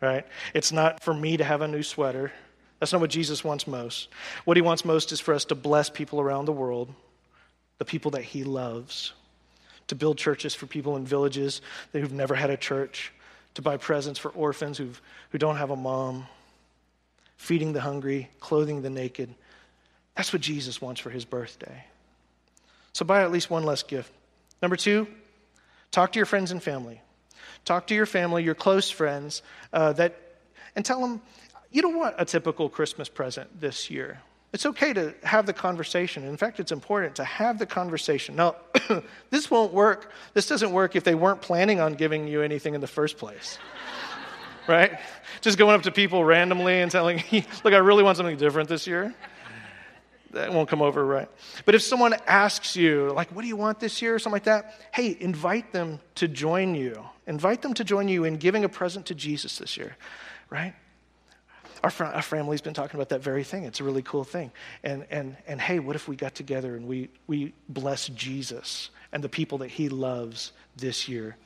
Right? 0.00 0.26
It's 0.52 0.72
not 0.72 1.02
for 1.02 1.14
me 1.14 1.36
to 1.38 1.44
have 1.44 1.62
a 1.62 1.68
new 1.68 1.82
sweater. 1.82 2.32
That's 2.84 2.92
not 2.92 3.00
what 3.00 3.08
Jesus 3.08 3.42
wants 3.42 3.66
most. 3.66 4.08
What 4.44 4.58
he 4.58 4.60
wants 4.60 4.84
most 4.84 5.10
is 5.10 5.18
for 5.18 5.32
us 5.32 5.46
to 5.46 5.54
bless 5.54 5.88
people 5.88 6.20
around 6.20 6.44
the 6.44 6.52
world 6.52 6.92
the 7.78 7.86
people 7.86 8.10
that 8.10 8.24
he 8.24 8.44
loves, 8.44 9.14
to 9.86 9.94
build 9.94 10.18
churches 10.18 10.54
for 10.54 10.66
people 10.66 10.94
in 10.96 11.06
villages 11.06 11.62
who've 11.92 12.12
never 12.12 12.34
had 12.34 12.50
a 12.50 12.58
church, 12.58 13.10
to 13.54 13.62
buy 13.62 13.78
presents 13.78 14.18
for 14.18 14.28
orphans 14.32 14.76
who've, 14.76 15.00
who 15.30 15.38
don't 15.38 15.56
have 15.56 15.70
a 15.70 15.76
mom, 15.76 16.26
feeding 17.38 17.72
the 17.72 17.80
hungry, 17.80 18.28
clothing 18.38 18.82
the 18.82 18.90
naked. 18.90 19.34
That's 20.14 20.30
what 20.30 20.42
Jesus 20.42 20.78
wants 20.78 21.00
for 21.00 21.08
his 21.08 21.24
birthday. 21.24 21.86
So 22.92 23.06
buy 23.06 23.22
at 23.22 23.32
least 23.32 23.48
one 23.48 23.62
less 23.62 23.82
gift. 23.82 24.12
Number 24.60 24.76
two, 24.76 25.08
talk 25.90 26.12
to 26.12 26.18
your 26.18 26.26
friends 26.26 26.50
and 26.50 26.62
family. 26.62 27.00
Talk 27.64 27.86
to 27.86 27.94
your 27.94 28.04
family, 28.04 28.44
your 28.44 28.54
close 28.54 28.90
friends, 28.90 29.40
uh, 29.72 29.94
that, 29.94 30.20
and 30.76 30.84
tell 30.84 31.00
them 31.00 31.22
you 31.74 31.82
don't 31.82 31.96
want 31.96 32.14
a 32.18 32.24
typical 32.24 32.68
Christmas 32.68 33.08
present 33.08 33.60
this 33.60 33.90
year. 33.90 34.20
It's 34.52 34.64
okay 34.64 34.92
to 34.92 35.12
have 35.24 35.44
the 35.44 35.52
conversation. 35.52 36.22
In 36.22 36.36
fact, 36.36 36.60
it's 36.60 36.70
important 36.70 37.16
to 37.16 37.24
have 37.24 37.58
the 37.58 37.66
conversation. 37.66 38.36
Now, 38.36 38.54
this 39.30 39.50
won't 39.50 39.72
work. 39.72 40.12
This 40.34 40.46
doesn't 40.46 40.70
work 40.70 40.94
if 40.94 41.02
they 41.02 41.16
weren't 41.16 41.42
planning 41.42 41.80
on 41.80 41.94
giving 41.94 42.28
you 42.28 42.42
anything 42.42 42.74
in 42.74 42.80
the 42.80 42.86
first 42.86 43.18
place. 43.18 43.58
right? 44.68 45.00
Just 45.40 45.58
going 45.58 45.74
up 45.74 45.82
to 45.82 45.90
people 45.90 46.24
randomly 46.24 46.80
and 46.80 46.92
telling, 46.92 47.24
look, 47.32 47.74
I 47.74 47.78
really 47.78 48.04
want 48.04 48.18
something 48.18 48.36
different 48.36 48.68
this 48.68 48.86
year. 48.86 49.12
That 50.30 50.52
won't 50.52 50.68
come 50.68 50.80
over 50.80 51.04
right. 51.04 51.28
But 51.64 51.74
if 51.74 51.82
someone 51.82 52.14
asks 52.28 52.76
you, 52.76 53.10
like, 53.16 53.34
what 53.34 53.42
do 53.42 53.48
you 53.48 53.56
want 53.56 53.80
this 53.80 54.00
year, 54.00 54.14
or 54.14 54.20
something 54.20 54.34
like 54.36 54.44
that, 54.44 54.80
hey, 54.92 55.16
invite 55.18 55.72
them 55.72 55.98
to 56.14 56.28
join 56.28 56.76
you. 56.76 57.04
Invite 57.26 57.62
them 57.62 57.74
to 57.74 57.82
join 57.82 58.06
you 58.06 58.22
in 58.22 58.36
giving 58.36 58.62
a 58.62 58.68
present 58.68 59.06
to 59.06 59.14
Jesus 59.16 59.58
this 59.58 59.76
year, 59.76 59.96
right? 60.50 60.74
Our, 61.84 61.92
our 62.06 62.22
family's 62.22 62.62
been 62.62 62.72
talking 62.72 62.96
about 62.96 63.10
that 63.10 63.20
very 63.20 63.44
thing. 63.44 63.64
It's 63.64 63.78
a 63.78 63.84
really 63.84 64.00
cool 64.00 64.24
thing. 64.24 64.50
And, 64.82 65.06
and, 65.10 65.36
and 65.46 65.60
hey, 65.60 65.80
what 65.80 65.96
if 65.96 66.08
we 66.08 66.16
got 66.16 66.34
together 66.34 66.76
and 66.76 66.88
we, 66.88 67.10
we 67.26 67.52
bless 67.68 68.08
Jesus 68.08 68.88
and 69.12 69.22
the 69.22 69.28
people 69.28 69.58
that 69.58 69.70
he 69.70 69.90
loves 69.90 70.52
this 70.76 71.08
year? 71.08 71.36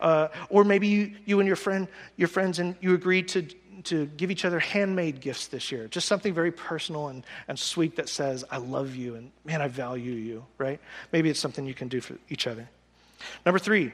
Uh, 0.00 0.26
or 0.48 0.64
maybe 0.64 0.88
you, 0.88 1.14
you 1.24 1.38
and 1.38 1.46
your 1.46 1.54
friend, 1.54 1.86
your 2.16 2.26
friends, 2.26 2.58
and 2.58 2.74
you 2.80 2.94
agreed 2.94 3.28
to, 3.28 3.42
to 3.84 4.06
give 4.16 4.32
each 4.32 4.44
other 4.44 4.58
handmade 4.58 5.20
gifts 5.20 5.46
this 5.46 5.70
year. 5.70 5.86
Just 5.86 6.08
something 6.08 6.34
very 6.34 6.50
personal 6.50 7.06
and, 7.06 7.24
and 7.46 7.56
sweet 7.56 7.94
that 7.94 8.08
says, 8.08 8.44
I 8.50 8.56
love 8.56 8.96
you 8.96 9.14
and 9.14 9.30
man, 9.44 9.62
I 9.62 9.68
value 9.68 10.14
you, 10.14 10.44
right? 10.58 10.80
Maybe 11.12 11.30
it's 11.30 11.38
something 11.38 11.64
you 11.64 11.74
can 11.74 11.86
do 11.86 12.00
for 12.00 12.16
each 12.28 12.48
other. 12.48 12.68
Number 13.44 13.60
three, 13.60 13.92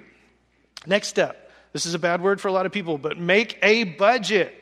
next 0.86 1.08
step. 1.08 1.50
This 1.74 1.84
is 1.84 1.92
a 1.92 1.98
bad 1.98 2.22
word 2.22 2.40
for 2.40 2.48
a 2.48 2.52
lot 2.52 2.64
of 2.64 2.72
people, 2.72 2.96
but 2.96 3.18
make 3.18 3.58
a 3.62 3.84
budget. 3.84 4.61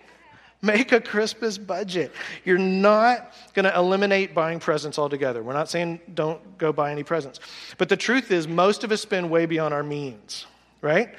Make 0.63 0.93
a 0.93 1.01
Christmas 1.01 1.57
budget. 1.57 2.13
You're 2.45 2.59
not 2.59 3.33
going 3.55 3.65
to 3.65 3.75
eliminate 3.75 4.35
buying 4.35 4.61
presents 4.61 4.99
altogether. 4.99 5.43
We're 5.43 5.55
not 5.55 5.71
saying 5.71 6.01
don't 6.15 6.59
go 6.59 6.71
buy 6.71 6.93
any 6.93 7.03
presents. 7.03 7.41
But 7.79 7.89
the 7.89 7.97
truth 7.97 8.31
is, 8.31 8.47
most 8.47 8.85
of 8.85 8.93
us 8.93 9.01
spend 9.01 9.31
way 9.31 9.47
beyond 9.47 9.73
our 9.73 9.83
means, 9.83 10.47
right? 10.83 11.15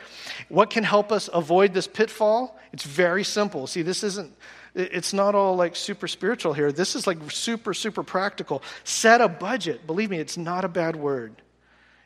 What 0.50 0.70
can 0.70 0.84
help 0.84 1.12
us 1.12 1.28
avoid 1.34 1.74
this 1.74 1.88
pitfall? 1.88 2.60
It's 2.72 2.84
very 2.84 3.24
simple. 3.24 3.66
See, 3.66 3.82
this 3.82 4.04
isn't, 4.04 4.32
it's 4.76 5.12
not 5.12 5.34
all 5.34 5.56
like 5.56 5.76
super 5.76 6.08
spiritual 6.08 6.54
here. 6.54 6.72
This 6.72 6.96
is 6.96 7.08
like 7.08 7.18
super, 7.32 7.74
super 7.74 8.04
practical. 8.04 8.62
Set 8.84 9.22
a 9.22 9.28
budget. 9.28 9.88
Believe 9.88 10.12
me, 10.12 10.20
it's 10.20 10.38
not 10.38 10.64
a 10.66 10.70
bad 10.70 10.96
word. 10.96 11.42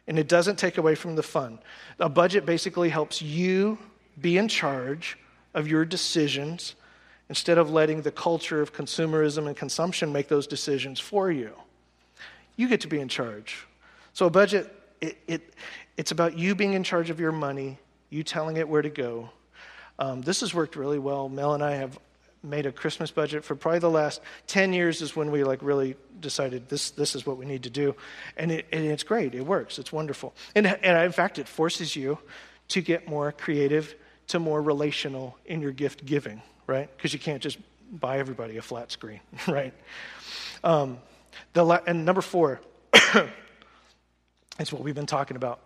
And 0.07 0.17
it 0.17 0.29
doesn't 0.29 0.57
take 0.57 0.77
away 0.77 0.95
from 0.95 1.15
the 1.15 1.23
fun. 1.23 1.59
A 1.99 2.07
budget 2.07 2.45
basically 2.45 2.89
helps 2.89 3.21
you 3.21 3.77
be 4.21 4.37
in 4.37 4.47
charge 4.47 5.17
of 5.53 5.67
your 5.67 5.83
decisions 5.83 6.75
instead 7.29 7.57
of 7.57 7.71
letting 7.71 8.01
the 8.01 8.11
culture 8.11 8.61
of 8.61 8.73
consumerism 8.73 9.47
and 9.47 9.55
consumption 9.55 10.11
make 10.11 10.27
those 10.27 10.47
decisions 10.47 10.99
for 10.99 11.31
you. 11.31 11.51
You 12.55 12.67
get 12.67 12.81
to 12.81 12.87
be 12.87 12.99
in 12.99 13.07
charge. 13.07 13.65
So 14.13 14.27
a 14.27 14.29
budget, 14.29 14.73
it, 15.01 15.17
it 15.27 15.53
it's 15.97 16.11
about 16.11 16.37
you 16.37 16.55
being 16.55 16.73
in 16.73 16.83
charge 16.83 17.09
of 17.09 17.19
your 17.19 17.31
money, 17.31 17.77
you 18.09 18.23
telling 18.23 18.57
it 18.57 18.67
where 18.67 18.81
to 18.81 18.89
go. 18.89 19.29
Um, 19.97 20.21
this 20.21 20.41
has 20.41 20.53
worked 20.53 20.75
really 20.75 20.99
well. 20.99 21.29
Mel 21.29 21.53
and 21.53 21.63
I 21.63 21.75
have 21.75 21.97
made 22.45 22.65
a 22.65 22.71
Christmas 22.71 23.11
budget 23.11 23.43
for 23.43 23.55
probably 23.55 23.79
the 23.79 23.89
last 23.89 24.21
10 24.47 24.73
years 24.73 25.01
is 25.01 25.15
when 25.15 25.31
we 25.31 25.43
like 25.43 25.59
really 25.61 25.95
decided 26.19 26.69
this, 26.69 26.91
this 26.91 27.15
is 27.15 27.25
what 27.25 27.37
we 27.37 27.45
need 27.45 27.63
to 27.63 27.69
do. 27.69 27.95
And, 28.37 28.51
it, 28.51 28.67
and 28.71 28.85
it's 28.85 29.03
great. 29.03 29.33
It 29.33 29.41
works. 29.41 29.79
It's 29.79 29.91
wonderful. 29.91 30.33
And, 30.53 30.67
and 30.67 31.05
in 31.05 31.11
fact, 31.11 31.39
it 31.39 31.47
forces 31.47 31.95
you 31.95 32.19
to 32.69 32.81
get 32.81 33.07
more 33.07 33.31
creative, 33.31 33.95
to 34.27 34.39
more 34.39 34.61
relational 34.61 35.37
in 35.45 35.61
your 35.61 35.71
gift 35.71 36.05
giving, 36.05 36.41
right? 36.67 36.89
Because 36.95 37.13
you 37.13 37.19
can't 37.19 37.41
just 37.41 37.57
buy 37.91 38.19
everybody 38.19 38.57
a 38.57 38.61
flat 38.61 38.91
screen, 38.91 39.21
right? 39.47 39.73
Um, 40.63 40.99
the 41.53 41.63
la- 41.63 41.81
and 41.85 42.05
number 42.05 42.21
four 42.21 42.61
is 44.59 44.71
what 44.71 44.81
we've 44.81 44.95
been 44.95 45.05
talking 45.05 45.37
about. 45.37 45.59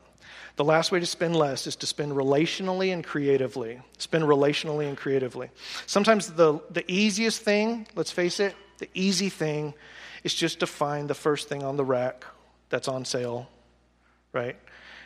The 0.56 0.66
last 0.66 0.92
way 0.92 1.00
to 1.00 1.06
spend 1.06 1.36
less 1.36 1.68
is 1.68 1.78
to 1.78 1.86
spend 1.86 2.12
relationally 2.12 2.92
and 2.92 3.04
creatively. 3.04 3.80
Spend 3.98 4.26
relationally 4.26 4.90
and 4.90 4.98
creatively. 4.98 5.50
Sometimes 5.86 6.34
the, 6.34 6.60
the 6.70 6.84
easiest 6.92 7.42
thing, 7.42 7.88
let's 7.96 8.12
face 8.12 8.40
it, 8.40 8.56
the 8.80 8.90
easy 8.94 9.30
thing 9.30 9.74
is 10.24 10.34
just 10.34 10.60
to 10.60 10.68
find 10.68 11.10
the 11.10 11.14
first 11.14 11.48
thing 11.48 11.64
on 11.64 11.78
the 11.78 11.86
rack 11.86 12.26
that's 12.70 12.88
on 12.88 13.06
sale, 13.06 13.48
right? 14.34 14.58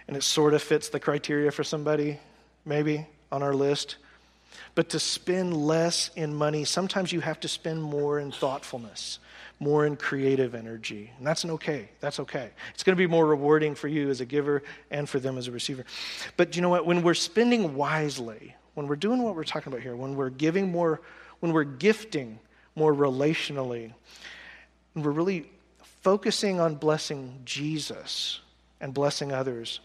And 0.08 0.18
it 0.18 0.24
sort 0.24 0.54
of 0.54 0.64
fits 0.64 0.90
the 0.90 1.00
criteria 1.00 1.52
for 1.52 1.64
somebody, 1.64 2.20
maybe, 2.66 3.06
on 3.32 3.44
our 3.44 3.54
list. 3.54 3.98
But 4.76 4.90
to 4.90 5.00
spend 5.00 5.56
less 5.56 6.10
in 6.16 6.34
money, 6.34 6.66
sometimes 6.66 7.12
you 7.12 7.20
have 7.22 7.40
to 7.42 7.48
spend 7.48 7.82
more 7.82 8.20
in 8.20 8.32
thoughtfulness 8.32 9.20
more 9.64 9.86
in 9.86 9.96
creative 9.96 10.54
energy. 10.54 11.10
And 11.18 11.26
that's 11.26 11.44
an 11.44 11.52
okay. 11.52 11.90
That's 12.00 12.20
okay. 12.20 12.50
It's 12.74 12.84
going 12.84 12.96
to 12.96 13.02
be 13.02 13.08
more 13.08 13.26
rewarding 13.26 13.76
for 13.76 13.88
you 13.88 14.10
as 14.10 14.22
a 14.22 14.26
giver 14.26 14.62
and 14.92 15.08
for 15.08 15.20
them 15.20 15.38
as 15.38 15.48
a 15.48 15.52
receiver. 15.52 15.86
But 16.38 16.56
you 16.56 16.62
know 16.62 16.70
what? 16.70 16.86
When 16.86 17.02
we're 17.02 17.14
spending 17.14 17.76
wisely, 17.76 18.56
when 18.74 18.88
we're 18.88 18.98
doing 18.98 19.24
what 19.24 19.36
we're 19.36 19.44
talking 19.44 19.72
about 19.72 19.82
here, 19.82 19.96
when 19.96 20.16
we're 20.16 20.30
giving 20.30 20.72
more, 20.72 21.02
when 21.40 21.54
we're 21.54 21.64
gifting 21.64 22.40
more 22.76 22.94
relationally, 22.94 23.94
and 24.96 25.06
we're 25.06 25.12
really 25.12 25.50
focusing 26.02 26.60
on 26.60 26.76
blessing 26.76 27.40
Jesus 27.46 28.42
and 28.82 28.94
blessing 28.94 29.32
others, 29.32 29.80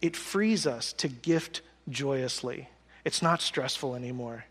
it 0.00 0.16
frees 0.16 0.66
us 0.66 0.92
to 0.94 1.08
gift 1.08 1.60
joyously. 1.88 2.68
It's 3.04 3.22
not 3.22 3.40
stressful 3.40 3.94
anymore. 3.94 4.44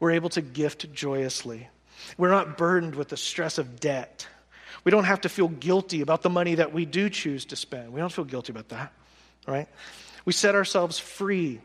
We're 0.00 0.12
able 0.12 0.30
to 0.30 0.40
gift 0.40 0.92
joyously. 0.92 1.68
We're 2.18 2.30
not 2.30 2.58
burdened 2.58 2.94
with 2.94 3.08
the 3.08 3.16
stress 3.16 3.58
of 3.58 3.80
debt. 3.80 4.26
We 4.84 4.90
don't 4.90 5.04
have 5.04 5.20
to 5.22 5.28
feel 5.28 5.48
guilty 5.48 6.00
about 6.00 6.22
the 6.22 6.30
money 6.30 6.56
that 6.56 6.72
we 6.72 6.84
do 6.84 7.08
choose 7.08 7.44
to 7.46 7.56
spend. 7.56 7.92
We 7.92 8.00
don't 8.00 8.12
feel 8.12 8.24
guilty 8.24 8.52
about 8.52 8.68
that, 8.70 8.92
right? 9.46 9.68
We 10.24 10.32
set 10.32 10.54
ourselves 10.54 10.98
free 10.98 11.60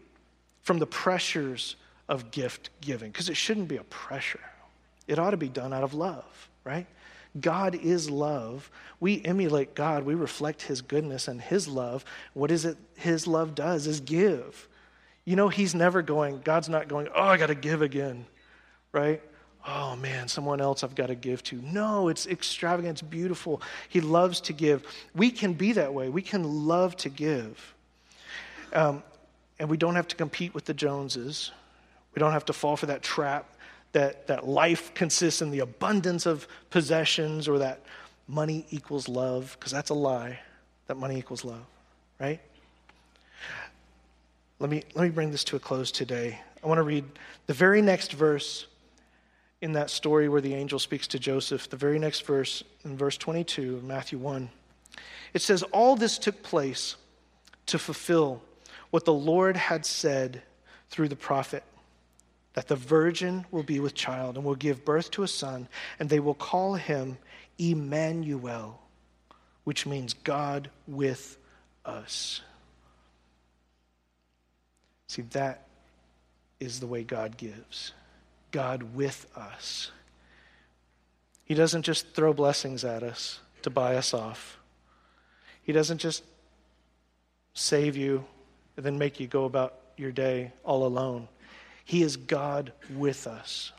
from 0.63 0.79
the 0.79 0.85
pressures 0.85 1.75
of 2.09 2.31
gift 2.31 2.69
giving 2.81 3.11
because 3.11 3.29
it 3.29 3.37
shouldn't 3.37 3.67
be 3.67 3.77
a 3.77 3.83
pressure. 3.83 4.39
It 5.07 5.19
ought 5.19 5.31
to 5.31 5.37
be 5.37 5.49
done 5.49 5.73
out 5.73 5.83
of 5.83 5.93
love, 5.93 6.49
right? 6.63 6.85
God 7.39 7.75
is 7.75 8.09
love. 8.09 8.69
We 8.99 9.23
emulate 9.23 9.75
God. 9.75 10.03
We 10.03 10.15
reflect 10.15 10.63
His 10.63 10.81
goodness 10.81 11.27
and 11.27 11.41
His 11.41 11.67
love. 11.67 12.03
What 12.33 12.51
is 12.51 12.65
it 12.65 12.77
His 12.95 13.27
love 13.27 13.55
does 13.55 13.87
is 13.87 13.99
give. 13.99 14.67
You 15.27 15.35
know, 15.35 15.49
He's 15.49 15.75
never 15.75 16.01
going, 16.01 16.41
God's 16.43 16.69
not 16.69 16.87
going, 16.87 17.07
oh, 17.13 17.23
I 17.23 17.37
got 17.37 17.47
to 17.47 17.55
give 17.55 17.83
again, 17.83 18.25
right? 18.91 19.21
oh 19.67 19.97
man, 19.97 20.27
someone 20.27 20.61
else 20.61 20.83
I've 20.83 20.95
got 20.95 21.07
to 21.07 21.15
give 21.15 21.43
to. 21.43 21.61
No, 21.61 22.07
it's 22.07 22.25
extravagant, 22.25 22.99
it's 22.99 23.01
beautiful. 23.01 23.61
He 23.89 23.99
loves 24.01 24.39
to 24.41 24.53
give. 24.53 24.83
We 25.13 25.29
can 25.29 25.53
be 25.53 25.73
that 25.73 25.93
way. 25.93 26.09
We 26.09 26.21
can 26.21 26.65
love 26.65 26.95
to 26.97 27.09
give. 27.09 27.75
Um, 28.73 29.03
and 29.59 29.69
we 29.69 29.77
don't 29.77 29.95
have 29.95 30.07
to 30.09 30.15
compete 30.15 30.53
with 30.53 30.65
the 30.65 30.73
Joneses. 30.73 31.51
We 32.15 32.19
don't 32.19 32.31
have 32.31 32.45
to 32.45 32.53
fall 32.53 32.77
for 32.77 32.85
that 32.85 33.03
trap 33.03 33.53
that, 33.91 34.27
that 34.27 34.47
life 34.47 34.93
consists 34.93 35.41
in 35.41 35.51
the 35.51 35.59
abundance 35.59 36.25
of 36.25 36.47
possessions 36.69 37.47
or 37.47 37.59
that 37.59 37.81
money 38.27 38.65
equals 38.69 39.07
love, 39.09 39.55
because 39.59 39.71
that's 39.71 39.89
a 39.89 39.93
lie, 39.93 40.39
that 40.87 40.95
money 40.95 41.17
equals 41.17 41.43
love, 41.43 41.65
right? 42.19 42.39
Let 44.59 44.69
me, 44.71 44.83
let 44.95 45.03
me 45.03 45.09
bring 45.09 45.31
this 45.31 45.43
to 45.45 45.55
a 45.55 45.59
close 45.59 45.91
today. 45.91 46.39
I 46.63 46.67
want 46.67 46.79
to 46.79 46.83
read 46.83 47.05
the 47.45 47.53
very 47.53 47.81
next 47.81 48.13
verse 48.13 48.65
in 49.61 49.73
that 49.73 49.89
story 49.89 50.29
where 50.29 50.41
the 50.41 50.55
angel 50.55 50.79
speaks 50.79 51.07
to 51.07 51.19
Joseph, 51.19 51.69
the 51.69 51.77
very 51.77 51.99
next 51.99 52.25
verse, 52.25 52.63
in 52.83 52.97
verse 52.97 53.17
22 53.17 53.81
Matthew 53.83 54.17
1. 54.17 54.49
It 55.33 55.41
says, 55.43 55.61
All 55.63 55.95
this 55.95 56.17
took 56.17 56.41
place 56.41 56.95
to 57.67 57.77
fulfill 57.77 58.41
what 58.89 59.05
the 59.05 59.13
Lord 59.13 59.55
had 59.55 59.85
said 59.85 60.41
through 60.89 61.09
the 61.09 61.15
prophet 61.15 61.63
that 62.53 62.67
the 62.67 62.75
virgin 62.75 63.45
will 63.51 63.61
be 63.61 63.79
with 63.79 63.93
child 63.93 64.35
and 64.35 64.43
will 64.43 64.55
give 64.55 64.83
birth 64.83 65.11
to 65.11 65.21
a 65.21 65.27
son, 65.27 65.67
and 65.99 66.09
they 66.09 66.19
will 66.19 66.33
call 66.33 66.73
him 66.73 67.19
Emmanuel, 67.59 68.81
which 69.65 69.85
means 69.85 70.13
God 70.13 70.71
with 70.87 71.37
us. 71.85 72.41
See, 75.07 75.23
that 75.31 75.67
is 76.59 76.79
the 76.79 76.87
way 76.87 77.03
God 77.03 77.37
gives. 77.37 77.93
God 78.51 78.95
with 78.95 79.27
us. 79.35 79.91
He 81.45 81.53
doesn't 81.53 81.83
just 81.83 82.09
throw 82.13 82.33
blessings 82.33 82.83
at 82.83 83.03
us 83.03 83.39
to 83.61 83.69
buy 83.69 83.95
us 83.95 84.13
off. 84.13 84.57
He 85.63 85.71
doesn't 85.71 85.99
just 85.99 86.23
save 87.53 87.95
you 87.95 88.25
and 88.75 88.85
then 88.85 88.97
make 88.97 89.19
you 89.19 89.27
go 89.27 89.45
about 89.45 89.75
your 89.97 90.11
day 90.11 90.51
all 90.63 90.85
alone. 90.85 91.27
He 91.85 92.03
is 92.03 92.17
God 92.17 92.73
with 92.95 93.27
us. 93.27 93.71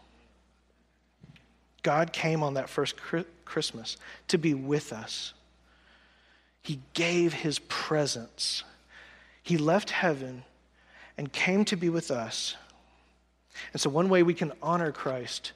God 1.83 2.13
came 2.13 2.43
on 2.43 2.55
that 2.55 2.69
first 2.69 2.97
Christmas 3.45 3.97
to 4.29 4.39
be 4.39 4.55
with 4.55 4.93
us. 4.93 5.33
He 6.63 6.81
gave 6.93 7.33
his 7.33 7.59
presence. 7.61 8.65
He 9.43 9.57
left 9.57 9.91
heaven 9.91 10.43
and 11.19 11.31
came 11.31 11.67
to 11.67 11.77
be 11.77 11.91
with 11.91 12.11
us 12.11 12.57
and 13.73 13.81
so, 13.81 13.91
one 13.91 14.09
way 14.09 14.23
we 14.23 14.35
can 14.35 14.53
honor 14.63 14.93
Christ 14.93 15.53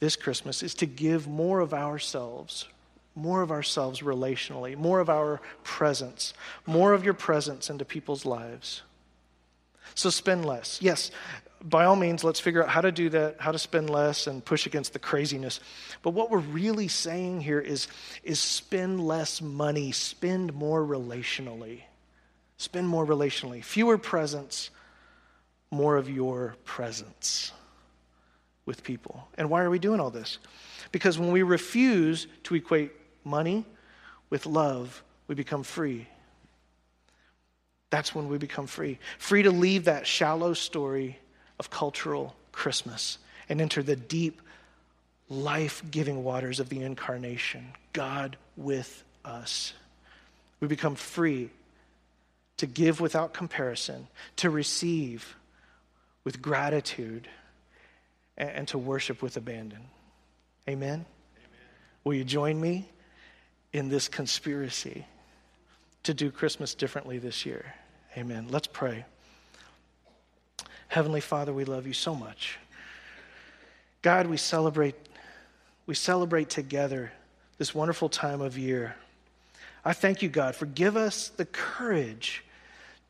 this 0.00 0.16
Christmas 0.16 0.62
is 0.62 0.74
to 0.76 0.86
give 0.86 1.26
more 1.26 1.60
of 1.60 1.72
ourselves, 1.72 2.66
more 3.14 3.42
of 3.42 3.50
ourselves 3.50 4.00
relationally, 4.00 4.76
more 4.76 5.00
of 5.00 5.08
our 5.08 5.40
presence, 5.62 6.34
more 6.66 6.92
of 6.92 7.04
your 7.04 7.14
presence 7.14 7.70
into 7.70 7.84
people's 7.84 8.24
lives. 8.24 8.82
So, 9.94 10.10
spend 10.10 10.44
less. 10.44 10.80
Yes, 10.82 11.10
by 11.62 11.84
all 11.84 11.96
means, 11.96 12.24
let's 12.24 12.40
figure 12.40 12.62
out 12.62 12.68
how 12.68 12.80
to 12.80 12.92
do 12.92 13.08
that, 13.10 13.36
how 13.40 13.52
to 13.52 13.58
spend 13.58 13.88
less 13.88 14.26
and 14.26 14.44
push 14.44 14.66
against 14.66 14.92
the 14.92 14.98
craziness. 14.98 15.60
But 16.02 16.10
what 16.10 16.30
we're 16.30 16.38
really 16.38 16.88
saying 16.88 17.40
here 17.40 17.60
is, 17.60 17.88
is 18.22 18.38
spend 18.40 19.06
less 19.06 19.40
money, 19.40 19.92
spend 19.92 20.52
more 20.54 20.82
relationally. 20.82 21.82
Spend 22.56 22.88
more 22.88 23.06
relationally. 23.06 23.64
Fewer 23.64 23.98
presents, 23.98 24.70
more 25.74 25.96
of 25.96 26.08
your 26.08 26.54
presence 26.64 27.52
with 28.64 28.82
people. 28.82 29.28
And 29.36 29.50
why 29.50 29.62
are 29.62 29.70
we 29.70 29.78
doing 29.78 30.00
all 30.00 30.10
this? 30.10 30.38
Because 30.92 31.18
when 31.18 31.32
we 31.32 31.42
refuse 31.42 32.26
to 32.44 32.54
equate 32.54 32.92
money 33.24 33.66
with 34.30 34.46
love, 34.46 35.02
we 35.26 35.34
become 35.34 35.62
free. 35.62 36.06
That's 37.90 38.14
when 38.14 38.28
we 38.28 38.38
become 38.38 38.66
free. 38.66 38.98
Free 39.18 39.42
to 39.42 39.50
leave 39.50 39.84
that 39.84 40.06
shallow 40.06 40.54
story 40.54 41.18
of 41.58 41.70
cultural 41.70 42.34
Christmas 42.52 43.18
and 43.48 43.60
enter 43.60 43.82
the 43.82 43.96
deep, 43.96 44.40
life 45.28 45.82
giving 45.90 46.24
waters 46.24 46.60
of 46.60 46.68
the 46.68 46.80
incarnation. 46.80 47.72
God 47.92 48.36
with 48.56 49.04
us. 49.24 49.74
We 50.60 50.68
become 50.68 50.94
free 50.94 51.50
to 52.56 52.66
give 52.66 53.00
without 53.00 53.34
comparison, 53.34 54.06
to 54.36 54.48
receive 54.48 55.36
with 56.24 56.42
gratitude 56.42 57.28
and, 58.36 58.66
to 58.68 58.78
worship 58.78 59.22
with 59.22 59.36
abandon. 59.36 59.80
Amen? 60.68 60.88
Amen? 60.88 61.06
Will 62.02 62.14
you 62.14 62.24
join 62.24 62.60
me 62.60 62.88
in 63.72 63.88
this 63.88 64.08
conspiracy 64.08 65.06
to 66.02 66.14
do 66.14 66.30
Christmas 66.30 66.74
differently 66.74 67.18
this 67.18 67.46
year? 67.46 67.74
Amen. 68.16 68.46
Let's 68.50 68.66
pray. 68.66 69.04
Heavenly 70.88 71.20
Father, 71.20 71.52
we 71.52 71.64
love 71.64 71.86
you 71.86 71.92
so 71.92 72.14
much. 72.14 72.58
God, 74.02 74.26
we 74.26 74.36
celebrate 74.36 74.94
we 75.86 75.94
celebrate 75.94 76.48
together 76.48 77.12
this 77.58 77.74
wonderful 77.74 78.08
time 78.08 78.40
of 78.40 78.56
year. 78.56 78.96
I 79.84 79.92
thank 79.92 80.22
you, 80.22 80.28
God, 80.28 80.56
for 80.56 80.66
give 80.66 80.96
us 80.96 81.28
the 81.28 81.44
courage 81.44 82.42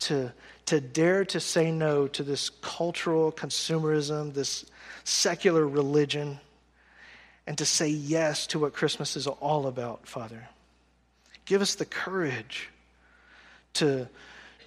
to, 0.00 0.32
to 0.66 0.80
dare 0.80 1.24
to 1.26 1.40
say 1.40 1.70
no 1.70 2.08
to 2.08 2.22
this 2.22 2.50
cultural 2.50 3.30
consumerism, 3.30 4.32
this 4.32 4.64
secular 5.04 5.66
religion, 5.66 6.40
and 7.46 7.58
to 7.58 7.66
say 7.66 7.88
yes 7.88 8.46
to 8.48 8.58
what 8.58 8.72
Christmas 8.72 9.16
is 9.16 9.26
all 9.26 9.66
about, 9.66 10.06
Father. 10.06 10.48
Give 11.44 11.60
us 11.60 11.74
the 11.74 11.84
courage 11.84 12.70
to, 13.74 14.08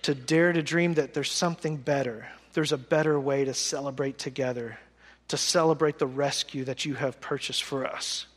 to 0.04 0.14
dare 0.14 0.54
to 0.54 0.62
dream 0.62 0.94
that 0.96 1.14
there's 1.14 1.32
something 1.32 1.78
better. 1.78 2.28
There's 2.54 2.72
a 2.72 2.78
better 2.78 3.20
way 3.20 3.46
to 3.46 3.54
celebrate 3.54 4.20
together, 4.20 4.78
to 5.30 5.38
celebrate 5.38 5.98
the 5.98 6.08
rescue 6.08 6.66
that 6.66 6.86
you 6.86 6.94
have 6.94 7.20
purchased 7.20 7.64
for 7.64 7.86
us. 7.88 8.28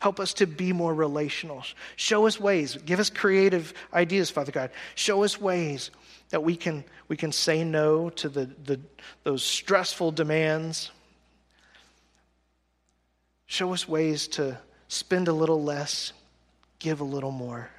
Help 0.00 0.20
us 0.20 0.34
to 0.34 0.46
be 0.46 0.74
more 0.74 0.94
relational. 0.94 1.64
Show 1.96 2.26
us 2.26 2.38
ways. 2.38 2.76
Give 2.84 3.00
us 3.00 3.08
creative 3.08 3.72
ideas, 3.94 4.28
Father 4.28 4.52
God. 4.52 4.70
Show 4.94 5.24
us 5.24 5.40
ways 5.40 5.90
that 6.30 6.42
we 6.42 6.56
can, 6.56 6.84
we 7.08 7.16
can 7.16 7.32
say 7.32 7.62
no 7.64 8.10
to 8.10 8.28
the, 8.28 8.50
the, 8.64 8.80
those 9.22 9.42
stressful 9.42 10.12
demands. 10.12 10.90
Show 13.46 13.72
us 13.72 13.88
ways 13.88 14.26
to 14.28 14.58
spend 14.88 15.28
a 15.28 15.32
little 15.32 15.62
less, 15.62 16.12
give 16.78 17.00
a 17.00 17.04
little 17.04 17.30
more, 17.30 17.70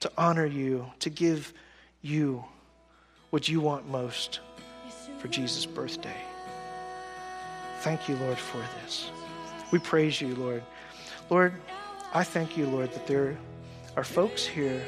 to 0.00 0.10
honor 0.18 0.46
you, 0.46 0.86
to 1.00 1.10
give 1.10 1.52
you 2.02 2.44
what 3.30 3.48
you 3.48 3.60
want 3.60 3.88
most 3.88 4.40
for 5.18 5.28
Jesus' 5.28 5.64
birthday. 5.64 6.16
Thank 7.80 8.08
you, 8.08 8.16
Lord, 8.16 8.38
for 8.38 8.62
this. 8.82 9.10
We 9.70 9.78
praise 9.78 10.20
you, 10.20 10.34
Lord. 10.36 10.62
Lord, 11.30 11.54
I 12.12 12.22
thank 12.22 12.56
you, 12.56 12.66
Lord, 12.66 12.92
that 12.92 13.06
there 13.06 13.36
are 13.96 14.04
folks 14.04 14.46
here 14.46 14.82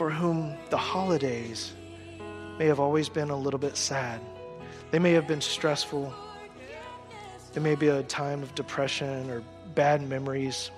for 0.00 0.08
whom 0.08 0.56
the 0.70 0.78
holidays 0.78 1.74
may 2.58 2.64
have 2.64 2.80
always 2.80 3.10
been 3.10 3.28
a 3.28 3.36
little 3.36 3.60
bit 3.60 3.76
sad. 3.76 4.18
They 4.92 4.98
may 4.98 5.12
have 5.12 5.28
been 5.28 5.42
stressful. 5.42 6.10
There 7.52 7.62
may 7.62 7.74
be 7.74 7.88
a 7.88 8.02
time 8.04 8.42
of 8.42 8.54
depression 8.54 9.28
or 9.28 9.42
bad 9.74 10.00
memories, 10.00 10.70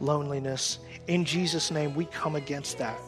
loneliness. 0.00 0.78
In 1.06 1.24
Jesus' 1.24 1.70
name, 1.70 1.94
we 1.94 2.04
come 2.04 2.36
against 2.36 2.76
that. 2.76 3.00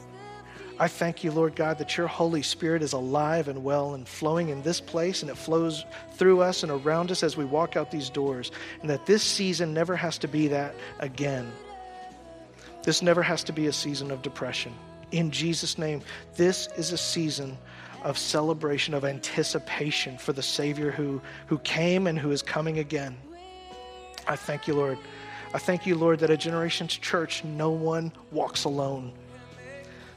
I 0.78 0.88
thank 0.88 1.22
you, 1.22 1.30
Lord 1.30 1.54
God, 1.54 1.76
that 1.76 1.98
your 1.98 2.06
Holy 2.06 2.40
Spirit 2.40 2.82
is 2.82 2.94
alive 2.94 3.48
and 3.48 3.62
well 3.62 3.92
and 3.92 4.08
flowing 4.08 4.48
in 4.48 4.62
this 4.62 4.80
place, 4.80 5.20
and 5.20 5.30
it 5.30 5.36
flows 5.36 5.84
through 6.14 6.40
us 6.40 6.62
and 6.62 6.72
around 6.72 7.10
us 7.10 7.22
as 7.22 7.36
we 7.36 7.44
walk 7.44 7.76
out 7.76 7.90
these 7.90 8.08
doors, 8.08 8.50
and 8.80 8.88
that 8.88 9.04
this 9.04 9.22
season 9.22 9.74
never 9.74 9.94
has 9.94 10.16
to 10.16 10.26
be 10.26 10.48
that 10.48 10.74
again. 11.00 11.52
This 12.82 13.02
never 13.02 13.22
has 13.22 13.44
to 13.44 13.52
be 13.52 13.66
a 13.66 13.74
season 13.74 14.10
of 14.10 14.22
depression. 14.22 14.72
In 15.11 15.30
Jesus' 15.30 15.78
name, 15.78 16.02
this 16.36 16.68
is 16.76 16.92
a 16.92 16.98
season 16.98 17.56
of 18.02 18.18
celebration, 18.18 18.94
of 18.94 19.04
anticipation 19.04 20.18
for 20.18 20.32
the 20.32 20.42
Savior 20.42 20.90
who, 20.90 21.20
who 21.46 21.59
came 21.59 22.06
and 22.06 22.18
who 22.18 22.30
is 22.30 22.42
coming 22.42 22.78
again. 22.78 23.16
I 24.26 24.36
thank 24.36 24.68
you, 24.68 24.74
Lord. 24.74 24.98
I 25.54 25.59
thank 25.59 25.86
you, 25.86 25.96
Lord, 25.96 26.20
that 26.20 26.30
at 26.30 26.40
Generations 26.40 26.96
Church, 26.96 27.42
no 27.42 27.70
one 27.70 28.12
walks 28.30 28.64
alone 28.64 29.12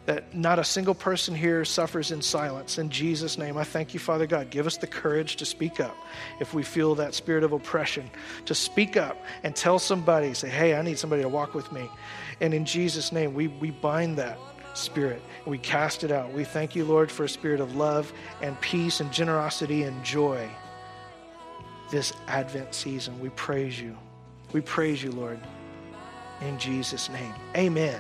that 0.05 0.35
not 0.35 0.57
a 0.57 0.63
single 0.63 0.95
person 0.95 1.35
here 1.35 1.63
suffers 1.63 2.11
in 2.11 2.21
silence. 2.21 2.77
In 2.77 2.89
Jesus' 2.89 3.37
name, 3.37 3.57
I 3.57 3.63
thank 3.63 3.93
you, 3.93 3.99
Father 3.99 4.25
God. 4.25 4.49
Give 4.49 4.65
us 4.65 4.77
the 4.77 4.87
courage 4.87 5.35
to 5.37 5.45
speak 5.45 5.79
up 5.79 5.95
if 6.39 6.53
we 6.53 6.63
feel 6.63 6.95
that 6.95 7.13
spirit 7.13 7.43
of 7.43 7.51
oppression, 7.51 8.09
to 8.45 8.55
speak 8.55 8.97
up 8.97 9.17
and 9.43 9.55
tell 9.55 9.77
somebody, 9.77 10.33
say, 10.33 10.49
hey, 10.49 10.75
I 10.75 10.81
need 10.81 10.97
somebody 10.97 11.21
to 11.21 11.29
walk 11.29 11.53
with 11.53 11.71
me. 11.71 11.87
And 12.39 12.53
in 12.53 12.65
Jesus' 12.65 13.11
name, 13.11 13.33
we, 13.33 13.47
we 13.47 13.69
bind 13.69 14.17
that 14.17 14.39
spirit 14.73 15.21
we 15.45 15.57
cast 15.57 16.03
it 16.03 16.11
out. 16.11 16.31
We 16.33 16.43
thank 16.43 16.75
you, 16.75 16.85
Lord, 16.85 17.11
for 17.11 17.23
a 17.23 17.29
spirit 17.29 17.59
of 17.59 17.75
love 17.75 18.11
and 18.41 18.59
peace 18.61 18.99
and 18.99 19.11
generosity 19.11 19.83
and 19.83 20.03
joy 20.03 20.49
this 21.89 22.13
Advent 22.27 22.73
season. 22.73 23.19
We 23.19 23.29
praise 23.29 23.79
you. 23.79 23.97
We 24.53 24.61
praise 24.61 25.01
you, 25.01 25.11
Lord. 25.11 25.39
In 26.41 26.57
Jesus' 26.59 27.09
name. 27.09 27.33
Amen. 27.55 27.99